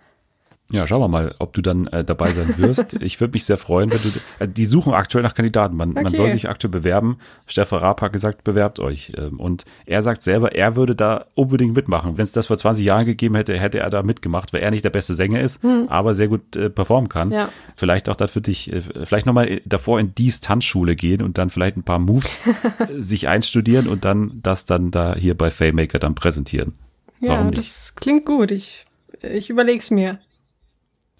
[0.70, 2.92] Ja, schauen wir mal, ob du dann äh, dabei sein wirst.
[3.00, 4.08] Ich würde mich sehr freuen, wenn du.
[4.38, 5.74] Äh, die suchen aktuell nach Kandidaten.
[5.76, 6.16] Man, man Okay.
[6.16, 7.16] soll sich aktuell bewerben.
[7.46, 9.12] Stefan Raab hat gesagt, bewerbt euch.
[9.16, 12.18] Ähm, Und er sagt selber, er würde da unbedingt mitmachen.
[12.18, 14.84] Wenn es das vor 20 Jahren gegeben hätte, hätte er da mitgemacht, weil er nicht
[14.84, 17.28] der beste Sänger ist, aber sehr gut äh, performen kann.
[17.30, 17.34] Hm.
[17.36, 17.48] Ja.
[17.74, 21.48] Vielleicht auch da für dich, äh, vielleicht nochmal davor in dies Tanzschule gehen und dann
[21.48, 22.40] vielleicht ein paar Moves
[22.78, 26.74] äh, sich einstudieren und dann das dann da hier bei Faymaker dann präsentieren.
[27.20, 27.58] Ja, Warum nicht?
[27.58, 28.50] das klingt gut.
[28.50, 28.84] Ich,
[29.22, 30.18] ich überleg's mir.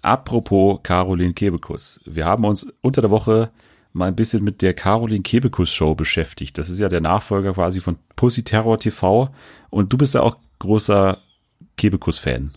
[0.01, 1.99] Apropos Caroline Kebekus.
[2.05, 3.51] Wir haben uns unter der Woche
[3.93, 6.57] mal ein bisschen mit der Caroline Kebekus Show beschäftigt.
[6.57, 9.29] Das ist ja der Nachfolger quasi von Pussy Terror TV.
[9.69, 11.17] Und du bist ja auch großer
[11.77, 12.53] Kebekus-Fan.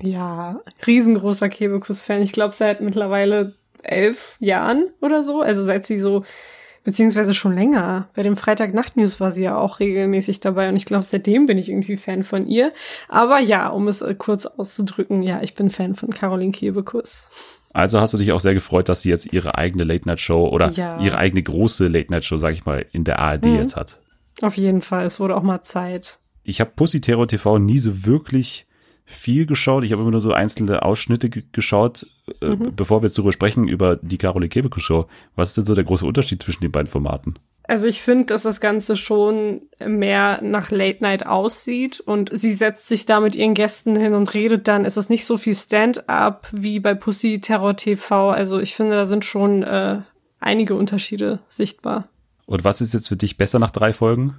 [0.00, 2.22] Ja, riesengroßer Kebekus-Fan.
[2.22, 5.40] Ich glaube, seit mittlerweile elf Jahren oder so.
[5.40, 6.24] Also seit sie so,
[6.86, 8.08] beziehungsweise schon länger.
[8.14, 11.68] Bei dem Freitag-Nacht-News war sie ja auch regelmäßig dabei und ich glaube, seitdem bin ich
[11.68, 12.72] irgendwie Fan von ihr.
[13.08, 17.28] Aber ja, um es äh, kurz auszudrücken, ja, ich bin Fan von Caroline Kebekus.
[17.74, 20.98] Also hast du dich auch sehr gefreut, dass sie jetzt ihre eigene Late-Night-Show oder Ja.
[21.00, 23.56] ihre eigene große Late-Night-Show, sag ich mal, in der ARD Mhm.
[23.56, 24.00] jetzt hat.
[24.40, 26.18] Auf jeden Fall, es wurde auch mal Zeit.
[26.44, 28.65] Ich habe Pussy Terror TV nie so wirklich
[29.08, 29.84] viel geschaut.
[29.84, 32.06] Ich habe immer nur so einzelne Ausschnitte ge- geschaut.
[32.42, 32.74] Äh, Mhm.
[32.76, 35.84] Bevor wir jetzt darüber sprechen, über die Caroline Kebekus Show, was ist denn so der
[35.84, 37.38] große Unterschied zwischen den beiden Formaten?
[37.68, 42.86] Also ich finde, dass das Ganze schon mehr nach Late Night aussieht und sie setzt
[42.88, 44.84] sich da mit ihren Gästen hin und redet dann.
[44.84, 48.30] Es ist nicht so viel Stand-up wie bei Pussy Terror TV.
[48.30, 49.98] Also ich finde, da sind schon äh,
[50.40, 52.08] einige Unterschiede sichtbar.
[52.46, 54.36] Und was ist jetzt für dich besser nach drei Folgen?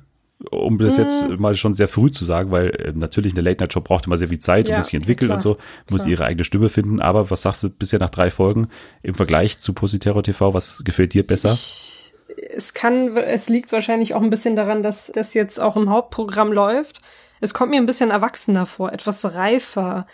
[0.52, 1.42] Um das jetzt Hm.
[1.42, 4.38] mal schon sehr früh zu sagen, weil äh, natürlich eine Late-Night-Show braucht immer sehr viel
[4.40, 5.58] Zeit und Ja, muss sich entwickeln klar, und so,
[5.90, 6.12] muss klar.
[6.12, 7.02] ihre eigene Stimme finden.
[7.02, 8.70] Aber was sagst du bisher nach drei Folgen
[9.02, 10.54] im Vergleich zu Pussy Terror TV?
[10.54, 11.58] Was gefällt dir besser?
[12.54, 16.52] Es kann, es liegt wahrscheinlich auch ein bisschen daran, dass das jetzt auch im Hauptprogramm
[16.54, 17.02] läuft.
[17.40, 20.06] Es kommt mir ein bisschen erwachsener vor, etwas reifer.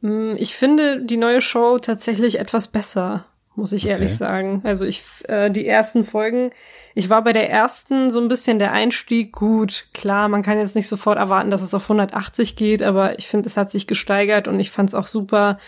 [0.00, 3.24] Hm, Ich finde die neue Show tatsächlich etwas besser,
[3.56, 3.92] muss ich Okay.
[3.92, 4.60] ehrlich sagen.
[4.64, 6.50] Also ich, äh, die ersten Folgen,
[6.94, 9.88] ich war bei der ersten so ein bisschen der Einstieg gut.
[9.94, 13.48] Klar, man kann jetzt nicht sofort erwarten, dass es auf 180 geht, aber ich finde,
[13.48, 15.58] es hat sich gesteigert und ich fand es auch super,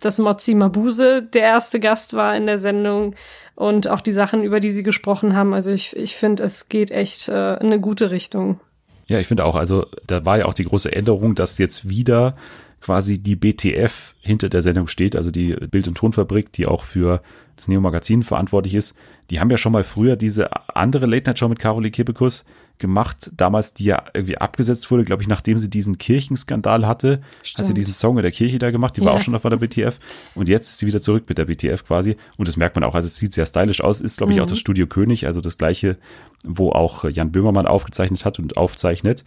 [0.00, 3.14] dass Mozzi Mabuse der erste Gast war in der Sendung
[3.54, 5.54] und auch die Sachen, über die sie gesprochen haben.
[5.54, 8.60] Also ich, ich finde, es geht echt äh, in eine gute Richtung.
[9.06, 12.36] Ja, ich finde auch, also da war ja auch die große Änderung, dass jetzt wieder
[12.84, 17.22] quasi die BTF hinter der Sendung steht, also die Bild- und Tonfabrik, die auch für
[17.56, 18.94] das Neo Magazin verantwortlich ist.
[19.30, 22.44] Die haben ja schon mal früher diese andere Late Night Show mit Caroline Kebekus
[22.78, 27.60] gemacht, damals, die ja irgendwie abgesetzt wurde, glaube ich, nachdem sie diesen Kirchenskandal hatte, Stimmt.
[27.60, 29.06] hat sie diesen Song in der Kirche da gemacht, die ja.
[29.06, 29.98] war auch schon auf der BTF
[30.34, 32.94] und jetzt ist sie wieder zurück mit der BTF quasi und das merkt man auch,
[32.94, 34.42] also es sieht sehr stylisch aus, ist glaube ich mhm.
[34.42, 35.96] auch das Studio König, also das gleiche,
[36.44, 39.24] wo auch Jan Böhmermann aufgezeichnet hat und aufzeichnet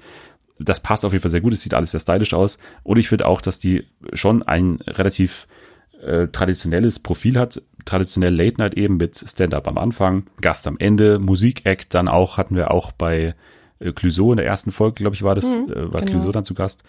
[0.59, 1.53] das passt auf jeden Fall sehr gut.
[1.53, 2.57] Es sieht alles sehr stylisch aus.
[2.83, 5.47] Und ich finde auch, dass die schon ein relativ
[6.01, 7.61] äh, traditionelles Profil hat.
[7.85, 12.55] Traditionell Late Night eben mit Stand-up am Anfang, Gast am Ende, Musik-Act dann auch, hatten
[12.55, 13.35] wir auch bei
[13.79, 16.11] äh, Clouseau in der ersten Folge, glaube ich, war das, mhm, äh, war genau.
[16.11, 16.83] Clouseau dann zu Gast.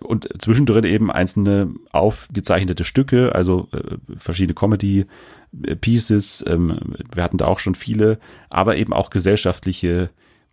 [0.00, 6.44] Und zwischendrin eben einzelne aufgezeichnete Stücke, also äh, verschiedene Comedy-Pieces.
[6.46, 8.18] Ähm, wir hatten da auch schon viele,
[8.48, 10.10] aber eben auch gesellschaftliche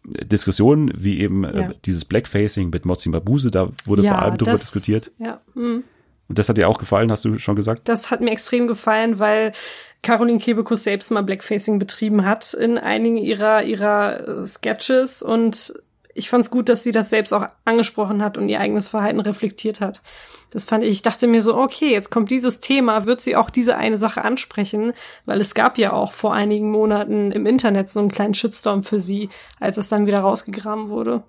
[0.08, 1.70] Diskussionen, wie eben äh, ja.
[1.70, 5.12] äh, dieses Blackfacing mit Mozi Mabuse, da wurde ja, vor allem darüber diskutiert.
[5.18, 5.42] Ja.
[5.54, 5.84] Hm.
[6.30, 7.88] Und das hat dir auch gefallen, hast du schon gesagt?
[7.88, 9.54] Das hat mir extrem gefallen, weil
[10.02, 15.74] Caroline Kebekus selbst mal Blackfacing betrieben hat in einigen ihrer, ihrer äh, Sketches und
[16.18, 19.20] ich fand es gut, dass sie das selbst auch angesprochen hat und ihr eigenes Verhalten
[19.20, 20.02] reflektiert hat.
[20.50, 23.50] Das fand ich, ich dachte mir so, okay, jetzt kommt dieses Thema, wird sie auch
[23.50, 24.94] diese eine Sache ansprechen,
[25.26, 29.00] weil es gab ja auch vor einigen Monaten im Internet so einen kleinen Shitstorm für
[29.00, 31.24] sie, als es dann wieder rausgegraben wurde.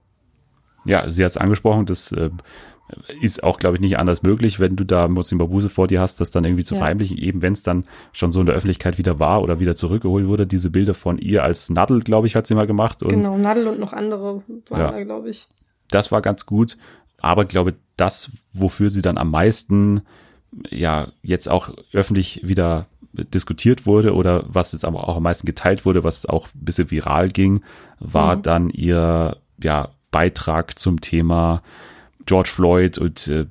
[0.85, 2.31] Ja, sie hat es angesprochen, das äh,
[3.21, 6.21] ist auch, glaube ich, nicht anders möglich, wenn du da Mozin Babuse vor dir hast,
[6.21, 6.79] das dann irgendwie zu ja.
[6.79, 10.27] verheimlichen, eben wenn es dann schon so in der Öffentlichkeit wieder war oder wieder zurückgeholt
[10.27, 10.47] wurde.
[10.47, 13.03] Diese Bilder von ihr als Nadel, glaube ich, hat sie mal gemacht.
[13.03, 15.49] Und, genau, Nadel und noch andere waren ja, da, glaube ich.
[15.91, 16.77] Das war ganz gut,
[17.19, 20.03] aber glaube das, wofür sie dann am meisten
[20.71, 25.85] ja jetzt auch öffentlich wieder diskutiert wurde oder was jetzt aber auch am meisten geteilt
[25.85, 27.63] wurde, was auch ein bisschen viral ging,
[27.99, 28.43] war mhm.
[28.43, 31.63] dann ihr ja Beitrag zum Thema
[32.29, 33.47] George Floyd und äh,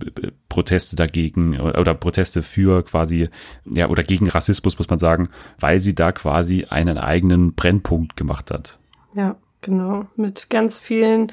[0.49, 3.29] Proteste dagegen oder Proteste für quasi,
[3.65, 8.51] ja, oder gegen Rassismus, muss man sagen, weil sie da quasi einen eigenen Brennpunkt gemacht
[8.51, 8.77] hat.
[9.15, 10.05] Ja, genau.
[10.15, 11.31] Mit ganz vielen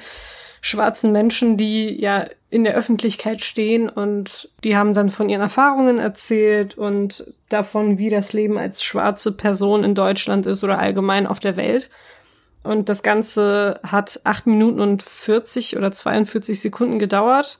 [0.59, 5.99] schwarzen Menschen, die ja in der Öffentlichkeit stehen und die haben dann von ihren Erfahrungen
[5.99, 11.39] erzählt und davon, wie das Leben als schwarze Person in Deutschland ist oder allgemein auf
[11.39, 11.91] der Welt.
[12.65, 17.59] Und das Ganze hat acht Minuten und 40 oder 42 Sekunden gedauert.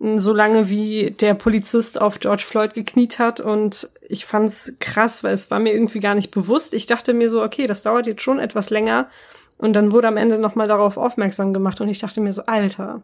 [0.00, 3.40] So lange wie der Polizist auf George Floyd gekniet hat.
[3.40, 6.72] Und ich fand's krass, weil es war mir irgendwie gar nicht bewusst.
[6.72, 9.08] Ich dachte mir so, okay, das dauert jetzt schon etwas länger.
[9.58, 11.82] Und dann wurde am Ende nochmal darauf aufmerksam gemacht.
[11.82, 13.02] Und ich dachte mir so, Alter,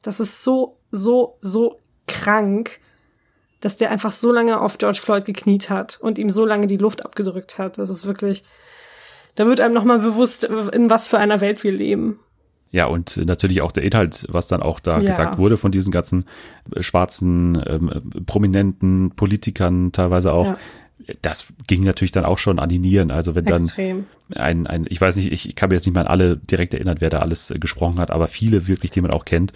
[0.00, 2.80] das ist so, so, so krank,
[3.60, 6.78] dass der einfach so lange auf George Floyd gekniet hat und ihm so lange die
[6.78, 7.76] Luft abgedrückt hat.
[7.76, 8.42] Das ist wirklich,
[9.34, 12.18] da wird einem nochmal bewusst, in was für einer Welt wir leben.
[12.72, 15.06] Ja, und natürlich auch der Inhalt, was dann auch da ja.
[15.06, 16.24] gesagt wurde von diesen ganzen
[16.74, 20.46] äh, schwarzen, ähm, prominenten Politikern teilweise auch.
[20.46, 20.56] Ja.
[21.20, 23.10] Das ging natürlich dann auch schon an die Nieren.
[23.10, 24.06] Also wenn dann Extrem.
[24.34, 26.72] ein, ein, ich weiß nicht, ich, ich kann mir jetzt nicht mal an alle direkt
[26.72, 29.52] erinnern, wer da alles äh, gesprochen hat, aber viele wirklich, die man auch kennt,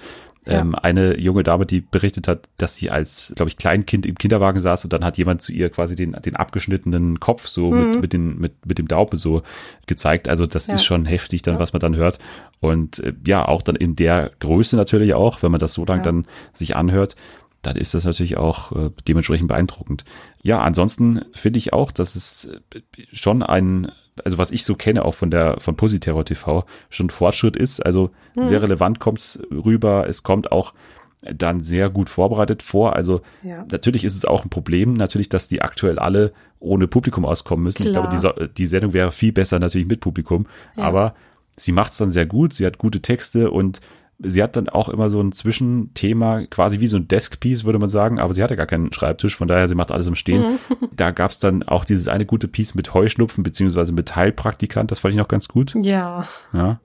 [0.47, 0.61] ja.
[0.61, 4.61] Ähm, eine junge Dame, die berichtet hat, dass sie als, glaube ich, Kleinkind im Kinderwagen
[4.61, 7.91] saß und dann hat jemand zu ihr quasi den, den abgeschnittenen Kopf so mhm.
[7.91, 9.43] mit, mit, den, mit, mit dem Daumen so
[9.87, 10.29] gezeigt.
[10.29, 10.75] Also das ja.
[10.75, 11.61] ist schon heftig dann, ja.
[11.61, 12.19] was man dann hört.
[12.61, 16.03] Und äh, ja, auch dann in der Größe natürlich auch, wenn man das so lang
[16.03, 17.17] dann sich anhört
[17.63, 20.05] dann ist das natürlich auch äh, dementsprechend beeindruckend.
[20.41, 22.81] Ja, ansonsten finde ich auch, dass es äh,
[23.13, 23.91] schon ein
[24.25, 27.85] also was ich so kenne auch von der von Positerror TV, schon Fortschritt ist.
[27.85, 28.47] Also hm.
[28.47, 30.07] sehr relevant kommt's rüber.
[30.09, 30.75] Es kommt auch
[31.23, 32.95] dann sehr gut vorbereitet vor.
[32.95, 33.65] Also ja.
[33.71, 37.85] natürlich ist es auch ein Problem, natürlich, dass die aktuell alle ohne Publikum auskommen müssen.
[37.91, 38.13] Klar.
[38.13, 40.47] Ich glaube, die, die Sendung wäre viel besser natürlich mit Publikum,
[40.77, 40.85] ja.
[40.85, 41.15] aber
[41.57, 42.53] sie macht's dann sehr gut.
[42.53, 43.81] Sie hat gute Texte und
[44.19, 47.89] sie hat dann auch immer so ein Zwischenthema, quasi wie so ein Deskpiece, würde man
[47.89, 50.43] sagen, aber sie hatte gar keinen Schreibtisch, von daher, sie macht alles im Stehen.
[50.43, 50.59] Mhm.
[50.97, 55.13] Da gab's dann auch dieses eine gute Piece mit Heuschnupfen, beziehungsweise mit Heilpraktikant, das fand
[55.13, 55.75] ich noch ganz gut.
[55.75, 56.27] Ja.
[56.55, 56.81] Ja.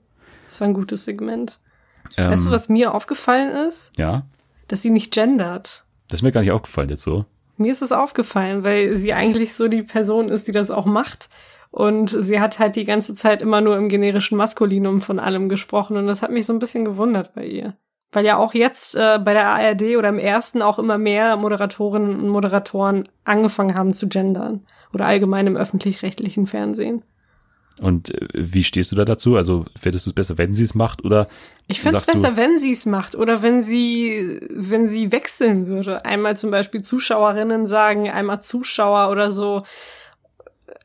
[0.46, 1.60] Das war ein gutes Segment.
[2.16, 3.92] Ähm, weißt du, was mir aufgefallen ist?
[3.96, 4.24] Ja.
[4.68, 5.84] Dass sie nicht gendert.
[6.08, 7.24] Das ist mir gar nicht aufgefallen jetzt so.
[7.56, 11.30] Mir ist es aufgefallen, weil sie eigentlich so die Person ist, die das auch macht.
[11.72, 15.96] Und sie hat halt die ganze Zeit immer nur im generischen Maskulinum von allem gesprochen.
[15.96, 17.74] Und das hat mich so ein bisschen gewundert bei ihr.
[18.12, 22.20] Weil ja auch jetzt äh, bei der ARD oder im ersten auch immer mehr Moderatorinnen
[22.20, 24.66] und Moderatoren angefangen haben zu gendern.
[24.92, 27.04] Oder allgemein im öffentlich-rechtlichen Fernsehen.
[27.80, 29.36] Und äh, wie stehst du da dazu?
[29.36, 31.26] Also fändest du es besser, wenn sie es macht oder?
[31.68, 36.04] Ich fände es besser, wenn sie es macht oder wenn sie, wenn sie wechseln würde.
[36.04, 39.62] Einmal zum Beispiel Zuschauerinnen sagen, einmal Zuschauer oder so.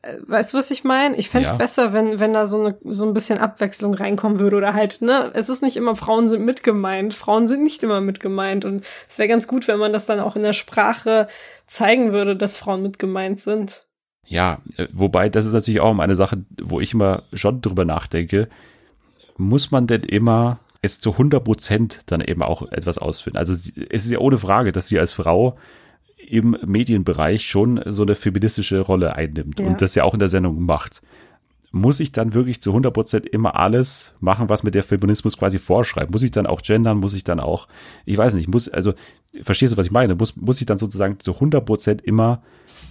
[0.02, 1.16] Äh, Weißt du, was ich meine?
[1.18, 1.58] Ich fände es Ja.
[1.58, 5.32] besser, wenn, wenn da so, eine, so ein bisschen Abwechslung reinkommen würde oder halt, ne?
[5.34, 7.14] Es ist nicht immer, Frauen sind mitgemeint.
[7.14, 8.66] Frauen sind nicht immer mitgemeint.
[8.66, 11.28] Und es wäre ganz gut, wenn man das dann auch in der Sprache
[11.68, 13.86] zeigen würde, dass Frauen mitgemeint sind.
[14.26, 18.50] Ja, äh, wobei das ist natürlich auch eine Sache, wo ich immer schon drüber nachdenke.
[19.38, 23.38] Muss man denn immer jetzt zu 100 Prozent dann eben auch etwas ausfinden?
[23.38, 25.58] Also es ist ja ohne Frage, dass sie als Frau
[26.30, 29.66] im Medienbereich schon so eine feministische Rolle einnimmt Ja.
[29.68, 31.02] und das ja auch in der Sendung macht.
[31.72, 35.60] Muss ich dann wirklich zu 100 Prozent immer alles machen, was mir der Feminismus quasi
[35.60, 36.12] vorschreibt?
[36.12, 36.98] Muss ich dann auch gendern?
[36.98, 37.68] Muss ich dann auch,
[38.06, 38.94] ich weiß nicht, muss, also,
[39.42, 40.16] verstehst du, was ich meine?
[40.16, 42.42] Muss, muss ich dann sozusagen zu 100 Prozent immer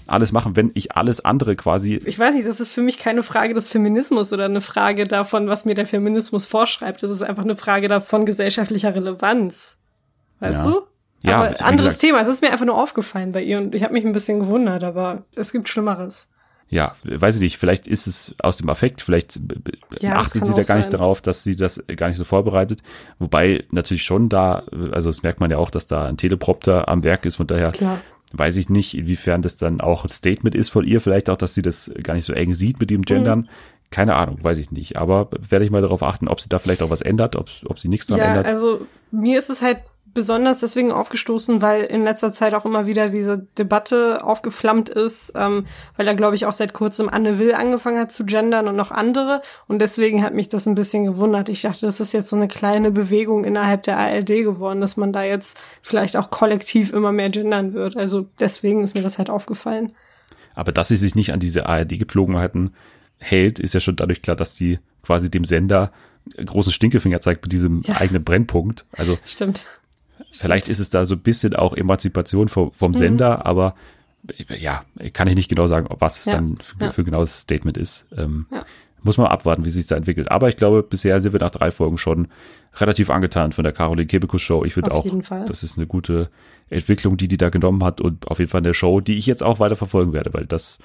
[0.06, 3.22] alles machen, wenn ich alles andere quasi, Ich weiß nicht, das ist für mich keine
[3.22, 7.02] Frage des Feminismus oder eine Frage davon, was mir der Feminismus vorschreibt.
[7.02, 9.78] Das ist einfach eine Frage davon gesellschaftlicher Relevanz.
[10.40, 10.70] Weißt Ja.
[10.70, 10.80] du?
[11.26, 12.20] Ja, aber anderes gesagt- Thema.
[12.22, 14.84] Es ist mir einfach nur aufgefallen bei ihr und ich habe mich ein bisschen gewundert,
[14.84, 16.28] aber es gibt Schlimmeres.
[16.68, 19.38] ja, weiß ich nicht, vielleicht ist es aus dem Affekt, vielleicht
[20.00, 20.98] Ja, achtet sie da gar nicht sein.
[20.98, 22.82] darauf, dass sie das gar nicht so vorbereitet.
[23.20, 27.04] Wobei natürlich schon da, also das merkt man ja auch, dass da ein Teleprompter am
[27.04, 28.00] Werk ist, von daher Klar.
[28.32, 31.54] weiß ich nicht, inwiefern das dann auch ein Statement ist von ihr, vielleicht auch, dass
[31.54, 33.38] sie das gar nicht so eng sieht mit dem Gendern.
[33.40, 33.48] Mhm.
[33.92, 34.96] Keine Ahnung, weiß ich nicht.
[34.96, 37.78] Aber werde ich mal darauf achten, ob sie da vielleicht auch was ändert, ob, ob
[37.78, 38.46] sie nichts dran Ja, ändert.
[38.46, 39.78] also mir ist es halt
[40.16, 45.66] besonders deswegen aufgestoßen, weil in letzter Zeit auch immer wieder diese Debatte aufgeflammt ist, ähm,
[45.96, 48.90] weil er, glaube ich, auch seit kurzem Anne Will angefangen hat zu gendern und noch
[48.90, 49.42] andere.
[49.68, 51.48] Und deswegen hat mich das ein bisschen gewundert.
[51.48, 55.12] Ich dachte, das ist jetzt so eine kleine Bewegung innerhalb der ARD geworden, dass man
[55.12, 57.96] da jetzt vielleicht auch kollektiv immer mehr gendern wird.
[57.96, 59.92] Also deswegen ist mir das halt aufgefallen.
[60.56, 62.74] Aber dass sie sich nicht an diese ARD-Gepflogenheiten
[63.18, 65.92] hält, ist ja schon dadurch klar, dass die quasi dem Sender
[66.44, 67.96] großen Stinkefinger zeigt mit diesem Ja.
[68.00, 68.84] eigenen Brennpunkt.
[68.96, 69.64] Also Stimmt.
[70.40, 72.94] Vielleicht ist es da so ein bisschen auch Emanzipation vom, vom Mhm.
[72.96, 73.74] Sender, aber
[74.58, 76.32] ja, kann ich nicht genau sagen, was es Ja.
[76.34, 76.90] dann für, Ja.
[76.90, 78.06] für ein genaues Statement ist.
[78.16, 78.60] Ähm, Ja.
[79.02, 80.32] Muss man abwarten, wie sich da entwickelt.
[80.32, 82.26] Aber ich glaube, bisher sind wir nach drei Folgen schon
[82.74, 84.64] relativ angetan von der Caroline Kebekus Show.
[84.64, 86.28] Ich finde Auf auch, das ist eine gute
[86.70, 89.44] Entwicklung, die die da genommen hat und auf jeden Fall eine Show, die ich jetzt
[89.44, 90.80] auch weiter verfolgen werde, weil das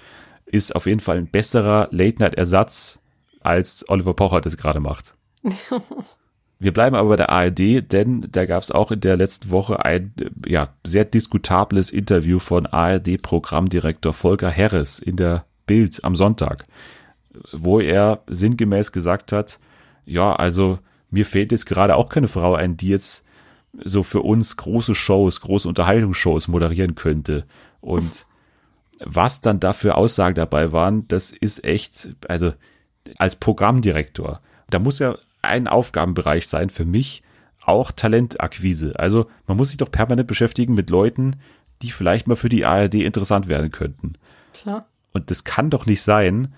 [0.45, 2.99] ist auf jeden Fall ein besserer Late-Night-Ersatz,
[3.39, 5.15] als Oliver Pocher das gerade macht.
[6.61, 9.83] Wir bleiben aber bei der ARD, denn da gab es auch in der letzten Woche
[9.83, 16.67] ein äh, ja, sehr diskutables Interview von ARD-Programmdirektor Volker Harris in der Bild am Sonntag,
[17.51, 19.59] wo er sinngemäß gesagt hat,
[20.05, 20.77] ja, also
[21.09, 23.25] mir fehlt jetzt gerade auch keine Frau ein, die jetzt
[23.83, 27.45] so für uns große Shows, große Unterhaltungsshows moderieren könnte.
[27.79, 28.27] Und
[28.99, 32.53] was dann da für Aussagen dabei waren, das ist echt, also
[33.17, 37.23] als Programmdirektor, da muss ja ein Aufgabenbereich sein für mich,
[37.63, 38.97] auch Talentakquise.
[38.97, 41.37] Also man muss sich doch permanent beschäftigen mit Leuten,
[41.81, 44.13] die vielleicht mal für die ARD interessant werden könnten.
[44.53, 44.85] Klar.
[45.13, 46.53] Und das kann doch nicht sein,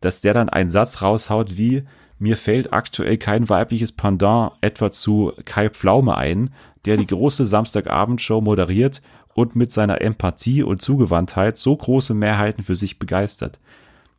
[0.00, 1.84] dass der dann einen Satz raushaut wie,
[2.18, 6.50] mir fällt aktuell kein weibliches Pendant etwa zu Kai Pflaume ein,
[6.84, 9.02] der die große Samstagabendshow moderiert
[9.34, 13.58] und mit seiner Empathie und Zugewandtheit so große Mehrheiten für sich begeistert.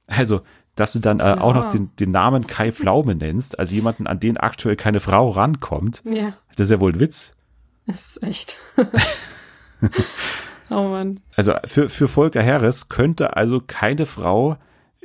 [0.05, 0.41] Also,
[0.77, 4.19] dass du dann äh, auch noch den, den Namen Kai Pflaume nennst, also jemanden, an
[4.21, 7.33] den aktuell keine Frau rankommt, Ja, das ist ja wohl ein Witz.
[7.85, 8.57] das ist echt.
[10.69, 11.19] oh Mann.
[11.35, 14.57] Also für, für Volker Harris könnte also keine Frau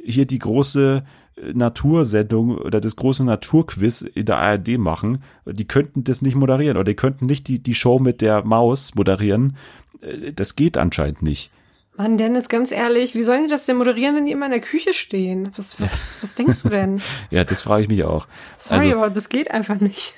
[0.02, 1.02] hier die große
[1.36, 5.22] äh, Natursendung oder das große Naturquiz in der ARD machen.
[5.46, 8.94] Die könnten das nicht moderieren oder die könnten nicht die, die Show mit der Maus
[8.94, 9.56] moderieren.
[10.00, 11.50] Äh, Das geht anscheinend nicht.
[11.96, 14.60] Mann, Dennis, ganz ehrlich, wie sollen die das denn moderieren, wenn die immer in der
[14.60, 15.52] Küche stehen?
[15.56, 17.02] Was, was, was denkst du denn?
[17.30, 18.26] Ja, das frage ich mich auch.
[18.58, 20.14] Sorry, Also- aber das geht einfach nicht.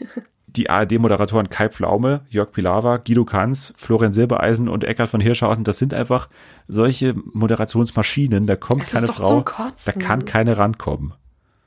[0.47, 5.81] Die ARD-Moderatoren Kai Pflaume, Jörg Pilawa, Guido Kanz, Florian Silbereisen und Eckhard von Hirschhausen, das
[5.81, 6.29] sind einfach
[6.69, 11.15] solche Moderationsmaschinen, da kommt Das ist keine Frau, zum da kann keine rankommen.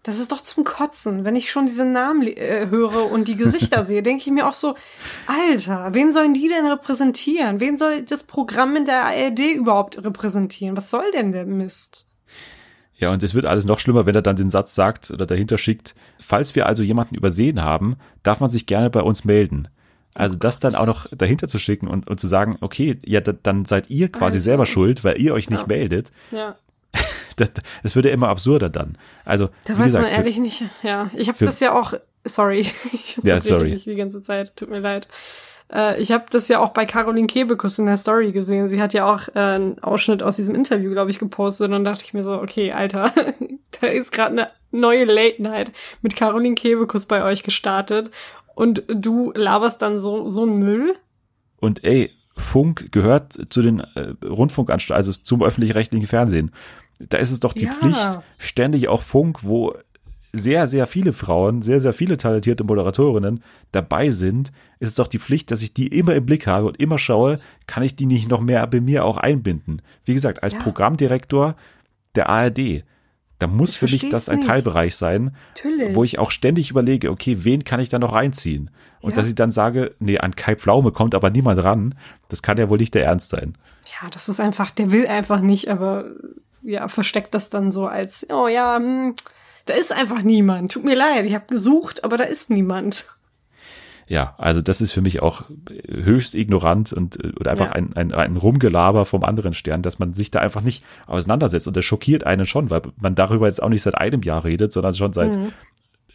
[0.08, 1.26] Das ist doch zum Kotzen.
[1.26, 4.54] Wenn ich schon diese Namen äh, höre und die Gesichter sehe, denke ich mir auch
[4.54, 4.76] so,
[5.28, 7.60] Alter, wen sollen die denn repräsentieren?
[7.60, 10.78] Wen soll das Programm in der ARD überhaupt repräsentieren?
[10.78, 12.08] Was soll denn der Mist?
[12.96, 15.58] Ja, und es wird alles noch schlimmer, wenn er dann den Satz sagt oder dahinter
[15.58, 19.68] schickt, falls wir also jemanden übersehen haben, darf man sich gerne bei uns melden.
[20.16, 23.34] Also das dann auch noch dahinter zu schicken und, und zu sagen, okay, ja, da,
[23.34, 24.40] dann seid ihr quasi Alter.
[24.40, 25.68] selber schuld, weil ihr euch nicht Ja.
[25.68, 26.12] meldet.
[26.32, 26.56] Ja.
[27.38, 27.52] Das,
[27.84, 28.98] das wird ja immer absurder dann.
[29.26, 30.64] Also, Da weiß gesagt, man für- ehrlich nicht.
[30.84, 31.94] Ja, ich habe für- das ja auch.
[32.26, 32.60] Sorry,
[32.94, 33.72] ich Ja, sorry.
[33.72, 34.56] dich die ganze Zeit.
[34.58, 35.08] Tut mir leid.
[35.72, 38.68] Äh, ich habe das ja auch bei Caroline Kebekus in der Story gesehen.
[38.68, 41.84] Sie hat ja auch äh, einen Ausschnitt aus diesem Interview, glaube ich, gepostet und dann
[41.84, 43.12] dachte ich mir so, okay, Alter,
[43.82, 45.72] da ist gerade eine neue Late Night
[46.02, 48.12] mit Caroline Kebekus bei euch gestartet
[48.56, 50.96] und du laberst dann so, so einen Müll?
[51.60, 56.52] Und ey, Funk gehört zu den äh, Rundfunkanstalten, also zum öffentlich-rechtlichen Fernsehen.
[57.00, 57.72] Da ist es doch die Ja.
[57.74, 59.74] Pflicht, ständig auch Funk, wo
[60.34, 65.20] sehr, sehr viele Frauen, sehr, sehr viele talentierte Moderatorinnen dabei sind, ist es doch die
[65.20, 68.30] Pflicht, dass ich die immer im Blick habe und immer schaue, kann ich die nicht
[68.30, 69.82] noch mehr bei mir auch einbinden.
[70.06, 70.60] Wie gesagt, als Ja.
[70.60, 71.56] Programmdirektor
[72.16, 72.84] der ARD,
[73.40, 74.48] da muss Ich für mich das ein nicht.
[74.48, 75.96] Teilbereich sein, Natürlich.
[75.96, 78.70] wo ich auch ständig überlege, okay, wen kann ich da noch reinziehen?
[79.02, 79.16] Und Ja.
[79.18, 81.96] dass ich dann sage, nee, an Kai Pflaume kommt aber niemand ran,
[82.30, 83.54] das kann ja wohl nicht der Ernst sein.
[84.02, 86.06] Ja, das ist einfach, der will einfach nicht, aber
[86.68, 89.16] ja, versteckt das dann so als, oh ja, hm,
[89.66, 90.72] da ist einfach niemand.
[90.72, 93.06] Tut mir leid, ich habe gesucht, aber da ist niemand.
[94.10, 95.44] Ja, also das ist für mich auch
[95.90, 97.72] höchst ignorant und äh, oder einfach Ja.
[97.74, 101.68] ein, ein, ein Rumgelaber vom anderen Stern, dass man sich da einfach nicht auseinandersetzt.
[101.68, 104.72] Und das schockiert einen schon, weil man darüber jetzt auch nicht seit einem Jahr redet,
[104.72, 105.52] sondern schon seit Mhm.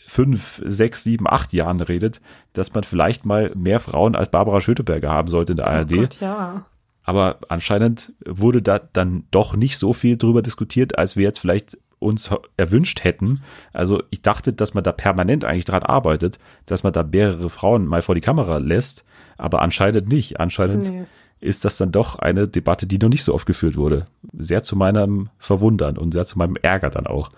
[0.07, 2.23] fünf, sechs, sieben, acht Jahren redet,
[2.55, 5.93] dass man vielleicht mal mehr Frauen als Barbara Schöteberger haben sollte in der ARD.
[5.93, 6.65] Oh Gott, ja.
[7.05, 11.79] Aber anscheinend wurde da dann doch nicht so viel drüber diskutiert, als wir jetzt vielleicht
[11.99, 13.43] uns erwünscht hätten.
[13.73, 17.87] Also ich dachte, dass man da permanent eigentlich dran arbeitet, dass man da mehrere Frauen
[17.87, 19.05] mal vor die Kamera lässt,
[19.39, 20.41] aber anscheinend nicht.
[20.41, 21.05] Anscheinend Nee.
[21.41, 24.05] ist das dann doch eine Debatte, die noch nicht so oft geführt wurde.
[24.37, 27.31] Sehr zu meinem Verwundern und sehr zu meinem Ärger dann auch.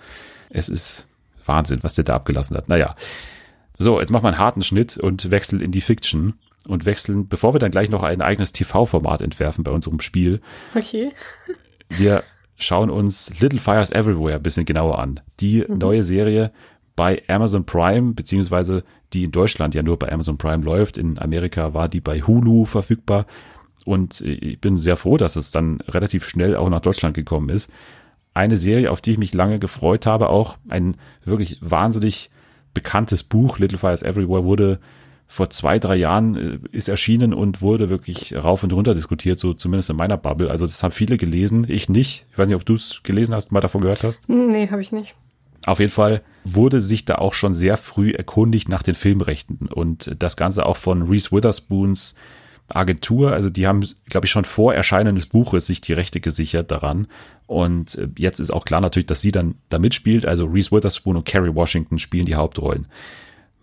[0.50, 1.06] Es ist
[1.44, 2.68] Wahnsinn, was der da abgelassen hat.
[2.68, 2.96] Naja.
[3.78, 6.34] So, jetzt machen wir einen harten Schnitt und wechseln in die Fiction
[6.66, 10.40] und wechseln, bevor wir dann gleich noch ein eigenes TV-Format entwerfen bei unserem Spiel.
[10.74, 11.12] Okay.
[11.88, 12.24] Wir
[12.56, 15.20] schauen uns Little Fires Everywhere ein bisschen genauer an.
[15.40, 16.52] Die neue Serie
[16.96, 20.96] bei Amazon Prime, beziehungsweise die in Deutschland ja nur bei Amazon Prime läuft.
[20.96, 23.26] In Amerika war die bei Hulu verfügbar.
[23.84, 27.70] Und ich bin sehr froh, dass es dann relativ schnell auch nach Deutschland gekommen ist.
[28.32, 32.30] Eine Serie, auf die ich mich lange gefreut habe, auch ein wirklich wahnsinnig
[32.72, 34.80] bekanntes Buch, Little Fires Everywhere, wurde
[35.26, 39.54] vor zwei, drei Jahren äh, ist erschienen und wurde wirklich rauf und runter diskutiert, so
[39.54, 40.50] zumindest in meiner Bubble.
[40.50, 42.26] Also das haben viele gelesen, ich nicht.
[42.30, 44.28] Ich weiß nicht, ob du es gelesen hast, mal davon gehört hast.
[44.28, 45.14] Hm, Nee, habe ich nicht.
[45.66, 50.14] Auf jeden Fall wurde sich da auch schon sehr früh erkundigt nach den Filmrechten und
[50.18, 52.16] das Ganze auch von Reese Witherspoons
[52.68, 53.32] Agentur.
[53.32, 57.06] Also die haben, glaube ich, schon vor Erscheinen des Buches sich die Rechte gesichert daran.
[57.46, 60.26] Und äh, jetzt ist auch klar natürlich, dass sie dann da mitspielt.
[60.26, 62.86] Also Reese Witherspoon und Kerry Washington spielen die Hauptrollen.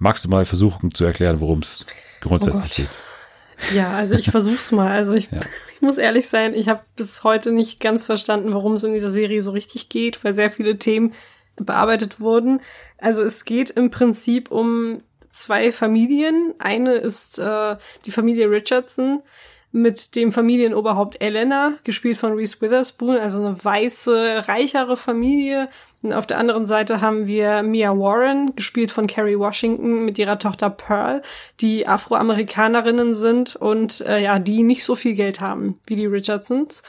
[0.01, 1.85] Magst du mal versuchen zu erklären, worum es
[2.21, 2.75] grundsätzlich Gott.
[2.75, 3.75] geht?
[3.75, 4.89] Ja, also ich versuch's mal.
[4.89, 5.41] Also ich, Ja.
[5.75, 9.11] ich muss ehrlich sein, ich habe bis heute nicht ganz verstanden, worum es in dieser
[9.11, 11.13] Serie so richtig geht, weil sehr viele Themen
[11.55, 12.61] bearbeitet wurden.
[12.97, 16.55] Also es geht im Prinzip um zwei Familien.
[16.57, 19.21] Eine ist äh, die Familie Richardson
[19.71, 25.69] mit dem Familienoberhaupt Elena, gespielt von Reese Witherspoon, also eine weiße, reichere Familie.
[26.03, 30.39] Und auf der anderen Seite haben wir Mia Warren, gespielt von Kerry Washington, mit ihrer
[30.39, 31.21] Tochter Pearl,
[31.59, 36.81] die Afroamerikanerinnen sind und äh, ja, die nicht so viel Geld haben wie die Richardsons.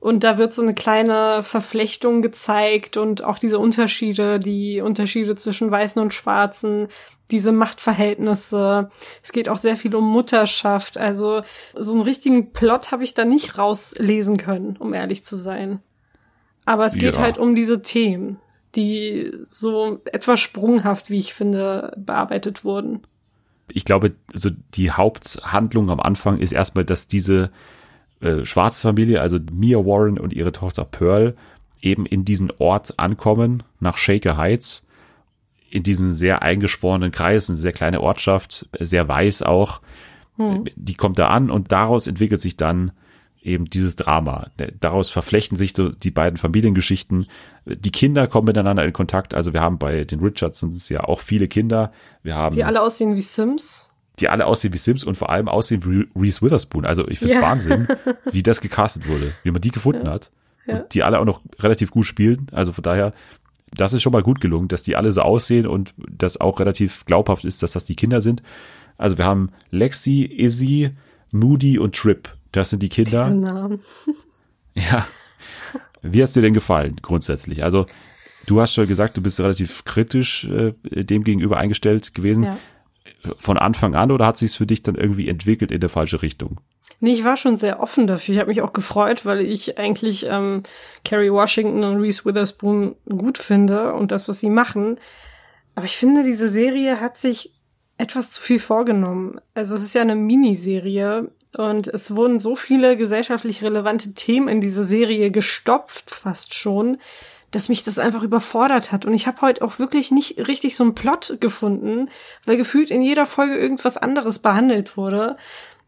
[0.00, 5.70] Und da wird so eine kleine Verflechtung gezeigt und auch diese Unterschiede, die Unterschiede zwischen
[5.72, 6.86] Weißen und Schwarzen,
[7.32, 8.90] diese Machtverhältnisse.
[9.22, 10.98] Es geht auch sehr viel um Mutterschaft.
[10.98, 11.42] Also
[11.74, 15.80] so einen richtigen Plot habe ich da nicht rauslesen können, um ehrlich zu sein.
[16.64, 17.22] Aber es geht Ja.
[17.22, 18.38] halt um diese Themen,
[18.78, 23.00] die so etwas sprunghaft, wie ich finde, bearbeitet wurden.
[23.68, 27.50] ich glaube, so die Haupthandlung am Anfang ist erstmal, dass diese
[28.20, 31.36] äh, schwarze Familie, also Mia Warren und ihre Tochter Pearl,
[31.82, 34.86] eben in diesen Ort ankommen, nach Shaker Heights,
[35.70, 39.82] in diesen sehr eingeschworenen Kreis, eine sehr kleine Ortschaft, sehr weiß auch.
[40.76, 42.92] Die kommt da an und daraus entwickelt sich dann
[43.48, 44.48] eben dieses Drama.
[44.80, 47.26] Daraus verflechten sich so die beiden Familiengeschichten.
[47.66, 49.34] Die Kinder kommen miteinander in Kontakt.
[49.34, 51.92] Also wir haben bei den Richardsons ja auch viele Kinder.
[52.22, 53.90] Wir haben Die alle aussehen wie Sims.
[54.20, 56.84] die alle aussehen wie Sims und vor allem aussehen wie Reese Witherspoon.
[56.84, 57.46] Also ich finde es Ja.
[57.48, 57.88] Wahnsinn,
[58.32, 60.30] wie das gecastet wurde, wie man die gefunden hat.
[60.66, 60.78] Ja.
[60.80, 62.46] Und die alle auch noch relativ gut spielen.
[62.52, 63.12] Also von daher,
[63.72, 67.04] das ist schon mal gut gelungen, dass die alle so aussehen und das auch relativ
[67.06, 68.42] glaubhaft ist, dass das die Kinder sind.
[68.96, 70.90] Also wir haben Lexi, Izzy,
[71.30, 72.28] Moody und Trip.
[72.52, 73.52] Das sind die Diese Kinder.
[73.52, 73.80] Namen.
[74.74, 75.08] Ja.
[76.02, 77.64] Wie hat's dir denn gefallen, grundsätzlich?
[77.64, 77.86] Also,
[78.46, 82.44] du hast schon gesagt, du bist relativ kritisch äh, dem gegenüber eingestellt gewesen.
[82.44, 82.58] Ja.
[83.38, 86.60] Von Anfang an oder hat sich's für dich dann irgendwie entwickelt in der falsche Richtung?
[87.00, 88.34] Nee, ich war schon sehr offen dafür.
[88.34, 90.62] Ich habe mich auch gefreut, weil ich eigentlich ähm,
[91.04, 94.98] Kerry Washington und Reese Witherspoon gut finde und das, was sie machen.
[95.74, 97.54] Aber ich finde, diese Serie hat sich
[97.98, 99.40] etwas zu viel vorgenommen.
[99.54, 104.60] Also es ist ja eine Miniserie und es wurden so viele gesellschaftlich relevante Themen in
[104.60, 106.98] diese Serie gestopft, fast schon,
[107.50, 109.06] dass mich das einfach überfordert hat.
[109.06, 112.10] Und ich habe heute auch wirklich nicht richtig so einen Plot gefunden,
[112.44, 115.36] weil gefühlt in jeder Folge irgendwas anderes behandelt wurde.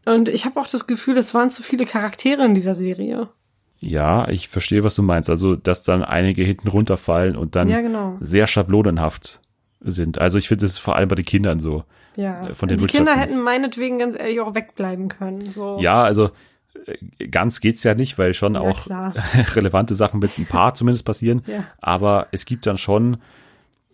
[0.05, 3.29] Und ich habe auch das Gefühl, es waren zu viele Charaktere in dieser Serie.
[3.79, 5.29] Ja, ich verstehe, was du meinst.
[5.29, 8.17] Also, dass dann einige hinten runterfallen und dann Ja, genau.
[8.19, 9.41] sehr schablonenhaft
[9.79, 10.19] sind.
[10.19, 11.83] Also, ich finde, das ist vor allem bei den Kindern so.
[12.15, 12.47] Ja.
[12.49, 15.51] Äh, von den die Kinder hätten meinetwegen ganz ehrlich auch wegbleiben können.
[15.51, 15.79] So.
[15.79, 16.31] Ja, also
[17.19, 19.13] äh, ganz geht's ja nicht, weil schon Ja, auch klar.
[19.55, 21.43] relevante Sachen mit ein paar zumindest passieren.
[21.47, 21.63] Ja.
[21.79, 23.17] Aber es gibt dann schon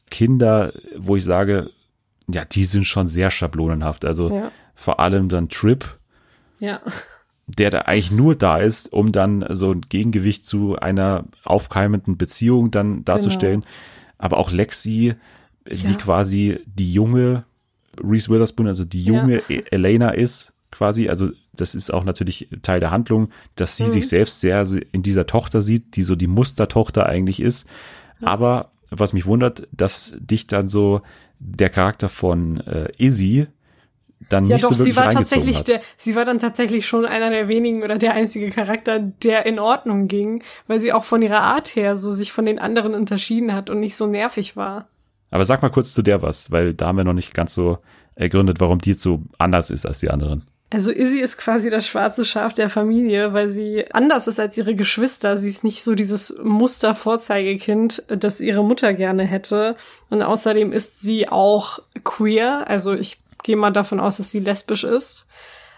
[0.09, 1.69] Kinder, wo ich sage,
[2.29, 4.05] ja, die sind schon sehr schablonenhaft.
[4.05, 4.51] Also Ja.
[4.75, 5.85] vor allem dann Trip,
[6.59, 6.81] Ja.
[7.47, 12.71] der da eigentlich nur da ist, um dann so ein Gegengewicht zu einer aufkeimenden Beziehung
[12.71, 13.63] dann darzustellen.
[14.17, 15.13] Aber auch Lexi,
[15.69, 15.91] die Genau.
[15.91, 15.97] Ja.
[15.97, 17.43] quasi die junge
[18.03, 19.13] Reese Witherspoon, also die Ja.
[19.13, 21.09] junge E- Elena ist, quasi.
[21.09, 23.89] Also das ist auch natürlich Teil der Handlung, dass sie Mhm.
[23.89, 27.67] sich selbst sehr in dieser Tochter sieht, die so die Mustertochter eigentlich ist.
[28.21, 31.01] Aber was mich wundert, dass dich dann so
[31.39, 33.47] der Charakter von äh, Izzy
[34.29, 35.67] dann Ja, nicht doch, so wirklich sie war tatsächlich hat.
[35.67, 39.59] der, sie war dann tatsächlich schon einer der wenigen oder der einzige Charakter, der in
[39.59, 43.53] Ordnung ging, weil sie auch von ihrer Art her so sich von den anderen unterschieden
[43.53, 44.87] hat und nicht so nervig war.
[45.29, 47.79] Aber sag mal kurz zu der was, weil da haben wir noch nicht ganz so
[48.15, 50.43] ergründet, warum die jetzt so anders ist als die anderen.
[50.69, 54.75] Also Izzy ist quasi das schwarze Schaf der Familie, weil sie anders ist als ihre
[54.75, 55.37] Geschwister.
[55.37, 59.77] Sie ist nicht so dieses Muster-Vorzeigekind, das ihre Mutter gerne hätte.
[60.09, 62.67] Und außerdem ist sie auch queer.
[62.67, 65.27] Also ich gehe mal davon aus, dass sie lesbisch ist,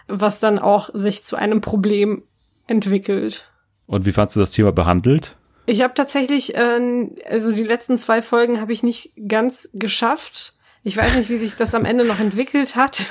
[0.08, 2.24] was dann auch sich zu einem Problem
[2.66, 3.48] entwickelt.
[3.86, 5.36] Und wie fandst du das Thema behandelt?
[5.70, 10.54] Ich habe tatsächlich, äh, also die letzten zwei Folgen habe ich nicht ganz geschafft.
[10.82, 13.06] Ich weiß nicht, wie sich das am Ende noch entwickelt hat.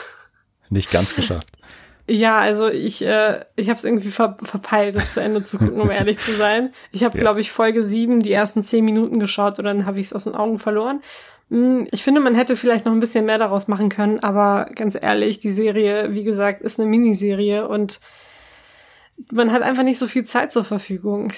[0.70, 1.48] Nicht ganz geschafft.
[2.10, 5.80] Ja, also ich, äh, ich habe es irgendwie ver verpeilt, das zu Ende zu gucken,
[5.80, 6.74] um ehrlich zu sein.
[6.92, 7.22] Ich habe, Ja.
[7.22, 10.26] glaube ich, Folge sieben die ersten zehn Minuten geschaut und dann habe ich es aus
[10.26, 11.02] den Augen verloren.
[11.50, 14.98] Hm, Ich finde, man hätte vielleicht noch ein bisschen mehr daraus machen können, aber ganz
[15.02, 18.00] ehrlich, die Serie, wie gesagt, ist eine Miniserie und
[19.32, 21.32] man hat einfach nicht so viel Zeit zur Verfügung.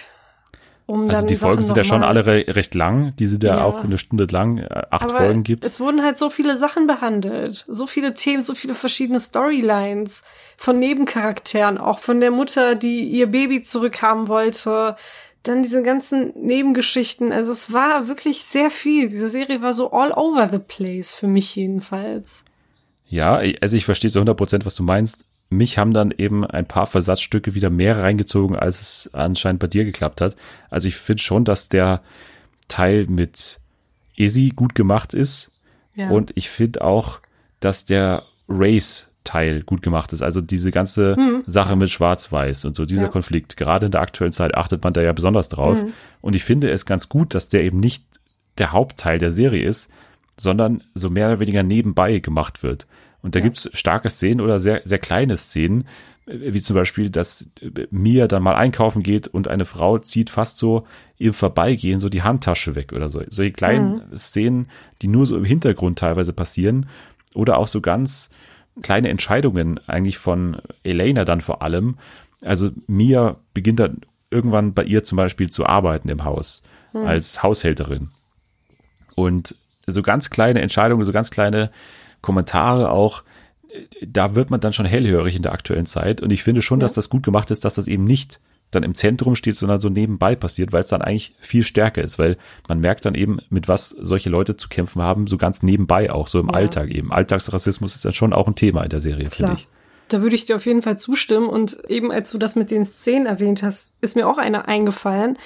[0.92, 3.14] Um Also die Folgen Sachen sind ja schon alle re recht lang.
[3.18, 3.64] Die sind ja, Ja.
[3.64, 4.58] auch eine Stunde lang.
[4.58, 5.66] Äh, Acht Aber Folgen gibt's.
[5.68, 7.64] Es wurden halt so viele Sachen behandelt.
[7.68, 10.24] So viele Themen, so viele verschiedene Storylines
[10.58, 14.96] von Nebencharakteren, auch von der Mutter, die ihr Baby zurückhaben wollte.
[15.44, 17.32] Dann diese ganzen Nebengeschichten.
[17.32, 19.10] Also es war wirklich sehr viel.
[19.10, 22.44] Diese Serie war so all over the place, für mich jedenfalls.
[23.08, 25.26] Ja, also ich verstehe zu 100 Prozent, was du meinst.
[25.52, 29.84] Mich haben dann eben ein paar Versatzstücke wieder mehr reingezogen, als es anscheinend bei dir
[29.84, 30.38] geklappt hat.
[30.70, 32.02] Also ich finde schon, dass der
[32.70, 33.60] Teil mit
[34.16, 35.52] Izzy gut gemacht ist.
[35.96, 36.10] Ja.
[36.10, 37.20] Und ich finde auch,
[37.60, 40.22] dass der Race-Teil gut gemacht ist.
[40.22, 43.08] Also diese ganze Sache mit Schwarz-Weiß und so, dieser Hm.
[43.08, 43.12] Ja.
[43.12, 43.58] Konflikt.
[43.58, 45.84] Gerade in der aktuellen Zeit achtet man da ja besonders drauf.
[45.84, 45.92] Mhm.
[46.22, 48.06] Und ich finde es ganz gut, dass der eben nicht
[48.58, 49.92] der Hauptteil der Serie ist,
[50.38, 52.88] sondern so mehr oder weniger nebenbei gemacht wird.
[53.22, 53.46] Und da Ja.
[53.46, 55.88] gibt's starke Szenen oder sehr, sehr kleine Szenen,
[56.26, 57.50] wie zum Beispiel, dass
[57.90, 60.86] Mia dann mal einkaufen geht und eine Frau zieht fast so
[61.18, 63.22] im Vorbeigehen so die Handtasche weg oder so.
[63.28, 64.70] Solche kleinen Szenen,
[65.02, 66.88] die nur so im Hintergrund teilweise passieren
[67.34, 68.30] oder auch so ganz
[68.82, 71.98] kleine Entscheidungen eigentlich von Elena dann vor allem.
[72.42, 76.64] Also Mia beginnt dann irgendwann bei ihr zum Beispiel zu arbeiten im Haus
[76.94, 78.10] als Haushälterin.
[79.16, 79.56] Und
[79.88, 81.72] so ganz kleine Entscheidungen, so ganz kleine
[82.22, 83.24] Kommentare auch,
[83.70, 86.22] äh, da wird man dann schon hellhörig in der aktuellen Zeit.
[86.22, 88.40] Und ich finde schon, dass das gut gemacht ist, dass das eben nicht
[88.72, 92.18] dann im Zentrum steht, sondern so nebenbei passiert, weil es dann eigentlich viel stärker ist,
[92.18, 92.38] weil
[92.70, 96.28] man merkt dann eben, mit was solche Leute zu kämpfen haben, so ganz nebenbei auch,
[96.28, 96.54] so im Ja.
[96.54, 97.12] Alltag eben.
[97.12, 99.68] Alltagsrassismus ist dann schon auch ein Thema in der Serie, finde ich.
[100.08, 101.48] Da würde ich dir auf jeden Fall zustimmen.
[101.48, 105.38] Und eben als du das mit den Szenen erwähnt hast, ist mir auch eine eingefallen.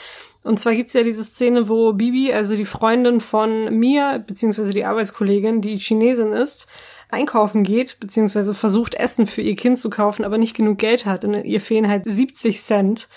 [0.45, 4.85] Und zwar gibt's ja diese Szene, wo Bibi, also die Freundin von Mia, beziehungsweise die
[4.85, 6.67] Arbeitskollegin, die Chinesin ist,
[7.09, 11.25] einkaufen geht, beziehungsweise versucht, Essen für ihr Kind zu kaufen, aber nicht genug Geld hat.
[11.25, 13.07] Und ihr fehlen halt 70 Cent.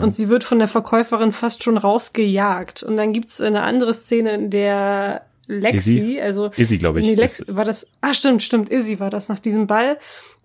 [0.00, 2.84] Und sie wird von der Verkäuferin fast schon rausgejagt.
[2.84, 6.20] Und dann gibt's eine andere Szene, in der Lexi, Izzy?
[6.20, 9.38] also Izzy, glaube ich, Nee, Lex, war das, ah stimmt, stimmt, Izzy war das nach
[9.38, 9.96] diesem Ball,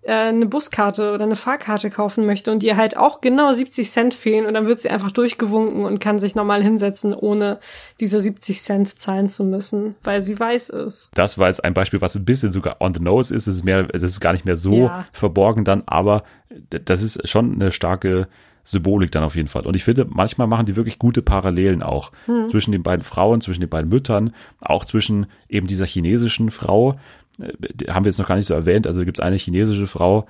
[0.04, 4.14] äh, eine Buskarte oder eine Fahrkarte kaufen möchte und ihr halt auch genau 70 Cent
[4.14, 7.58] fehlen und dann wird sie einfach durchgewunken und kann sich normal hinsetzen, ohne
[8.00, 11.08] diese 70 Cent zahlen zu müssen, weil sie weiß ist.
[11.14, 13.46] Das war jetzt ein Beispiel, was ein bisschen sogar on the nose ist.
[13.46, 15.06] Es ist mehr, es ist gar nicht mehr so Ja.
[15.12, 16.24] verborgen dann, aber
[16.68, 18.28] das ist schon eine starke
[18.64, 19.66] Symbolik dann auf jeden Fall.
[19.66, 22.12] Und ich finde, manchmal machen die wirklich gute Parallelen auch
[22.48, 26.98] zwischen den beiden Frauen, zwischen den beiden Müttern, auch zwischen eben dieser chinesischen Frau,
[27.40, 28.86] äh, die haben wir jetzt noch gar nicht so erwähnt.
[28.86, 30.26] Also gibt es eine chinesische Frau,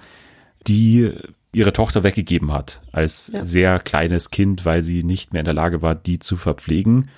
[0.67, 1.11] die
[1.53, 3.45] ihre Tochter weggegeben hat als Ja.
[3.45, 7.11] sehr kleines Kind, weil sie nicht mehr in der Lage war, die zu verpflegen.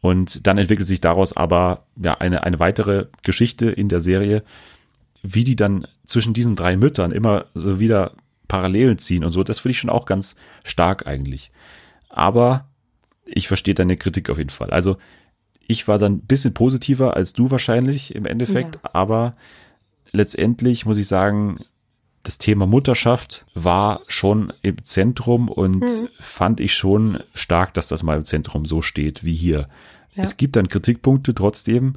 [0.00, 4.42] Und dann entwickelt sich daraus aber ja eine, eine weitere Geschichte in der Serie,
[5.22, 8.12] wie die dann zwischen diesen drei Müttern immer so wieder
[8.48, 9.42] Parallelen ziehen und so.
[9.42, 11.50] Das finde ich schon auch ganz stark eigentlich.
[12.08, 12.66] Aber
[13.24, 14.70] ich verstehe deine Kritik auf jeden Fall.
[14.70, 14.96] Also
[15.66, 18.90] ich war dann ein bisschen positiver als du wahrscheinlich im Endeffekt, ja.
[18.92, 19.36] aber
[20.12, 21.60] letztendlich muss ich sagen,
[22.22, 26.08] das Thema Mutterschaft war schon im Zentrum und mhm.
[26.20, 29.68] fand ich schon stark, dass das mal im Zentrum so steht wie hier.
[30.14, 30.22] Ja.
[30.22, 31.94] Es gibt dann Kritikpunkte trotzdem,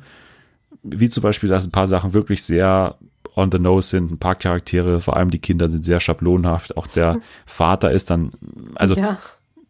[0.81, 2.97] wie zum Beispiel, dass ein paar Sachen wirklich sehr
[3.35, 6.77] on the nose sind, ein paar Charaktere, vor allem die Kinder sind sehr schablonhaft.
[6.77, 7.21] Auch der mhm.
[7.45, 8.31] Vater ist dann,
[8.75, 9.17] also ja.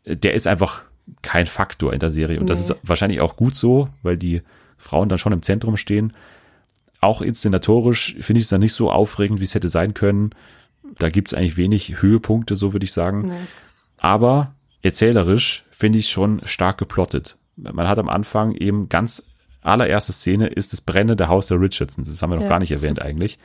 [0.06, 0.84] der ist einfach
[1.22, 2.40] kein Faktor in der Serie.
[2.40, 2.50] Und nee.
[2.50, 4.42] das ist wahrscheinlich auch gut so, weil die
[4.78, 6.14] Frauen dann schon im Zentrum stehen.
[7.02, 10.32] Auch inszenatorisch finde ich es dann nicht so aufregend, wie es hätte sein können.
[10.98, 13.30] Da gibt es eigentlich wenig Höhepunkte, so würde ich sagen.
[13.30, 13.36] Nee.
[13.98, 17.38] Aber erzählerisch finde ich es schon stark geplottet.
[17.56, 19.24] Man hat am Anfang eben ganz
[19.66, 22.08] allererste Szene ist das brennende Haus der Richardsons.
[22.08, 22.50] Das haben wir noch ja.
[22.50, 23.40] gar nicht erwähnt eigentlich.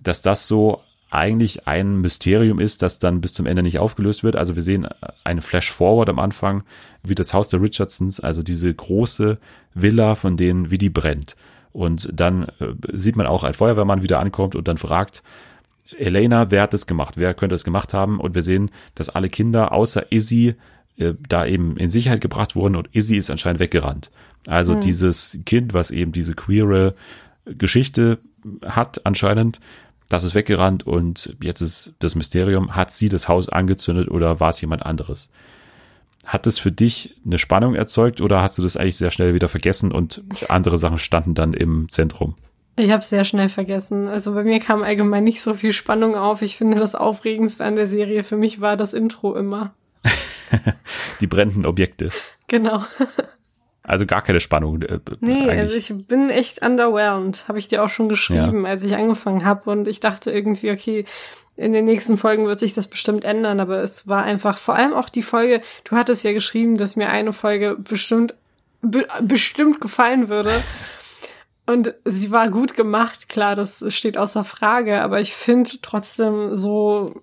[0.00, 0.80] Dass das so
[1.10, 4.36] eigentlich ein Mysterium ist, das dann bis zum Ende nicht aufgelöst wird.
[4.36, 4.86] Also wir sehen
[5.24, 6.62] eine Flash-Forward am Anfang,
[7.02, 9.38] wie das Haus der Richardsons, also diese große
[9.74, 11.36] Villa von denen, wie die brennt.
[11.72, 15.22] Und dann äh, sieht man auch ein Feuerwehrmann wieder ankommt und dann fragt,
[15.98, 17.16] Elena, wer hat das gemacht?
[17.16, 18.20] Wer könnte das gemacht haben?
[18.20, 20.54] Und wir sehen, dass alle Kinder außer Izzy
[20.96, 24.10] äh, da eben in Sicherheit gebracht wurden und Izzy ist anscheinend weggerannt.
[24.46, 24.80] Also mhm.
[24.80, 26.94] dieses Kind, was eben diese queere
[27.44, 28.18] Geschichte
[28.64, 29.60] hat anscheinend,
[30.08, 34.50] das ist weggerannt und jetzt ist das Mysterium, hat sie das Haus angezündet oder war
[34.50, 35.30] es jemand anderes?
[36.26, 39.48] Hat das für dich eine Spannung erzeugt oder hast du das eigentlich sehr schnell wieder
[39.48, 42.34] vergessen und andere Sachen standen dann im Zentrum?
[42.76, 44.08] Ich habe sehr schnell vergessen.
[44.08, 46.42] Also bei mir kam allgemein nicht so viel Spannung auf.
[46.42, 49.74] Ich finde das Aufregendste an der Serie für mich war das Intro immer.
[51.20, 52.10] Die brennenden Objekte.
[52.48, 52.84] Genau.
[53.82, 54.82] Also gar keine Spannung.
[54.82, 55.58] Äh, nee, eigentlich.
[55.58, 57.48] also ich bin echt underwhelmed.
[57.48, 58.70] Habe ich dir auch schon geschrieben, ja.
[58.70, 59.70] als ich angefangen habe.
[59.70, 61.04] Und ich dachte irgendwie, okay,
[61.56, 63.60] in den nächsten Folgen wird sich das bestimmt ändern.
[63.60, 67.08] Aber es war einfach, vor allem auch die Folge, du hattest ja geschrieben, dass mir
[67.08, 68.34] eine Folge bestimmt,
[68.82, 70.52] be bestimmt gefallen würde.
[71.66, 77.22] Und sie war gut gemacht, klar, das steht außer Frage, aber ich finde trotzdem so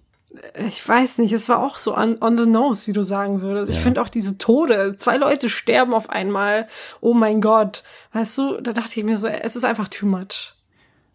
[0.67, 3.71] ich weiß nicht, es war auch so on, on the nose, wie du sagen würdest.
[3.71, 3.77] Ja.
[3.77, 6.67] Ich finde auch diese Tode, zwei Leute sterben auf einmal,
[7.01, 7.83] oh mein Gott.
[8.13, 10.53] Weißt du, da dachte ich mir so, es ist einfach too much.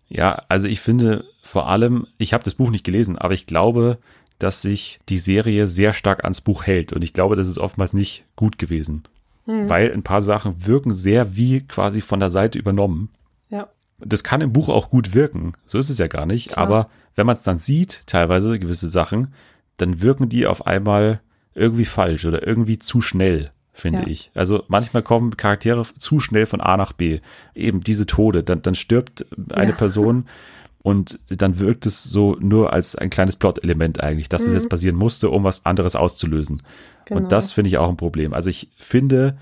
[0.08, 3.98] Ja, also ich finde vor allem, ich habe das Buch nicht gelesen, aber ich glaube,
[4.38, 6.92] dass sich die Serie sehr stark ans Buch hält.
[6.92, 9.04] Und ich glaube, das ist oftmals nicht gut gewesen.
[9.46, 9.68] Hm.
[9.68, 13.10] Weil ein paar Sachen wirken sehr wie quasi von der Seite übernommen.
[14.04, 15.52] Das kann im Buch auch gut wirken.
[15.66, 16.50] So ist es ja gar nicht.
[16.50, 16.66] Klar.
[16.66, 19.34] Aber wenn man es dann sieht, teilweise gewisse Sachen,
[19.76, 21.20] dann wirken die auf einmal
[21.54, 24.08] irgendwie falsch oder irgendwie zu schnell, finde ja.
[24.08, 24.30] ich.
[24.34, 27.20] Also manchmal kommen Charaktere zu schnell von A nach B.
[27.54, 29.76] Eben diese Tode, dann, dann stirbt eine ja.
[29.76, 30.26] Person
[30.82, 34.48] und dann wirkt es so nur als ein kleines Plot-Element eigentlich, dass mhm.
[34.48, 36.62] es jetzt passieren musste, um was anderes auszulösen.
[37.04, 37.20] Genau.
[37.20, 38.32] Und das finde ich auch ein Problem.
[38.32, 39.36] Also ich finde,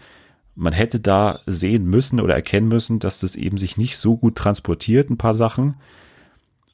[0.55, 4.37] man hätte da sehen müssen oder erkennen müssen, dass das eben sich nicht so gut
[4.37, 5.77] transportiert, ein paar Sachen.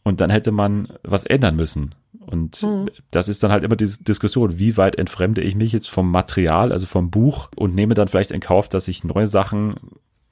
[0.03, 1.95] Und dann hätte man was ändern müssen.
[2.21, 2.89] Und mhm.
[3.11, 6.73] das ist dann halt immer die Diskussion, wie weit entfremde ich mich jetzt vom Material,
[6.73, 9.75] also vom Buch und nehme dann vielleicht in Kauf, dass ich neue Sachen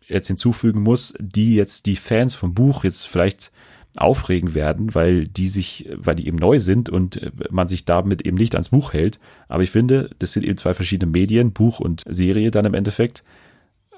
[0.07, 3.53] jetzt hinzufügen muss, die jetzt die Fans vom Buch jetzt vielleicht
[3.97, 7.21] aufregen werden, weil die sich, weil die eben neu sind und
[7.51, 9.21] man sich damit eben nicht ans Buch hält.
[9.49, 13.23] Aber ich finde, das sind eben zwei verschiedene Medien, Buch und Serie dann im Endeffekt,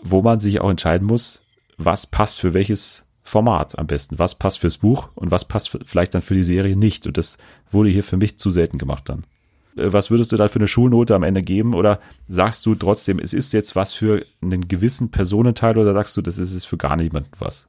[0.03, 1.47] wo man sich auch entscheiden muss,
[1.78, 4.18] was passt für welches Format am besten.
[4.18, 7.07] Was passt fürs Buch und was passt vielleicht dann für die Serie nicht.
[7.07, 7.38] Und das
[7.72, 9.24] wurde hier für mich zu selten gemacht dann.
[9.76, 11.74] Äh, was würdest du da für eine Schulnote am Ende geben?
[11.74, 16.22] Oder sagst du trotzdem, es ist jetzt was für einen gewissen Personenteil oder sagst du,
[16.22, 17.68] das ist es für gar niemanden was?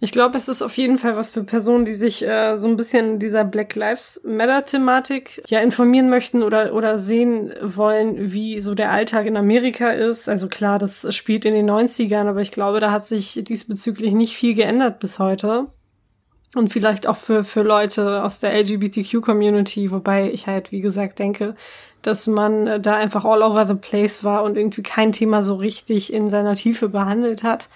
[0.00, 2.76] Ich glaube, es ist auf jeden Fall was für Personen, die sich äh, so ein
[2.76, 8.76] bisschen dieser Black Lives Matter Thematik ja informieren möchten oder oder sehen wollen, wie so
[8.76, 10.28] der Alltag in Amerika ist.
[10.28, 14.36] Also klar, das spielt in den 90ern, aber ich glaube, da hat sich diesbezüglich nicht
[14.36, 15.66] viel geändert bis heute.
[16.54, 21.56] Und vielleicht auch für, für Leute aus der LGBTQ-Community, wobei ich halt, wie gesagt, denke,
[22.00, 26.10] dass man da einfach all over the place war und irgendwie kein Thema so richtig
[26.12, 27.68] in seiner Tiefe behandelt hat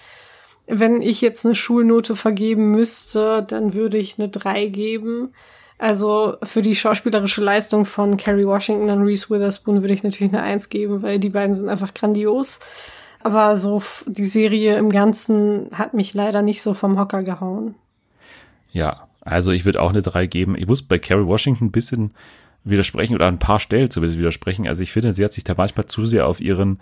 [0.67, 5.33] wenn ich jetzt eine Schulnote vergeben müsste, dann würde ich eine 3 geben.
[5.77, 10.43] Also für die schauspielerische Leistung von Kerry Washington und Reese Witherspoon würde ich natürlich eine
[10.43, 12.59] 1 geben, weil die beiden sind einfach grandios.
[13.21, 17.75] Aber so die Serie im Ganzen hat mich leider nicht so vom Hocker gehauen.
[18.71, 20.55] Ja, also ich würde auch eine 3 geben.
[20.57, 22.13] Ich muss bei Kerry Washington ein bisschen
[22.63, 24.67] widersprechen oder ein paar Stellen zumindest widersprechen.
[24.67, 26.79] Also ich finde, sie hat sich da manchmal zu sehr auf ihren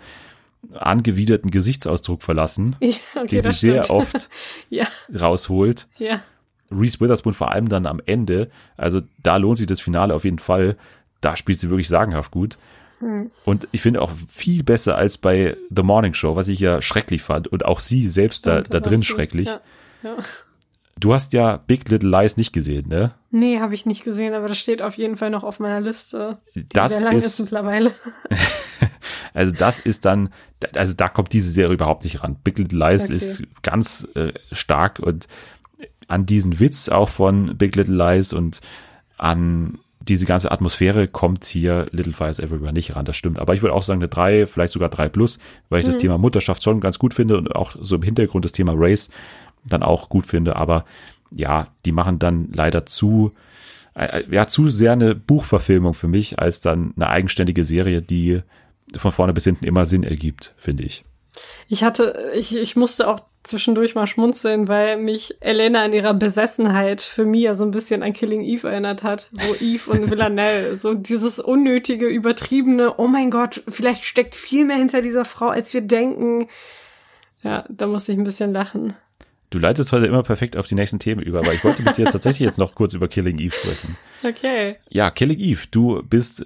[0.74, 4.28] angewiderten Gesichtsausdruck verlassen, Ja, okay, den sie sehr oft
[4.70, 4.86] Ja,
[5.18, 5.88] rausholt.
[5.98, 6.22] ja.
[6.70, 8.50] Reese Witherspoon vor allem dann am Ende.
[8.78, 10.76] Also da lohnt sich das Finale auf jeden Fall.
[11.20, 12.56] Da spielt sie wirklich sagenhaft gut.
[13.00, 13.30] Hm.
[13.44, 17.20] Und ich finde auch viel besser als bei The Morning Show, was ich ja schrecklich
[17.22, 17.46] fand.
[17.48, 19.48] Und auch sie selbst da, Stimmt, da drin du- schrecklich.
[19.48, 19.60] Ja,
[20.02, 20.16] ja.
[20.98, 23.12] Du hast ja Big Little Lies nicht gesehen, ne?
[23.30, 26.38] Nee, habe ich nicht gesehen, aber das steht auf jeden Fall noch auf meiner Liste.
[26.54, 27.92] Die Das sehr lang ist, ist- mittlerweile.
[29.34, 30.30] Also das ist dann,
[30.74, 32.36] also da kommt diese Serie überhaupt nicht ran.
[32.42, 33.14] Big Little Lies Okay.
[33.14, 35.28] ist ganz äh, stark und
[36.08, 38.60] an diesen Witz auch von Big Little Lies und
[39.16, 43.38] an diese ganze Atmosphäre kommt hier Little Fires Everywhere nicht ran, das stimmt.
[43.38, 46.18] Aber ich würde auch sagen eine 3, vielleicht sogar 3 plus, weil ich das Thema
[46.18, 49.10] Mutterschaft schon ganz gut finde und auch so im Hintergrund das Thema Race
[49.64, 50.56] dann auch gut finde.
[50.56, 50.84] Aber
[51.30, 53.32] ja, die machen dann leider zu,
[53.94, 58.42] äh, ja, zu sehr eine Buchverfilmung für mich, als dann eine eigenständige Serie, die
[58.96, 61.04] von vorne bis hinten immer Sinn ergibt, finde ich.
[61.68, 67.00] Ich hatte, ich, ich musste auch zwischendurch mal schmunzeln, weil mich Elena in ihrer Besessenheit
[67.02, 69.28] für Mia so ein bisschen an Killing Eve erinnert hat.
[69.32, 70.76] So Eve und Villanelle.
[70.82, 75.72] So dieses unnötige, übertriebene, oh mein Gott, vielleicht steckt viel mehr hinter dieser Frau, als
[75.74, 76.48] wir denken.
[77.42, 78.94] Ja, da musste ich ein bisschen lachen.
[79.52, 82.06] Du leitest heute immer perfekt auf die nächsten Themen über, aber ich wollte mit dir
[82.10, 83.98] tatsächlich jetzt noch kurz über Killing Eve sprechen.
[84.24, 84.76] Okay.
[84.88, 86.42] Ja, Killing Eve, du bist,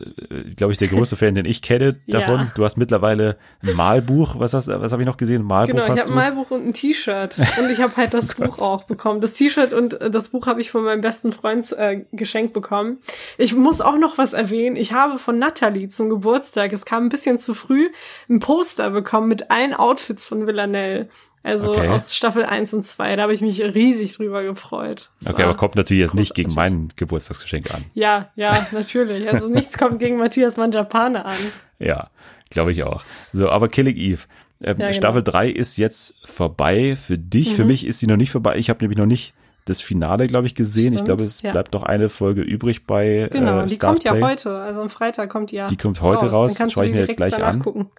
[0.57, 2.41] glaube ich, der größte Fan, den ich kenne davon.
[2.41, 2.53] Ja.
[2.57, 5.43] Du hast mittlerweile ein Malbuch, was hast, was habe ich noch gesehen?
[5.43, 7.39] Ein Malbuch Genau, ich habe ein Malbuch und ein T-Shirt.
[7.59, 9.21] Und ich habe halt das Buch auch bekommen.
[9.21, 12.99] Das T-Shirt und äh, das Buch habe ich von meinem besten Freund äh, geschenkt bekommen.
[13.39, 14.77] Ich muss auch noch was erwähnen.
[14.77, 17.89] Ich habe von Natalie zum Geburtstag, es kam ein bisschen zu früh,
[18.29, 21.09] ein Poster bekommen mit allen Outfits von Villanelle.
[21.47, 21.89] Also Okay.
[21.89, 23.15] aus Staffel 1 und 2.
[23.17, 25.11] Da habe ich mich riesig drüber gefreut.
[25.21, 27.85] Das Okay, aber kommt natürlich jetzt nicht gegen mein Geburtstagsgeschenk an.
[27.95, 29.33] Ja, ja, natürlich.
[29.33, 31.37] Also nichts kommt gegen Matthias Manjapane an.
[31.79, 32.11] Ja,
[32.51, 33.05] glaube ich auch.
[33.33, 34.23] So, aber Killing Eve.
[34.61, 34.93] Ähm, Ja, genau.
[34.93, 37.55] Staffel 3 ist jetzt vorbei für dich.
[37.55, 37.69] Für Mhm.
[37.69, 38.57] mich ist sie noch nicht vorbei.
[38.57, 39.33] Ich habe nämlich noch nicht
[39.67, 40.93] das Finale, glaube ich, gesehen.
[40.95, 41.51] ich Stimmt, glaube, es ja.
[41.53, 44.23] bleibt noch eine Folge übrig bei Genau, äh, die Stars kommt ja Play.
[44.23, 44.57] heute.
[44.59, 46.55] Also am Freitag kommt die ja Die kommt heute raus.
[46.55, 47.59] Dann kannst Schau ich mir jetzt gleich an.
[47.61, 47.91] gucken.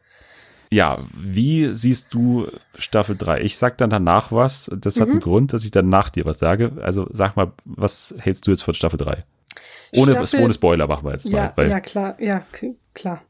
[0.70, 2.48] Ja, wie siehst du
[2.78, 3.42] Staffel 3?
[3.42, 4.70] Ich sag dann danach was.
[4.76, 6.74] Das hat einen Grund, dass ich dann nach dir was sage.
[6.82, 9.24] Also sag mal, was hältst du jetzt von Staffel 3?
[9.96, 11.70] Ohne, Staffel- ohne Spoiler machen wir jetzt Ja, mal.
[11.70, 12.44] Ja, klar, ja,
[12.94, 13.22] klar.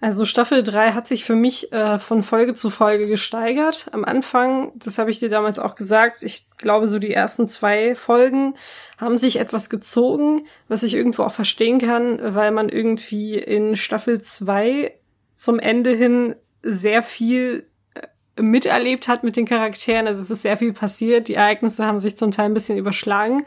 [0.00, 3.88] Also Staffel 3 hat sich für mich äh, von Folge zu Folge gesteigert.
[3.90, 7.94] Am Anfang, das habe ich dir damals auch gesagt, ich glaube, so die ersten zwei
[7.96, 8.54] Folgen
[8.98, 14.20] haben sich etwas gezogen, was ich irgendwo auch verstehen kann, weil man irgendwie in Staffel
[14.20, 14.92] 2
[15.34, 20.06] zum Ende hin sehr viel äh, miterlebt hat mit den Charakteren.
[20.06, 21.28] Also es ist sehr viel passiert.
[21.28, 23.44] Die Ereignisse haben sich zum Teil ein bisschen überschlagen.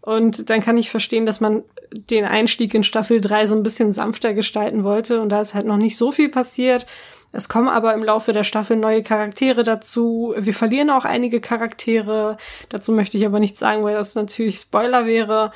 [0.00, 3.92] Und dann kann ich verstehen, dass man den Einstieg in Staffel 3 so ein bisschen
[3.92, 5.20] sanfter gestalten wollte.
[5.20, 6.86] Und da ist halt noch nicht so viel passiert.
[7.30, 10.34] Es kommen aber im Laufe der Staffel neue Charaktere dazu.
[10.36, 12.38] Wir verlieren auch einige Charaktere.
[12.70, 15.52] Dazu möchte ich aber nichts sagen, weil das natürlich Spoiler wäre.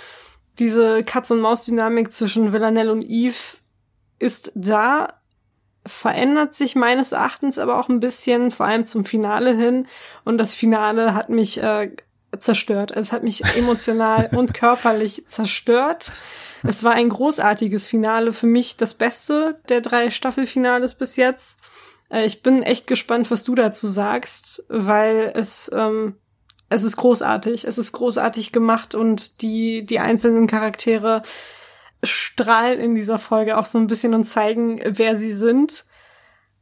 [0.59, 3.57] Diese Katz-und-Maus-Dynamik zwischen Villanelle und Eve
[4.19, 5.15] ist da,
[5.85, 9.87] verändert sich meines Erachtens aber auch ein bisschen, vor allem zum Finale hin.
[10.25, 11.91] Und das Finale hat mich äh,
[12.39, 12.93] zerstört.
[12.93, 16.13] Es hat mich emotional und körperlich zerstört.
[16.63, 21.59] Es war ein großartiges Finale, für mich das Beste der drei Staffelfinales bis jetzt.
[22.11, 26.17] Äh, ich bin echt gespannt, was du dazu sagst, weil es ähm,
[26.69, 27.65] es ist großartig.
[27.65, 31.23] Es ist großartig gemacht und die die einzelnen Charaktere
[32.03, 35.85] strahlen in dieser Folge auch so ein bisschen und zeigen, wer sie sind.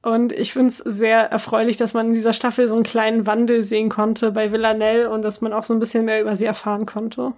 [0.02, 3.64] Und ich finde es sehr erfreulich, dass man in dieser Staffel so einen kleinen Wandel
[3.64, 6.86] sehen konnte bei Villanelle und dass man auch so ein bisschen mehr über sie erfahren
[6.86, 7.32] konnte.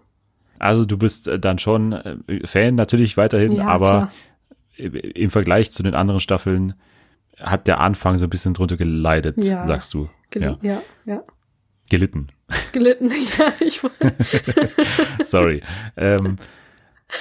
[0.60, 4.10] Also du bist äh, dann schon äh, Fan natürlich weiterhin, Ja, aber
[4.76, 4.92] klar.
[5.14, 6.74] im Vergleich zu den anderen Staffeln
[7.40, 9.66] hat der Anfang so ein bisschen drunter geleidet, Ja.
[9.66, 10.08] sagst du.
[10.30, 10.58] Gel Ja.
[10.62, 11.22] ja, ja.
[11.90, 12.28] Gelitten.
[12.70, 13.52] Gelitten, ja.
[13.58, 13.80] Ich,
[15.24, 15.62] Sorry.
[15.96, 16.38] ähm,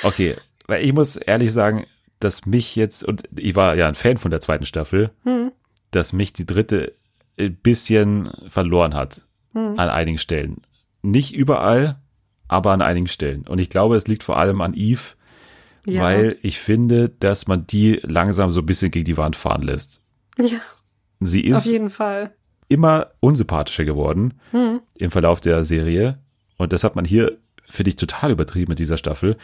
[0.03, 0.35] okay,
[0.71, 1.85] weil ich muss ehrlich sagen,
[2.19, 5.51] dass mich jetzt, und ich war ja ein Fan von der zweiten Staffel, hm,
[5.91, 6.93] dass mich die dritte
[7.37, 9.23] ein bisschen verloren hat
[9.53, 9.77] hm.
[9.79, 10.61] an einigen Stellen.
[11.01, 11.99] Nicht überall,
[12.47, 13.47] aber an einigen Stellen.
[13.47, 15.01] Und ich glaube, es liegt vor allem an Eve,
[15.85, 16.03] ja.
[16.03, 20.01] weil ich finde, dass man die langsam so ein bisschen gegen die Wand fahren lässt.
[20.37, 20.59] ja,
[21.19, 22.33] Sie auf ist jeden Fall.
[22.67, 24.81] immer unsympathischer geworden Hm.
[24.95, 26.19] im Verlauf der Serie.
[26.57, 27.37] Und das hat man hier,
[27.67, 29.37] finde ich, total übertrieben mit dieser Staffel.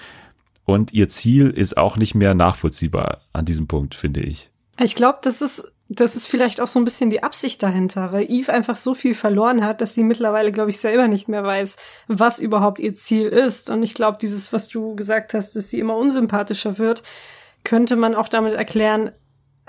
[0.68, 4.52] Und ihr Ziel ist auch nicht mehr nachvollziehbar an diesem Punkt, finde ich.
[4.77, 8.30] Ich glaube, das ist, das ist vielleicht auch so ein bisschen die Absicht dahinter, weil
[8.30, 11.77] Eve einfach so viel verloren hat, dass sie mittlerweile, glaube ich, selber nicht mehr weiß,
[12.10, 13.69] was überhaupt ihr Ziel ist.
[13.69, 17.02] Und ich glaube, dieses, was du gesagt hast, dass sie immer unsympathischer wird,
[17.64, 19.11] könnte man auch damit erklären,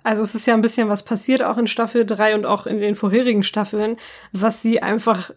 [0.02, 2.80] also es ist ja ein bisschen was passiert auch in Staffel 3 und auch in
[2.80, 3.98] den vorherigen Staffeln,
[4.32, 5.30] was sie einfach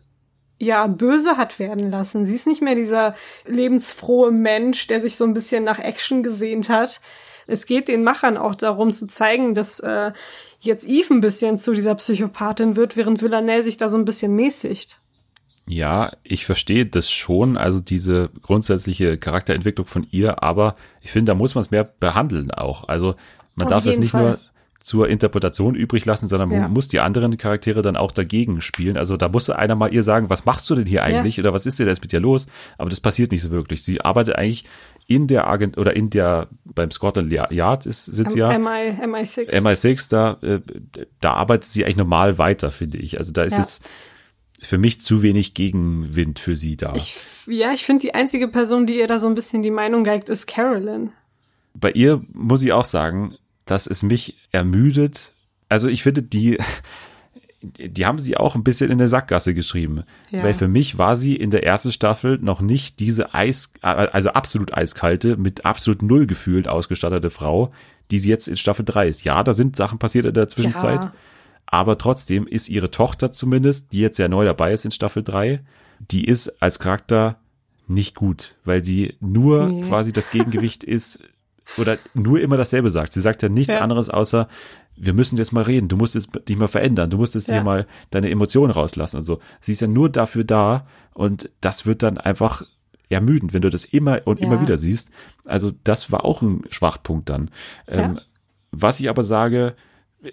[0.61, 2.25] ja böse hat werden lassen.
[2.25, 3.15] Sie ist nicht mehr dieser
[3.45, 7.01] lebensfrohe Mensch, der sich so ein bisschen nach Action gesehnt hat.
[7.47, 10.11] Es geht den Machern auch darum zu zeigen, dass äh,
[10.59, 14.35] jetzt Eve ein bisschen zu dieser Psychopathin wird, während Villanelle sich da so ein bisschen
[14.35, 14.99] mäßigt.
[15.67, 21.35] Ja, ich verstehe das schon, also diese grundsätzliche Charakterentwicklung von ihr, aber ich finde, da
[21.35, 22.87] muss man es mehr behandeln auch.
[22.87, 23.15] Also
[23.55, 24.21] man Auf darf es nicht Fall.
[24.21, 24.39] nur
[24.81, 26.61] zur Interpretation übrig lassen, sondern Ja.
[26.61, 28.97] man muss die anderen Charaktere dann auch dagegen spielen.
[28.97, 31.65] Also da musste einer mal ihr sagen, was machst du denn hier eigentlich oder was
[31.65, 32.47] ist denn jetzt mit dir los?
[32.77, 33.83] Aber das passiert nicht so wirklich.
[33.83, 34.65] Sie arbeitet eigentlich
[35.07, 39.49] in der Agent oder in der beim Scotland Yard ist sie ja MI, MI6.
[39.51, 40.61] MI6 da äh,
[41.19, 43.17] da arbeitet sie eigentlich normal weiter, finde ich.
[43.19, 43.59] Also da ist Ja.
[43.59, 43.87] jetzt
[44.63, 46.93] für mich zu wenig Gegenwind für sie da.
[46.95, 47.17] Ich,
[47.47, 50.29] ja, ich finde, die einzige Person, die ihr da so ein bisschen die Meinung geigt,
[50.29, 51.11] ist Carolyn.
[51.73, 53.35] bei ihr muss ich auch sagen,
[53.71, 55.31] dass es mich ermüdet.
[55.69, 56.57] Also ich finde, die,
[57.61, 60.03] die haben sie auch ein bisschen in der Sackgasse geschrieben.
[60.29, 60.43] Ja.
[60.43, 64.73] Weil für mich war sie in der ersten Staffel noch nicht diese Eis, also absolut
[64.73, 67.71] eiskalte, mit absolut null gefühlt ausgestattete Frau,
[68.11, 69.23] die sie jetzt in Staffel 3 ist.
[69.23, 71.05] Ja, da sind Sachen passiert in der Zwischenzeit.
[71.05, 71.13] Ja.
[71.65, 75.61] Aber trotzdem ist ihre Tochter zumindest, die jetzt ja neu dabei ist in Staffel 3,
[75.99, 77.39] die ist als Charakter
[77.87, 79.81] nicht gut, weil sie nur Nee.
[79.83, 81.23] quasi das Gegengewicht ist
[81.75, 83.13] oder nur immer dasselbe sagt.
[83.13, 83.81] Sie sagt ja nichts Ja.
[83.81, 84.47] anderes außer,
[84.95, 87.55] wir müssen jetzt mal reden, du musst jetzt dich mal verändern, du musst jetzt Ja.
[87.55, 89.39] hier mal deine Emotionen rauslassen und so.
[89.61, 92.63] Sie ist ja nur dafür da und das wird dann einfach
[93.09, 94.47] ermüdend, wenn du das immer und Ja.
[94.47, 95.09] immer wieder siehst.
[95.45, 97.49] Also das war auch ein Schwachpunkt dann.
[97.87, 98.19] Ähm,
[98.73, 99.75] Was ich aber sage,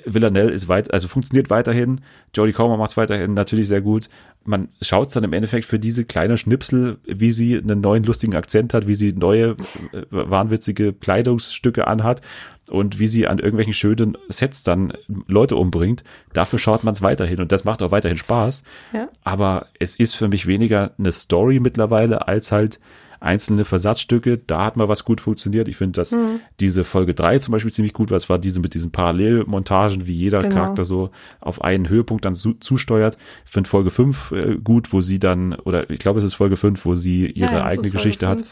[0.04, 2.02] Villanelle ist weit, also funktioniert weiterhin.
[2.34, 4.08] Jodie Comer macht es weiterhin natürlich sehr gut.
[4.44, 8.74] Man schaut dann im Endeffekt für diese kleine Schnipsel, wie sie einen neuen lustigen Akzent
[8.74, 9.56] hat, wie sie neue
[9.92, 12.20] äh, wahnwitzige Kleidungsstücke anhat
[12.68, 14.92] und wie sie an irgendwelchen schönen Sets dann
[15.26, 16.04] Leute umbringt.
[16.34, 18.64] Dafür schaut man es weiterhin und das macht auch weiterhin Spaß.
[18.92, 19.08] Ja.
[19.24, 22.78] Aber es ist für mich weniger eine Story mittlerweile als halt
[23.20, 24.38] einzelne Versatzstücke.
[24.46, 25.68] Da hat mal was gut funktioniert.
[25.68, 26.40] Ich finde, dass Mhm.
[26.60, 28.16] diese Folge 3 zum Beispiel ziemlich gut war.
[28.16, 30.54] Es war diese mit diesen Parallelmontagen, wie jeder Genau.
[30.54, 33.16] Charakter so auf einen Höhepunkt dann zu, zusteuert.
[33.44, 36.56] Ich finde Folge 5 äh, gut, wo sie dann, oder ich glaube, es ist Folge
[36.56, 38.44] 5, wo sie ihre Ja, eigene Geschichte hat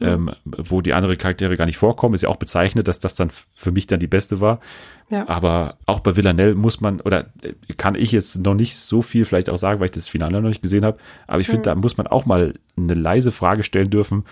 [0.00, 2.14] ähm, wo die andere Charaktere gar nicht vorkommen.
[2.14, 4.60] Ist ja auch bezeichnet, dass das dann für mich dann die beste war.
[5.10, 5.28] Ja.
[5.28, 9.24] Aber auch bei Villanelle muss man, oder äh, kann ich jetzt noch nicht so viel
[9.24, 10.98] vielleicht auch sagen, weil ich das Finale noch nicht gesehen habe.
[11.26, 14.24] Aber ich finde, da muss man auch mal eine leise Frage stellen dürfen,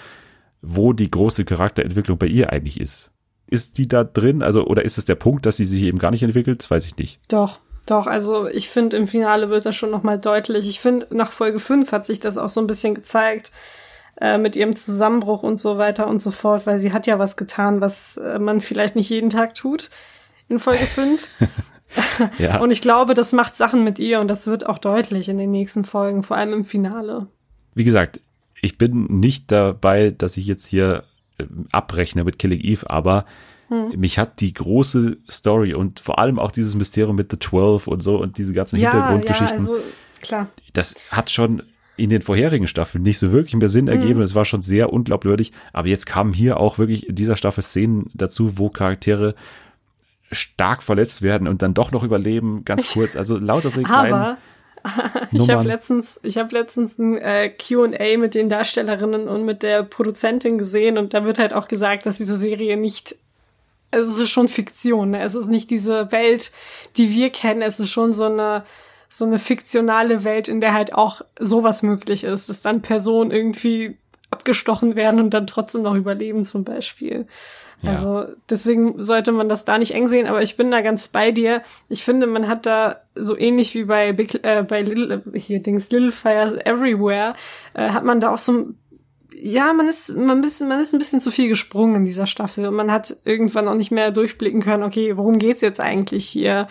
[0.63, 3.11] wo die große Charakterentwicklung bei ihr eigentlich ist.
[3.47, 4.43] Ist die da drin?
[4.43, 6.61] Also, oder ist es der Punkt, dass sie sich eben gar nicht entwickelt?
[6.61, 7.21] Das weiß ich nicht.
[7.29, 10.69] Doch, doch, also ich finde, im Finale wird das schon nochmal deutlich.
[10.69, 13.51] Ich finde, nach Folge 5 hat sich das auch so ein bisschen gezeigt,
[14.21, 17.37] äh, mit ihrem Zusammenbruch und so weiter und so fort, weil sie hat ja was
[17.37, 19.91] getan, was äh, man vielleicht nicht jeden Tag tut
[20.49, 21.27] in Folge 5.
[22.39, 22.59] Ja.
[22.61, 25.51] Und ich glaube, das macht Sachen mit ihr und das wird auch deutlich in den
[25.51, 27.27] nächsten Folgen, vor allem im Finale.
[27.75, 28.21] wie gesagt,
[28.63, 31.03] ich bin nicht dabei, dass ich jetzt hier
[31.39, 33.25] ähm, abrechne mit Killing Eve, aber
[33.97, 38.03] mich hat die große Story und vor allem auch dieses Mysterium mit The Twelve und
[38.03, 39.77] so und diese ganzen Ja, ja, Hintergrundgeschichten, also
[40.21, 40.49] klar.
[40.73, 41.63] das hat schon
[42.01, 44.23] in den vorherigen Staffeln nicht so wirklich mehr Sinn ergeben.
[44.23, 48.11] Es war schon sehr unglaubwürdig, aber jetzt kamen hier auch wirklich in dieser Staffel Szenen
[48.15, 49.35] dazu, wo Charaktere
[50.33, 53.17] stark verletzt werden und dann doch noch überleben, ganz kurz.
[53.17, 54.39] Also lauter so kleinen Aber
[55.31, 59.83] ich habe letztens, ich habe letztens ein äh, Q&A mit den Darstellerinnen und mit der
[59.83, 63.17] Produzentin gesehen und da wird halt auch gesagt, dass diese Serie nicht
[63.91, 65.23] also es ist schon Fiktion, ne?
[65.23, 66.53] Es ist nicht diese Welt,
[66.97, 68.65] die wir kennen, es ist schon so eine
[69.11, 73.99] so eine fiktionale Welt, in der halt auch sowas möglich ist, dass dann Personen irgendwie
[74.31, 77.27] abgestochen werden und dann trotzdem noch überleben zum Beispiel.
[77.83, 77.93] Ja.
[77.93, 81.33] Also deswegen sollte man das da nicht eng sehen, aber ich bin da ganz bei
[81.33, 81.63] dir.
[81.89, 85.91] Ich finde, man hat da so ähnlich wie bei Big, äh, bei Little, hier Dings
[85.91, 87.35] Little Fires Everywhere,
[87.75, 88.79] äh, hat man da auch so ein
[89.43, 92.67] ja, man ist, man ist, man ist ein bisschen zu viel gesprungen in dieser Staffel
[92.67, 96.69] und man hat irgendwann auch nicht mehr durchblicken können, okay, worum geht's jetzt eigentlich hier?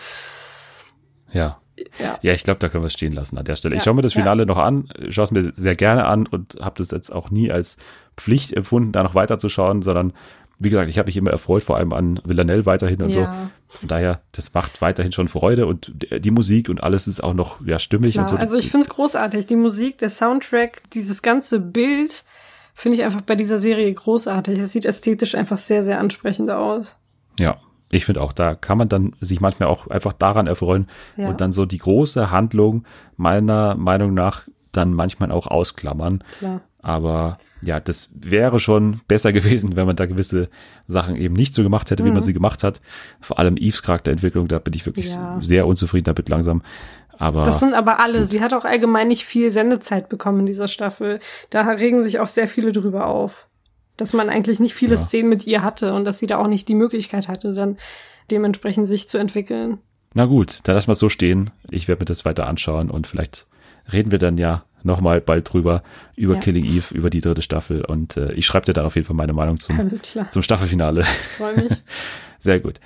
[1.32, 1.60] Ja.
[1.98, 2.18] Ja.
[2.22, 3.74] Ja, ich glaube, da können wir es stehen lassen an der Stelle.
[3.74, 4.20] ich Ja, schaue mir das ja.
[4.20, 7.50] Finale noch an, schaue es mir sehr gerne an und habe das jetzt auch nie
[7.50, 7.76] als
[8.16, 10.12] Pflicht empfunden, da noch weiterzuschauen, sondern
[10.62, 13.48] wie gesagt, ich habe mich immer erfreut, vor allem an Villanelle weiterhin und Ja.
[13.68, 13.78] so.
[13.78, 17.64] Von daher, das macht weiterhin schon Freude und die Musik und alles ist auch noch
[17.64, 18.36] ja, stimmig Klar, und so.
[18.36, 19.46] also ich finde es großartig.
[19.46, 22.24] Die Musik, der Soundtrack, dieses ganze Bild
[22.74, 24.58] finde ich einfach bei dieser Serie großartig.
[24.58, 26.96] Es sieht ästhetisch einfach sehr, sehr ansprechend aus.
[27.38, 27.58] Ja,
[27.90, 30.86] ich finde auch, da kann man dann sich manchmal auch einfach daran erfreuen
[31.16, 31.28] Ja.
[31.28, 32.84] und dann so die große Handlung
[33.16, 34.42] meiner Meinung nach
[34.72, 36.22] dann manchmal auch ausklammern.
[36.38, 36.60] Klar.
[36.82, 40.48] Aber ja, das wäre schon besser gewesen, wenn man da gewisse
[40.86, 42.80] Sachen eben nicht so gemacht hätte, wie man sie gemacht hat.
[43.20, 45.38] Vor allem Eves Charakterentwicklung, da bin ich wirklich Ja.
[45.42, 46.62] sehr unzufrieden damit langsam.
[47.18, 48.24] Aber Das sind aber alle.
[48.24, 51.18] Sie hat auch allgemein nicht viel Sendezeit bekommen in dieser Staffel.
[51.50, 53.46] Da regen sich auch sehr viele drüber auf.
[54.00, 55.00] Dass man eigentlich nicht viele Ja.
[55.04, 57.76] Szenen mit ihr hatte und dass sie da auch nicht die Möglichkeit hatte, dann
[58.30, 59.78] dementsprechend sich zu entwickeln.
[60.14, 61.50] na gut, dann lassen wir es so stehen.
[61.70, 63.46] Ich werde mir das weiter anschauen und vielleicht
[63.92, 65.82] reden wir dann ja nochmal bald drüber,
[66.16, 66.40] über Ja.
[66.40, 67.84] Killing Eve, über die dritte Staffel.
[67.84, 69.90] Und äh, ich schreibe dir dann auf jeden Fall meine Meinung zum,
[70.30, 71.04] zum Staffelfinale.
[71.36, 71.72] Freue mich.
[72.38, 72.80] Sehr gut.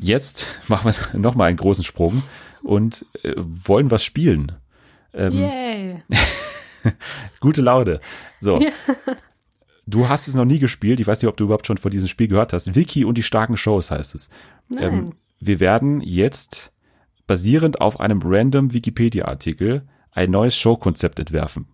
[0.00, 2.22] Jetzt machen wir nochmal einen großen Sprung
[2.62, 4.52] und äh, wollen was spielen.
[5.14, 6.02] Ähm, Yay.
[7.40, 8.00] Gute Laune.
[8.40, 8.58] So.
[8.60, 8.70] Ja.
[9.90, 11.00] Du hast es noch nie gespielt.
[11.00, 12.74] Ich weiß nicht, ob du überhaupt schon von diesem Spiel gehört hast.
[12.74, 14.28] Wiki und die starken Shows heißt es.
[14.78, 16.72] Ähm, wir werden jetzt
[17.26, 19.82] basierend auf einem random Wikipedia-Artikel
[20.12, 21.66] ein neues Showkonzept entwerfen.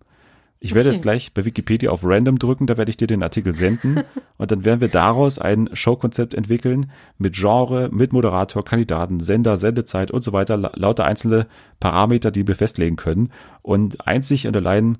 [0.61, 0.95] Ich werde Okay.
[0.95, 3.99] jetzt gleich bei Wikipedia auf random drücken, da werde ich dir den Artikel senden
[4.37, 10.09] und dann werden wir daraus ein Showkonzept entwickeln mit Genre, mit Moderator, Kandidaten, Sender, Sendezeit
[10.11, 11.47] und so weiter, la- lauter einzelne
[11.79, 13.31] Parameter, die wir festlegen können
[13.61, 14.97] und einzig und allein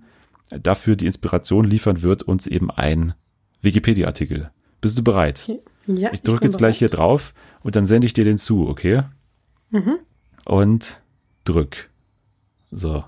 [0.49, 3.13] dafür die Inspiration liefern wird uns eben ein
[3.61, 4.51] Wikipedia-Artikel.
[4.81, 5.43] Bist du bereit?
[5.47, 5.59] Okay.
[5.88, 6.99] Ja, Ich drücke jetzt gleich hier bereit.
[6.99, 9.03] drauf und dann sende ich dir den zu, okay?
[9.72, 9.97] Mhm.
[10.45, 11.01] Und
[11.43, 11.89] drück.
[12.72, 13.03] So.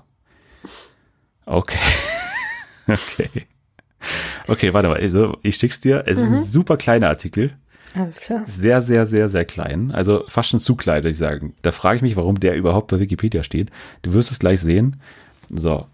[1.46, 1.78] Okay.
[2.88, 3.46] okay.
[4.46, 4.98] Okay, warte mal.
[4.98, 6.04] Also, ich schick's dir.
[6.06, 6.36] Es ist Mhm.
[6.36, 7.52] ein super kleiner Artikel.
[7.94, 8.42] Alles klar.
[8.46, 9.90] Sehr, sehr, sehr, sehr klein.
[9.92, 11.54] Also fast schon zu klein, würde ich sagen.
[11.62, 13.70] Da frage ich mich, warum der überhaupt bei Wikipedia steht.
[14.02, 15.00] Du wirst es gleich sehen.
[15.50, 15.86] So.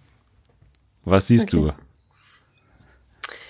[1.04, 1.66] Was siehst Okay.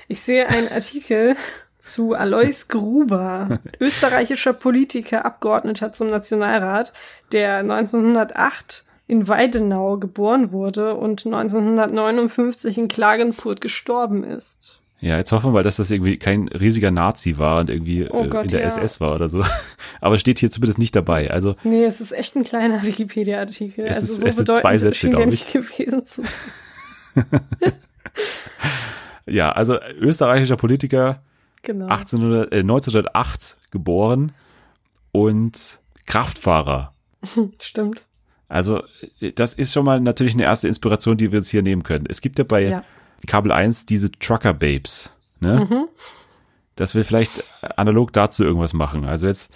[0.09, 1.36] Ich sehe einen Artikel
[1.81, 6.93] zu Alois Gruber, österreichischer Politiker, Abgeordneter zum Nationalrat,
[7.32, 14.78] der 1908 in Weidenau geboren wurde und 1959 in Klagenfurt gestorben ist.
[15.01, 15.06] du?
[15.06, 18.24] Ja, jetzt hoffen wir mal, dass das irgendwie kein riesiger Nazi war und irgendwie Oh
[18.24, 18.66] äh, Gott, in der ja.
[18.68, 19.44] SS war oder so.
[20.01, 21.31] Aber steht hier zumindest nicht dabei.
[21.31, 23.85] Also Nee, es ist echt ein kleiner Wikipedia-Artikel.
[23.86, 26.31] Es Also ist- so es bedeutend zwei Sätze, schien der glaub nicht gewesen zu sein.
[29.27, 31.23] Ja, also österreichischer Politiker,
[31.62, 31.86] Genau.
[31.86, 34.32] 1800, äh, 1908 geboren
[35.12, 36.93] und Kraftfahrer.
[37.61, 38.03] Stimmt.
[38.49, 38.82] Also
[39.20, 42.05] äh, das ist schon mal natürlich eine erste Inspiration, die wir uns hier nehmen können.
[42.07, 42.85] Es gibt ja bei Ja.
[43.27, 45.11] Kabel 1 diese Trucker Babes,
[45.41, 45.66] ne?
[45.70, 45.89] Mhm.
[46.77, 47.45] Dass wir vielleicht
[47.77, 49.07] analog dazu irgendwas machen.
[49.07, 49.51] Also jetzt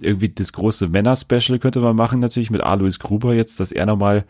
[0.00, 4.24] irgendwie das große Männer-Special könnte man machen, natürlich mit Alois Gruber jetzt, dass er nochmal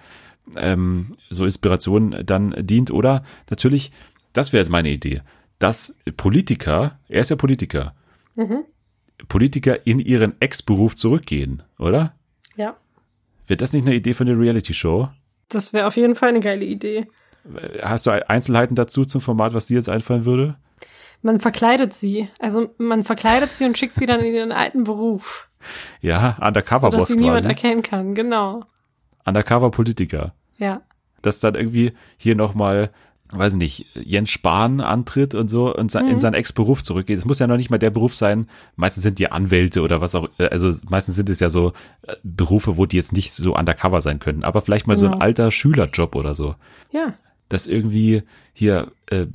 [0.57, 2.91] ähm, so Inspiration dann dient.
[2.91, 3.93] Oder natürlich,
[4.33, 5.23] das wäre jetzt meine Idee,
[5.59, 7.95] dass Politiker, er ist ja Politiker,
[8.35, 8.65] Mhm.
[9.29, 12.15] Politiker in ihren Ex-Beruf zurückgehen, oder?
[12.57, 12.77] Ja.
[13.47, 15.09] Wäre das nicht eine Idee für eine Reality-Show?
[15.49, 17.07] Das wäre auf jeden Fall eine geile Idee.
[17.83, 20.57] Hast du Einzelheiten dazu zum Format, was dir jetzt einfallen würde?
[21.21, 22.29] Man verkleidet sie.
[22.41, 25.49] Also man verkleidet sie und schickt sie dann in ihren alten Beruf.
[26.01, 27.49] Ja, Undercover-Boss sie niemand quasi.
[27.49, 28.15] erkennen kann.
[28.15, 28.65] Genau.
[29.25, 30.35] Undercover-Politiker.
[30.59, 30.83] Ja.
[31.23, 32.91] Dass dann irgendwie hier nochmal,
[33.33, 37.17] weiß nicht, Jens Spahn antritt und so und in seinen Ex-Beruf zurückgeht.
[37.19, 38.49] Es muss ja noch nicht mal der Beruf sein.
[38.77, 41.73] Meistens sind die Anwälte oder was auch, äh, also meistens sind es ja so
[42.07, 44.43] äh, Berufe, wo die jetzt nicht so undercover sein können.
[44.45, 45.25] Aber vielleicht mal so ein Genau.
[45.25, 46.57] alter Schülerjob oder so.
[46.91, 47.15] Ja.
[47.49, 48.23] Dass irgendwie
[48.53, 49.27] hier, äh,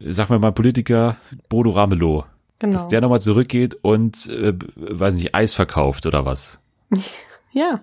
[0.00, 1.16] sag mal mal Politiker
[1.48, 2.24] Bodo Ramelow,
[2.58, 2.72] Genau.
[2.72, 6.58] dass der nochmal zurückgeht und, äh, weiß nicht, Eis verkauft oder was.
[7.52, 7.80] ja.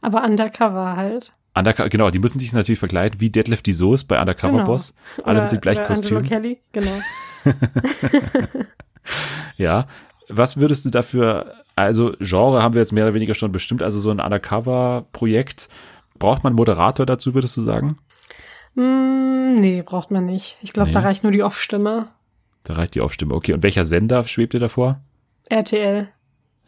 [0.00, 1.32] Aber undercover halt.
[1.54, 4.64] Undercover, genau, die müssen sich natürlich verkleiden, wie Deadlift die Soße bei Undercover Genau.
[4.64, 4.94] Boss.
[5.24, 6.28] Alle mit dem gleichen oder Angelo Kostüm.
[6.28, 6.60] Kelly.
[6.72, 6.90] Genau.
[9.56, 9.86] Ja.
[10.28, 13.98] Was würdest du dafür, also Genre haben wir jetzt mehr oder weniger schon bestimmt, also
[13.98, 15.68] so ein Undercover-Projekt.
[16.18, 17.96] Braucht man einen Moderator dazu, würdest du sagen?
[18.74, 20.58] Hm, nee, braucht man nicht.
[20.60, 20.94] Ich glaube, Nee.
[20.94, 22.08] da reicht nur die Off-Stimme.
[22.64, 23.34] Da reicht die Aufstimme.
[23.34, 25.00] Okay, und welcher Sender schwebt dir davor?
[25.48, 26.08] RTL.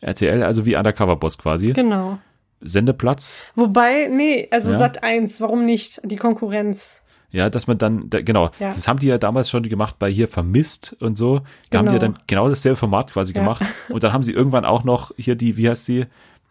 [0.00, 1.74] RTL, also wie Undercover Boss quasi.
[1.74, 2.18] Genau.
[2.60, 3.42] Sendeplatz.
[3.54, 4.78] Wobei, nee, also Ja.
[4.78, 6.00] Sat 1, warum nicht?
[6.04, 7.02] Die Konkurrenz.
[7.32, 8.68] Ja, dass man dann, da, genau, Ja.
[8.68, 11.42] das haben die ja damals schon gemacht bei hier Vermisst und so.
[11.70, 12.12] Da haben die ja Genau.
[12.14, 13.40] dann genau dasselbe Format quasi Ja.
[13.40, 13.62] gemacht.
[13.88, 16.06] Und dann haben sie irgendwann auch noch hier die, wie heißt sie,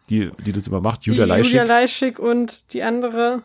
[0.10, 1.52] die, die das immer macht, Julia Leischig.
[1.54, 3.44] Julia Leischig und die andere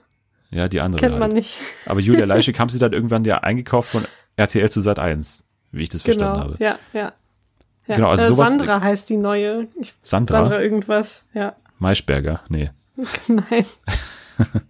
[0.50, 1.00] ja, die andere.
[1.00, 1.32] kennt man halt.
[1.34, 1.58] nicht.
[1.86, 4.04] Aber Julia Leischig haben sie dann irgendwann ja eingekauft von
[4.36, 5.42] RTL zu Sat 1,
[5.72, 6.44] wie ich das verstanden Genau.
[6.52, 6.56] habe.
[6.64, 7.12] Ja, ja.
[7.88, 7.94] ja.
[7.96, 9.66] Genau, also äh, sowas- Sandra heißt die neue.
[9.80, 11.24] Ich, Sandra, Sandra irgendwas.
[11.34, 11.56] Ja.
[11.78, 12.70] Maischberger, nee.
[13.28, 13.64] Nein.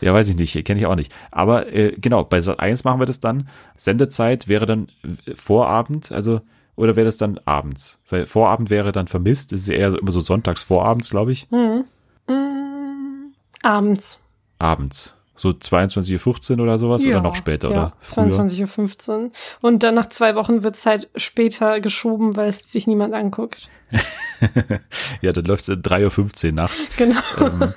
[0.00, 1.12] Ja, weiß ich nicht, kenne ich auch nicht.
[1.30, 3.48] Aber äh, genau, bei Sat 1 machen wir das dann.
[3.76, 4.88] Sendezeit wäre dann
[5.34, 6.42] Vorabend, also
[6.76, 8.02] oder wäre das dann abends?
[8.08, 11.48] Weil Vorabend wäre dann vermisst, das ist eher so, immer so sonntags vorabends, glaube ich.
[11.50, 11.84] Hm.
[12.28, 13.32] Mm,
[13.62, 14.20] abends.
[14.58, 15.15] Abends.
[15.36, 18.24] So 22.15 Uhr oder sowas oder noch später ja, oder früher?
[18.24, 19.30] 22.15 Uhr.
[19.60, 23.68] Und dann nach zwei Wochen wird's halt später geschoben, weil es sich niemand anguckt.
[25.20, 26.76] ja, dann läuft's in 3.15 Uhr nachts.
[26.96, 27.20] Genau.
[27.38, 27.74] ähm,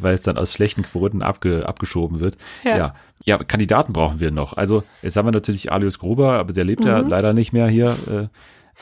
[0.00, 2.36] weil es dann aus schlechten Quoten abge, abgeschoben wird.
[2.62, 2.76] Ja.
[2.76, 2.94] Ja.
[3.24, 3.38] ja.
[3.38, 4.56] Kandidaten brauchen wir noch.
[4.56, 7.90] Also jetzt haben wir natürlich Alius Gruber, aber der lebt ja leider nicht mehr hier.
[8.10, 8.28] Äh,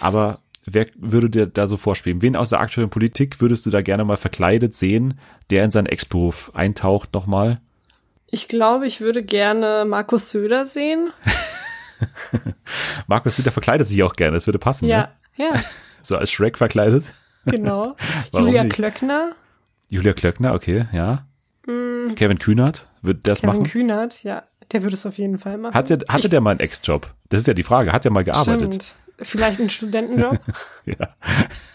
[0.01, 2.23] aber wer würde dir da so vorspielen?
[2.23, 5.19] Wen aus der aktuellen Politik würdest du da gerne mal verkleidet sehen,
[5.51, 7.61] der in seinen Ex-Beruf eintaucht nochmal?
[8.31, 11.13] Ich glaube, ich würde gerne Markus Söder sehen.
[13.07, 14.87] Markus Söder verkleidet sich auch gerne, das würde passen.
[14.89, 15.45] Ja, Ne?
[15.47, 15.55] ja,
[16.03, 17.13] So als Shrek verkleidet.
[17.45, 17.97] genau.
[18.33, 18.75] Julia nicht?
[18.75, 19.33] Klöckner,
[19.89, 21.27] Julia Klöckner, okay, ja.
[22.17, 23.47] Kevin Kühnert, wird das Mm.
[23.47, 23.71] Kevin machen?
[23.71, 24.43] Kühnert, ja,
[24.73, 25.75] der würde es auf jeden Fall machen.
[25.75, 27.13] Hat der, hatte der mal einen Ex-Job?
[27.29, 27.93] Das ist ja die Frage.
[27.93, 28.75] Hat der mal gearbeitet?
[28.75, 28.97] Stimmt.
[29.23, 30.39] Vielleicht einen Studentenjob.
[30.87, 31.15] Ja.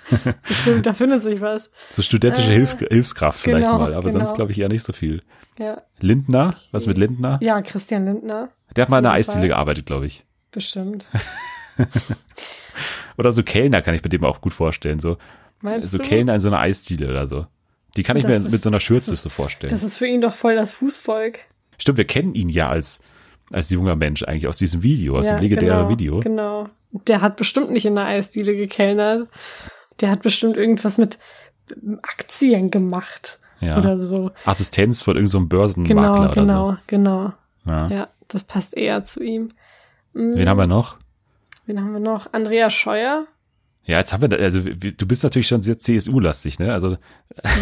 [0.47, 1.69] Bestimmt, da findet sich was.
[1.91, 4.25] So studentische Äh, Hilf Hilfskraft vielleicht genau, mal, aber genau.
[4.25, 5.21] sonst glaube ich eher nicht so viel.
[5.59, 6.55] Ja, Lindner?
[6.71, 7.39] Was mit Lindner?
[7.41, 9.19] ja Christian Lindner, Der hat mal in einer Fall.
[9.19, 10.25] Eisdiele gearbeitet, glaube ich.
[10.51, 11.05] bestimmt.
[13.17, 14.99] Oder so Kellner kann ich mir dem auch gut vorstellen.
[14.99, 15.17] So,
[15.61, 16.03] Meinst so du?
[16.03, 17.47] Kellner in so einer Eisdiele oder so.
[17.95, 19.71] Die kann ich Das mir ist- mit so einer Schürze ist- so vorstellen.
[19.71, 21.39] Das ist für ihn doch voll das Fußvolk.
[21.77, 22.99] Stimmt, wir kennen ihn ja als,
[23.55, 26.19] als junger Mensch eigentlich aus diesem Video, aus dem legendären genau, Video.
[26.19, 26.69] Genau.
[27.07, 29.27] Der hat bestimmt nicht in der Eisdiele gekellnert.
[30.01, 31.17] Der hat bestimmt irgendwas mit
[32.03, 33.77] Aktien gemacht Ja.
[33.77, 34.31] oder so.
[34.45, 37.33] Assistenz von irgendeinem so Börsenmakler Genau, oder genau, genau.
[37.65, 37.71] so.
[37.71, 37.87] Ja.
[37.89, 39.49] Ja, das passt eher zu ihm.
[40.13, 40.97] Wen haben wir noch?
[41.65, 42.31] Wen haben wir noch?
[42.33, 43.25] Andrea Scheuer.
[43.85, 46.73] Ja, jetzt haben wir, da, also du bist natürlich schon sehr CSU-lastig, ne?
[46.73, 46.97] Also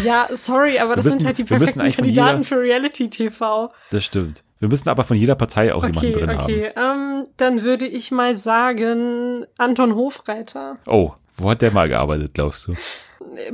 [0.04, 3.72] Ja, sorry, aber das müssen- sind halt die perfekten Kandidaten jeder- für Reality TV.
[3.90, 4.42] das stimmt.
[4.64, 6.42] Wir müssen aber von jeder Partei auch jemanden Okay, drin haben.
[6.42, 6.70] okay.
[6.74, 10.78] Ähm, dann würde ich mal sagen Anton Hofreiter.
[10.86, 12.74] Oh, wo hat der mal gearbeitet, glaubst du?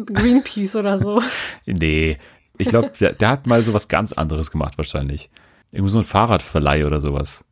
[0.07, 1.21] Greenpeace oder so.
[1.67, 2.17] Nee,
[2.59, 5.31] ich glaube, der, der hat mal so was ganz anderes gemacht wahrscheinlich.
[5.73, 7.45] Irgendwo so ein Fahrradverleih oder sowas.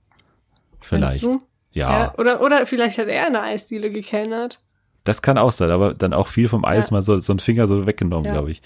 [0.80, 1.24] Vielleicht.
[1.24, 1.38] Ja,
[1.72, 4.60] Ja, oder, oder vielleicht hat er in der Eisdiele gekellnert.
[5.02, 6.94] das kann auch sein, aber dann auch viel vom Eis Ja.
[6.94, 8.34] mal so, so ein Finger so weggenommen, Ja.
[8.34, 8.62] glaube ich.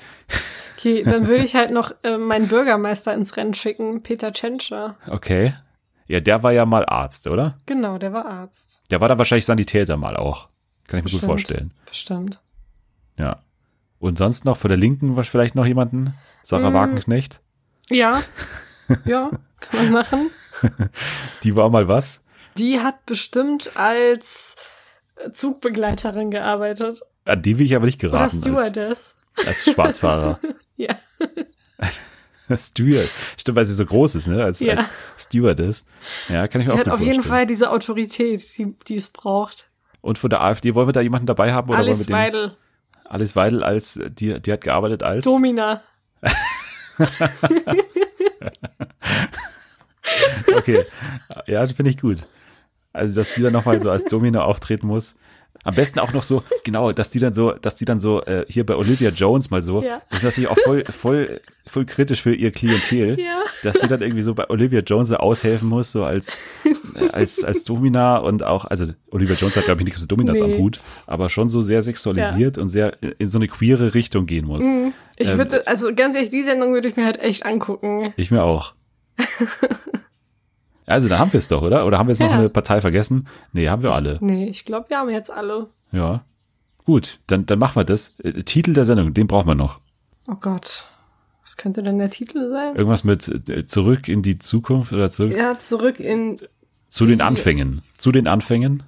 [0.82, 4.96] Okay, dann würde ich halt noch äh, meinen Bürgermeister ins Rennen schicken, Peter Tschentscher.
[5.06, 5.54] Okay.
[6.08, 7.56] Ja, der war ja mal Arzt, oder?
[7.66, 8.82] Genau, der war Arzt.
[8.90, 10.48] Der war da wahrscheinlich Sanitäter mal auch.
[10.88, 11.24] Kann ich mir gut Bestimmt.
[11.30, 11.74] vorstellen.
[11.86, 12.40] Bestimmt.
[13.16, 13.42] Ja.
[14.00, 16.14] Und sonst noch von der Linken was vielleicht noch jemanden?
[16.42, 16.74] Sarah Mm.
[16.74, 17.40] Wagenknecht?
[17.88, 18.20] Ja,
[19.04, 19.30] ja,
[19.60, 20.30] kann man machen.
[21.44, 22.24] Die war mal was?
[22.58, 24.56] Die hat bestimmt als
[25.32, 27.02] Zugbegleiterin gearbeitet.
[27.24, 28.24] An die will ich aber nicht Oder geraten.
[28.24, 29.14] als, Stewardess.
[29.46, 30.40] als Schwarzfahrer.
[30.82, 30.96] Ja.
[32.56, 33.08] Steward.
[33.38, 34.44] Stimmt, weil sie so groß ist, ne?
[34.44, 34.74] Als, Ja.
[34.74, 35.86] als Stewardess.
[36.28, 37.22] Ja, kann ich mir Sie auch hat auf jeden.
[37.22, 39.68] Fall diese Autorität, die, die es braucht.
[40.00, 41.70] Und von der AfD wollen wir da jemanden dabei haben?
[41.70, 42.56] Oder Alice wollen wir den, Weidel,
[43.04, 45.24] Alice Weidel als, die, die hat gearbeitet als?
[45.24, 45.82] Domina.
[50.54, 50.84] Okay.
[51.46, 52.26] Ja, das finde ich gut.
[52.92, 55.14] Also, dass die dann nochmal so als Domino auftreten muss.
[55.64, 58.44] Am besten auch noch so, genau, dass die dann so, dass die dann so, äh,
[58.48, 60.02] hier bei Olivia Jones mal so, Ja.
[60.10, 63.42] das ist natürlich auch voll, voll, voll kritisch für ihr Klientel, Ja.
[63.62, 66.36] dass die dann irgendwie so bei Olivia Jones so aushelfen muss, so als,
[66.96, 70.40] äh, als, als Domina und auch, also Olivia Jones hat, glaube ich, nichts mit Dominas
[70.40, 70.54] Nee.
[70.54, 74.46] am Hut, aber schon so sehr sexualisiert und sehr in so eine queere Richtung gehen
[74.46, 74.64] muss.
[75.16, 78.12] Ich Ähm, würde, also ganz ehrlich, die Sendung würde ich mir halt echt angucken.
[78.16, 78.74] Ich mir auch.
[80.86, 81.86] Also, dann haben wir es doch, oder?
[81.86, 82.38] Oder haben wir jetzt noch Ja.
[82.38, 83.28] eine Partei vergessen?
[83.52, 84.18] Nee, haben wir alle.
[84.20, 85.68] Nee, ich glaube, wir haben jetzt alle.
[85.92, 86.22] Ja.
[86.84, 88.14] Gut, dann, dann machen wir das.
[88.22, 89.78] Äh, Titel der Sendung, den brauchen wir noch.
[90.28, 90.86] Oh Gott.
[91.44, 92.74] Was könnte denn der Titel sein?
[92.76, 96.36] Irgendwas mit äh, zurück in die Zukunft oder zurück Ja, zurück in.
[96.88, 97.82] zu den Anfängen.
[97.98, 98.82] Zu den Anfängen.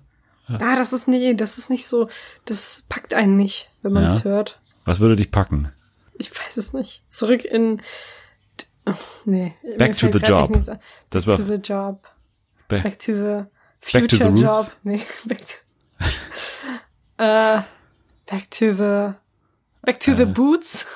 [0.46, 2.08] Ah, das ist nee, das ist nicht so.
[2.44, 4.14] Das packt einen nicht, wenn man Ja.
[4.14, 4.60] es hört.
[4.84, 5.68] Was würde dich packen?
[6.18, 7.02] Ich weiß es nicht.
[7.10, 7.80] Zurück in.
[9.24, 9.55] Nee.
[9.78, 10.55] Back to the job.
[10.55, 10.78] ein.
[11.11, 12.02] Das Back war- to the job.
[12.69, 13.44] Back- Back to the
[13.93, 14.73] Back to the future job.
[14.85, 15.55] Nee, back to.
[17.23, 17.62] äh,
[18.27, 19.15] back to the.
[19.82, 20.16] Back to Äh.
[20.16, 20.86] the boots.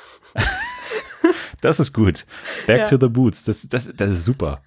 [1.60, 2.24] Das ist gut.
[2.66, 2.86] Back Ja.
[2.86, 3.44] to the Boots.
[3.44, 4.62] Das, das, das ist super.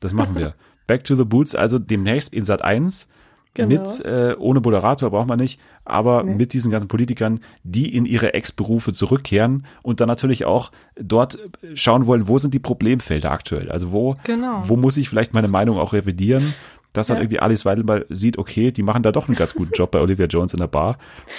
[0.00, 0.54] Das machen wir.
[0.88, 3.06] Back to the Boots, also demnächst in Sat 1
[3.54, 3.68] Genau.
[3.68, 6.34] mit, äh, ohne Moderator braucht man nicht, aber Nee.
[6.36, 11.38] mit diesen ganzen Politikern, die in ihre Ex-Berufe zurückkehren und dann natürlich auch dort
[11.74, 13.70] schauen wollen, wo sind die Problemfelder aktuell?
[13.70, 14.62] Also wo, Genau.
[14.66, 16.54] wo muss ich vielleicht meine Meinung auch revidieren?
[16.94, 17.22] Dass dann Ja.
[17.24, 20.00] irgendwie Alice Weidel mal sieht, okay, die machen da doch einen ganz guten Job bei
[20.00, 20.96] Olivia Jones in der Bar.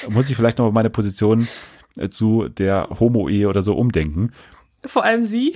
[0.09, 1.47] Muss ich vielleicht noch meine Position
[1.97, 4.31] äh, zu der Homo-Ehe oder so umdenken?
[4.85, 5.55] Vor allem sie.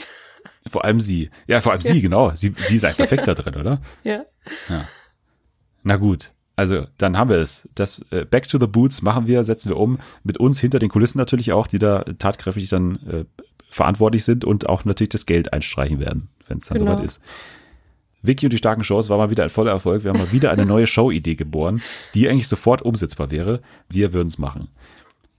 [0.68, 1.30] Vor allem sie.
[1.48, 2.32] Ja, vor allem sie, genau.
[2.36, 3.82] Sie, sie ist ein perfekter drin, oder?
[4.04, 4.24] Ja.
[5.84, 6.32] Na gut.
[6.58, 7.70] Also, dann haben wir es.
[7.76, 10.00] Das äh, Back to the Boots machen wir, setzen wir um.
[10.24, 13.26] Mit uns hinter den Kulissen natürlich auch, die da tatkräftig dann äh,
[13.70, 16.94] verantwortlich sind und auch natürlich das Geld einstreichen werden wenn es dann Genau.
[16.94, 17.22] soweit ist.
[18.22, 20.04] Vicky und die starken Shows war mal wieder ein voller Erfolg.
[20.04, 21.82] Wir haben mal wieder eine neue Show-Idee geboren,
[22.16, 23.62] die eigentlich sofort umsetzbar wäre.
[23.90, 24.70] Wir würden es machen.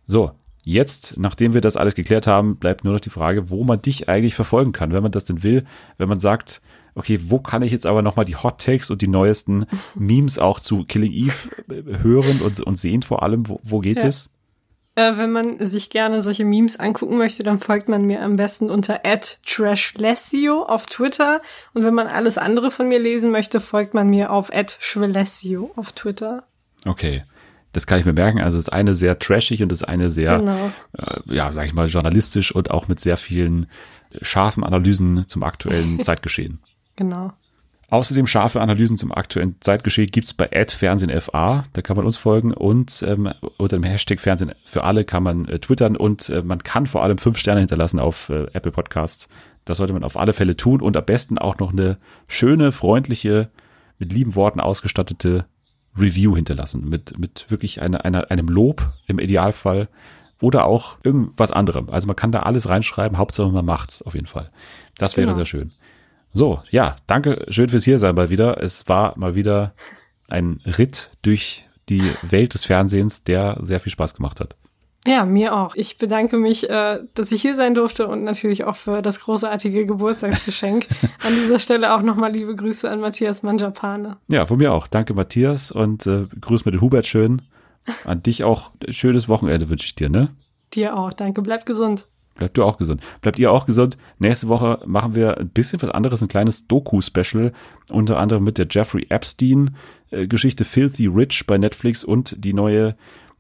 [0.07, 0.31] So,
[0.63, 4.09] jetzt, nachdem wir das alles geklärt haben, bleibt nur noch die Frage, wo man dich
[4.09, 5.65] eigentlich verfolgen kann, wenn man das denn will,
[5.99, 6.63] wenn man sagt,
[6.99, 10.61] okay, wo kann ich jetzt aber nochmal die Hot Takes und die neuesten Memes auch
[10.61, 11.33] zu Killing Eve
[11.71, 14.09] äh, hören und, und sehen vor allem, wo, wo geht Ja.
[14.09, 14.31] es?
[14.97, 18.69] Äh, wenn man sich gerne solche Memes angucken möchte, dann folgt man mir am besten
[18.69, 19.01] unter
[19.47, 21.41] @trashlessio auf Twitter.
[21.75, 24.51] Und wenn man alles andere von mir lesen möchte, folgt man mir auf
[24.81, 26.45] @schwelessio auf Twitter.
[26.85, 27.23] Okay.
[27.73, 28.41] Das kann ich mir merken.
[28.41, 30.73] Also das eine sehr trashig und das eine sehr, Genau.
[30.97, 33.67] äh, ja, sag ich mal, journalistisch und auch mit sehr vielen
[34.23, 36.61] scharfen Analysen zum aktuellen Zeitgeschehen.
[36.99, 37.33] Genau.
[37.91, 41.65] Außerdem scharfe Analysen zum aktuellen Zeitgeschehen gibt's bei @fernsehenfa.
[41.73, 45.47] Da kann man uns folgen und ähm, unter dem Hashtag Fernsehen für alle kann man
[45.47, 49.29] äh, twittern und äh, man kann vor allem fünf Sterne hinterlassen auf äh, Apple Podcasts.
[49.65, 53.49] Das sollte man auf alle Fälle tun und am besten auch noch eine schöne, freundliche,
[53.99, 55.47] mit lieben Worten ausgestattete
[55.97, 56.89] Review hinterlassen.
[56.89, 59.89] Mit, mit wirklich einer, einer, einem Lob im Idealfall
[60.43, 61.89] oder auch irgendwas anderem.
[61.91, 64.51] Also man kann da alles reinschreiben, Hauptsache man macht's auf jeden Fall.
[64.99, 65.37] Das wäre Genau.
[65.37, 65.73] sehr schön.
[66.39, 68.63] So, ja, danke schön fürs hier sein mal wieder.
[68.63, 69.75] Es war mal wieder
[70.29, 74.55] ein Ritt durch die Welt des Fernsehens, der sehr viel Spaß gemacht hat.
[75.05, 75.75] Ja, mir auch.
[75.75, 79.85] Ich bedanke mich, äh, dass ich hier sein durfte und natürlich auch für das großartige
[79.85, 80.87] Geburtstagsgeschenk.
[81.27, 84.19] An dieser Stelle auch nochmal liebe Grüße an Matthias Manjapane.
[84.29, 84.87] Ja, von mir auch.
[84.87, 87.43] Danke, Matthias, und äh, grüß den Hubert schön.
[88.05, 90.37] An dich auch schönes Wochenende wünsche ich dir, ne?
[90.73, 91.13] Dir auch.
[91.13, 91.43] Danke.
[91.43, 92.07] Bleib gesund.
[92.39, 93.03] Bleib du auch gesund.
[93.21, 93.99] Bleibt ihr auch gesund.
[94.19, 97.53] Nächste Woche machen wir ein bisschen was anderes, ein kleines Doku-Special,
[97.91, 102.95] unter anderem mit der Jeffrey Epstein-Geschichte Filthy Rich bei Netflix und die neue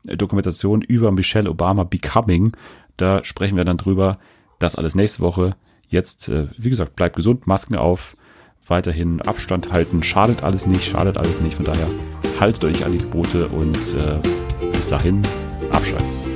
[0.06, 2.52] äh, Dokumentation über Michelle Obama Becoming.
[2.96, 4.18] Da sprechen wir dann drüber.
[4.58, 5.54] Das alles nächste Woche.
[5.88, 8.16] Jetzt, äh, wie gesagt, bleibt gesund, Masken auf,
[8.66, 10.02] weiterhin Abstand halten.
[10.02, 11.54] Schadet alles nicht, schadet alles nicht.
[11.54, 11.86] Von daher
[12.40, 14.18] haltet euch an die Gebote und äh,
[14.72, 15.22] bis dahin
[15.70, 16.27] abschalten.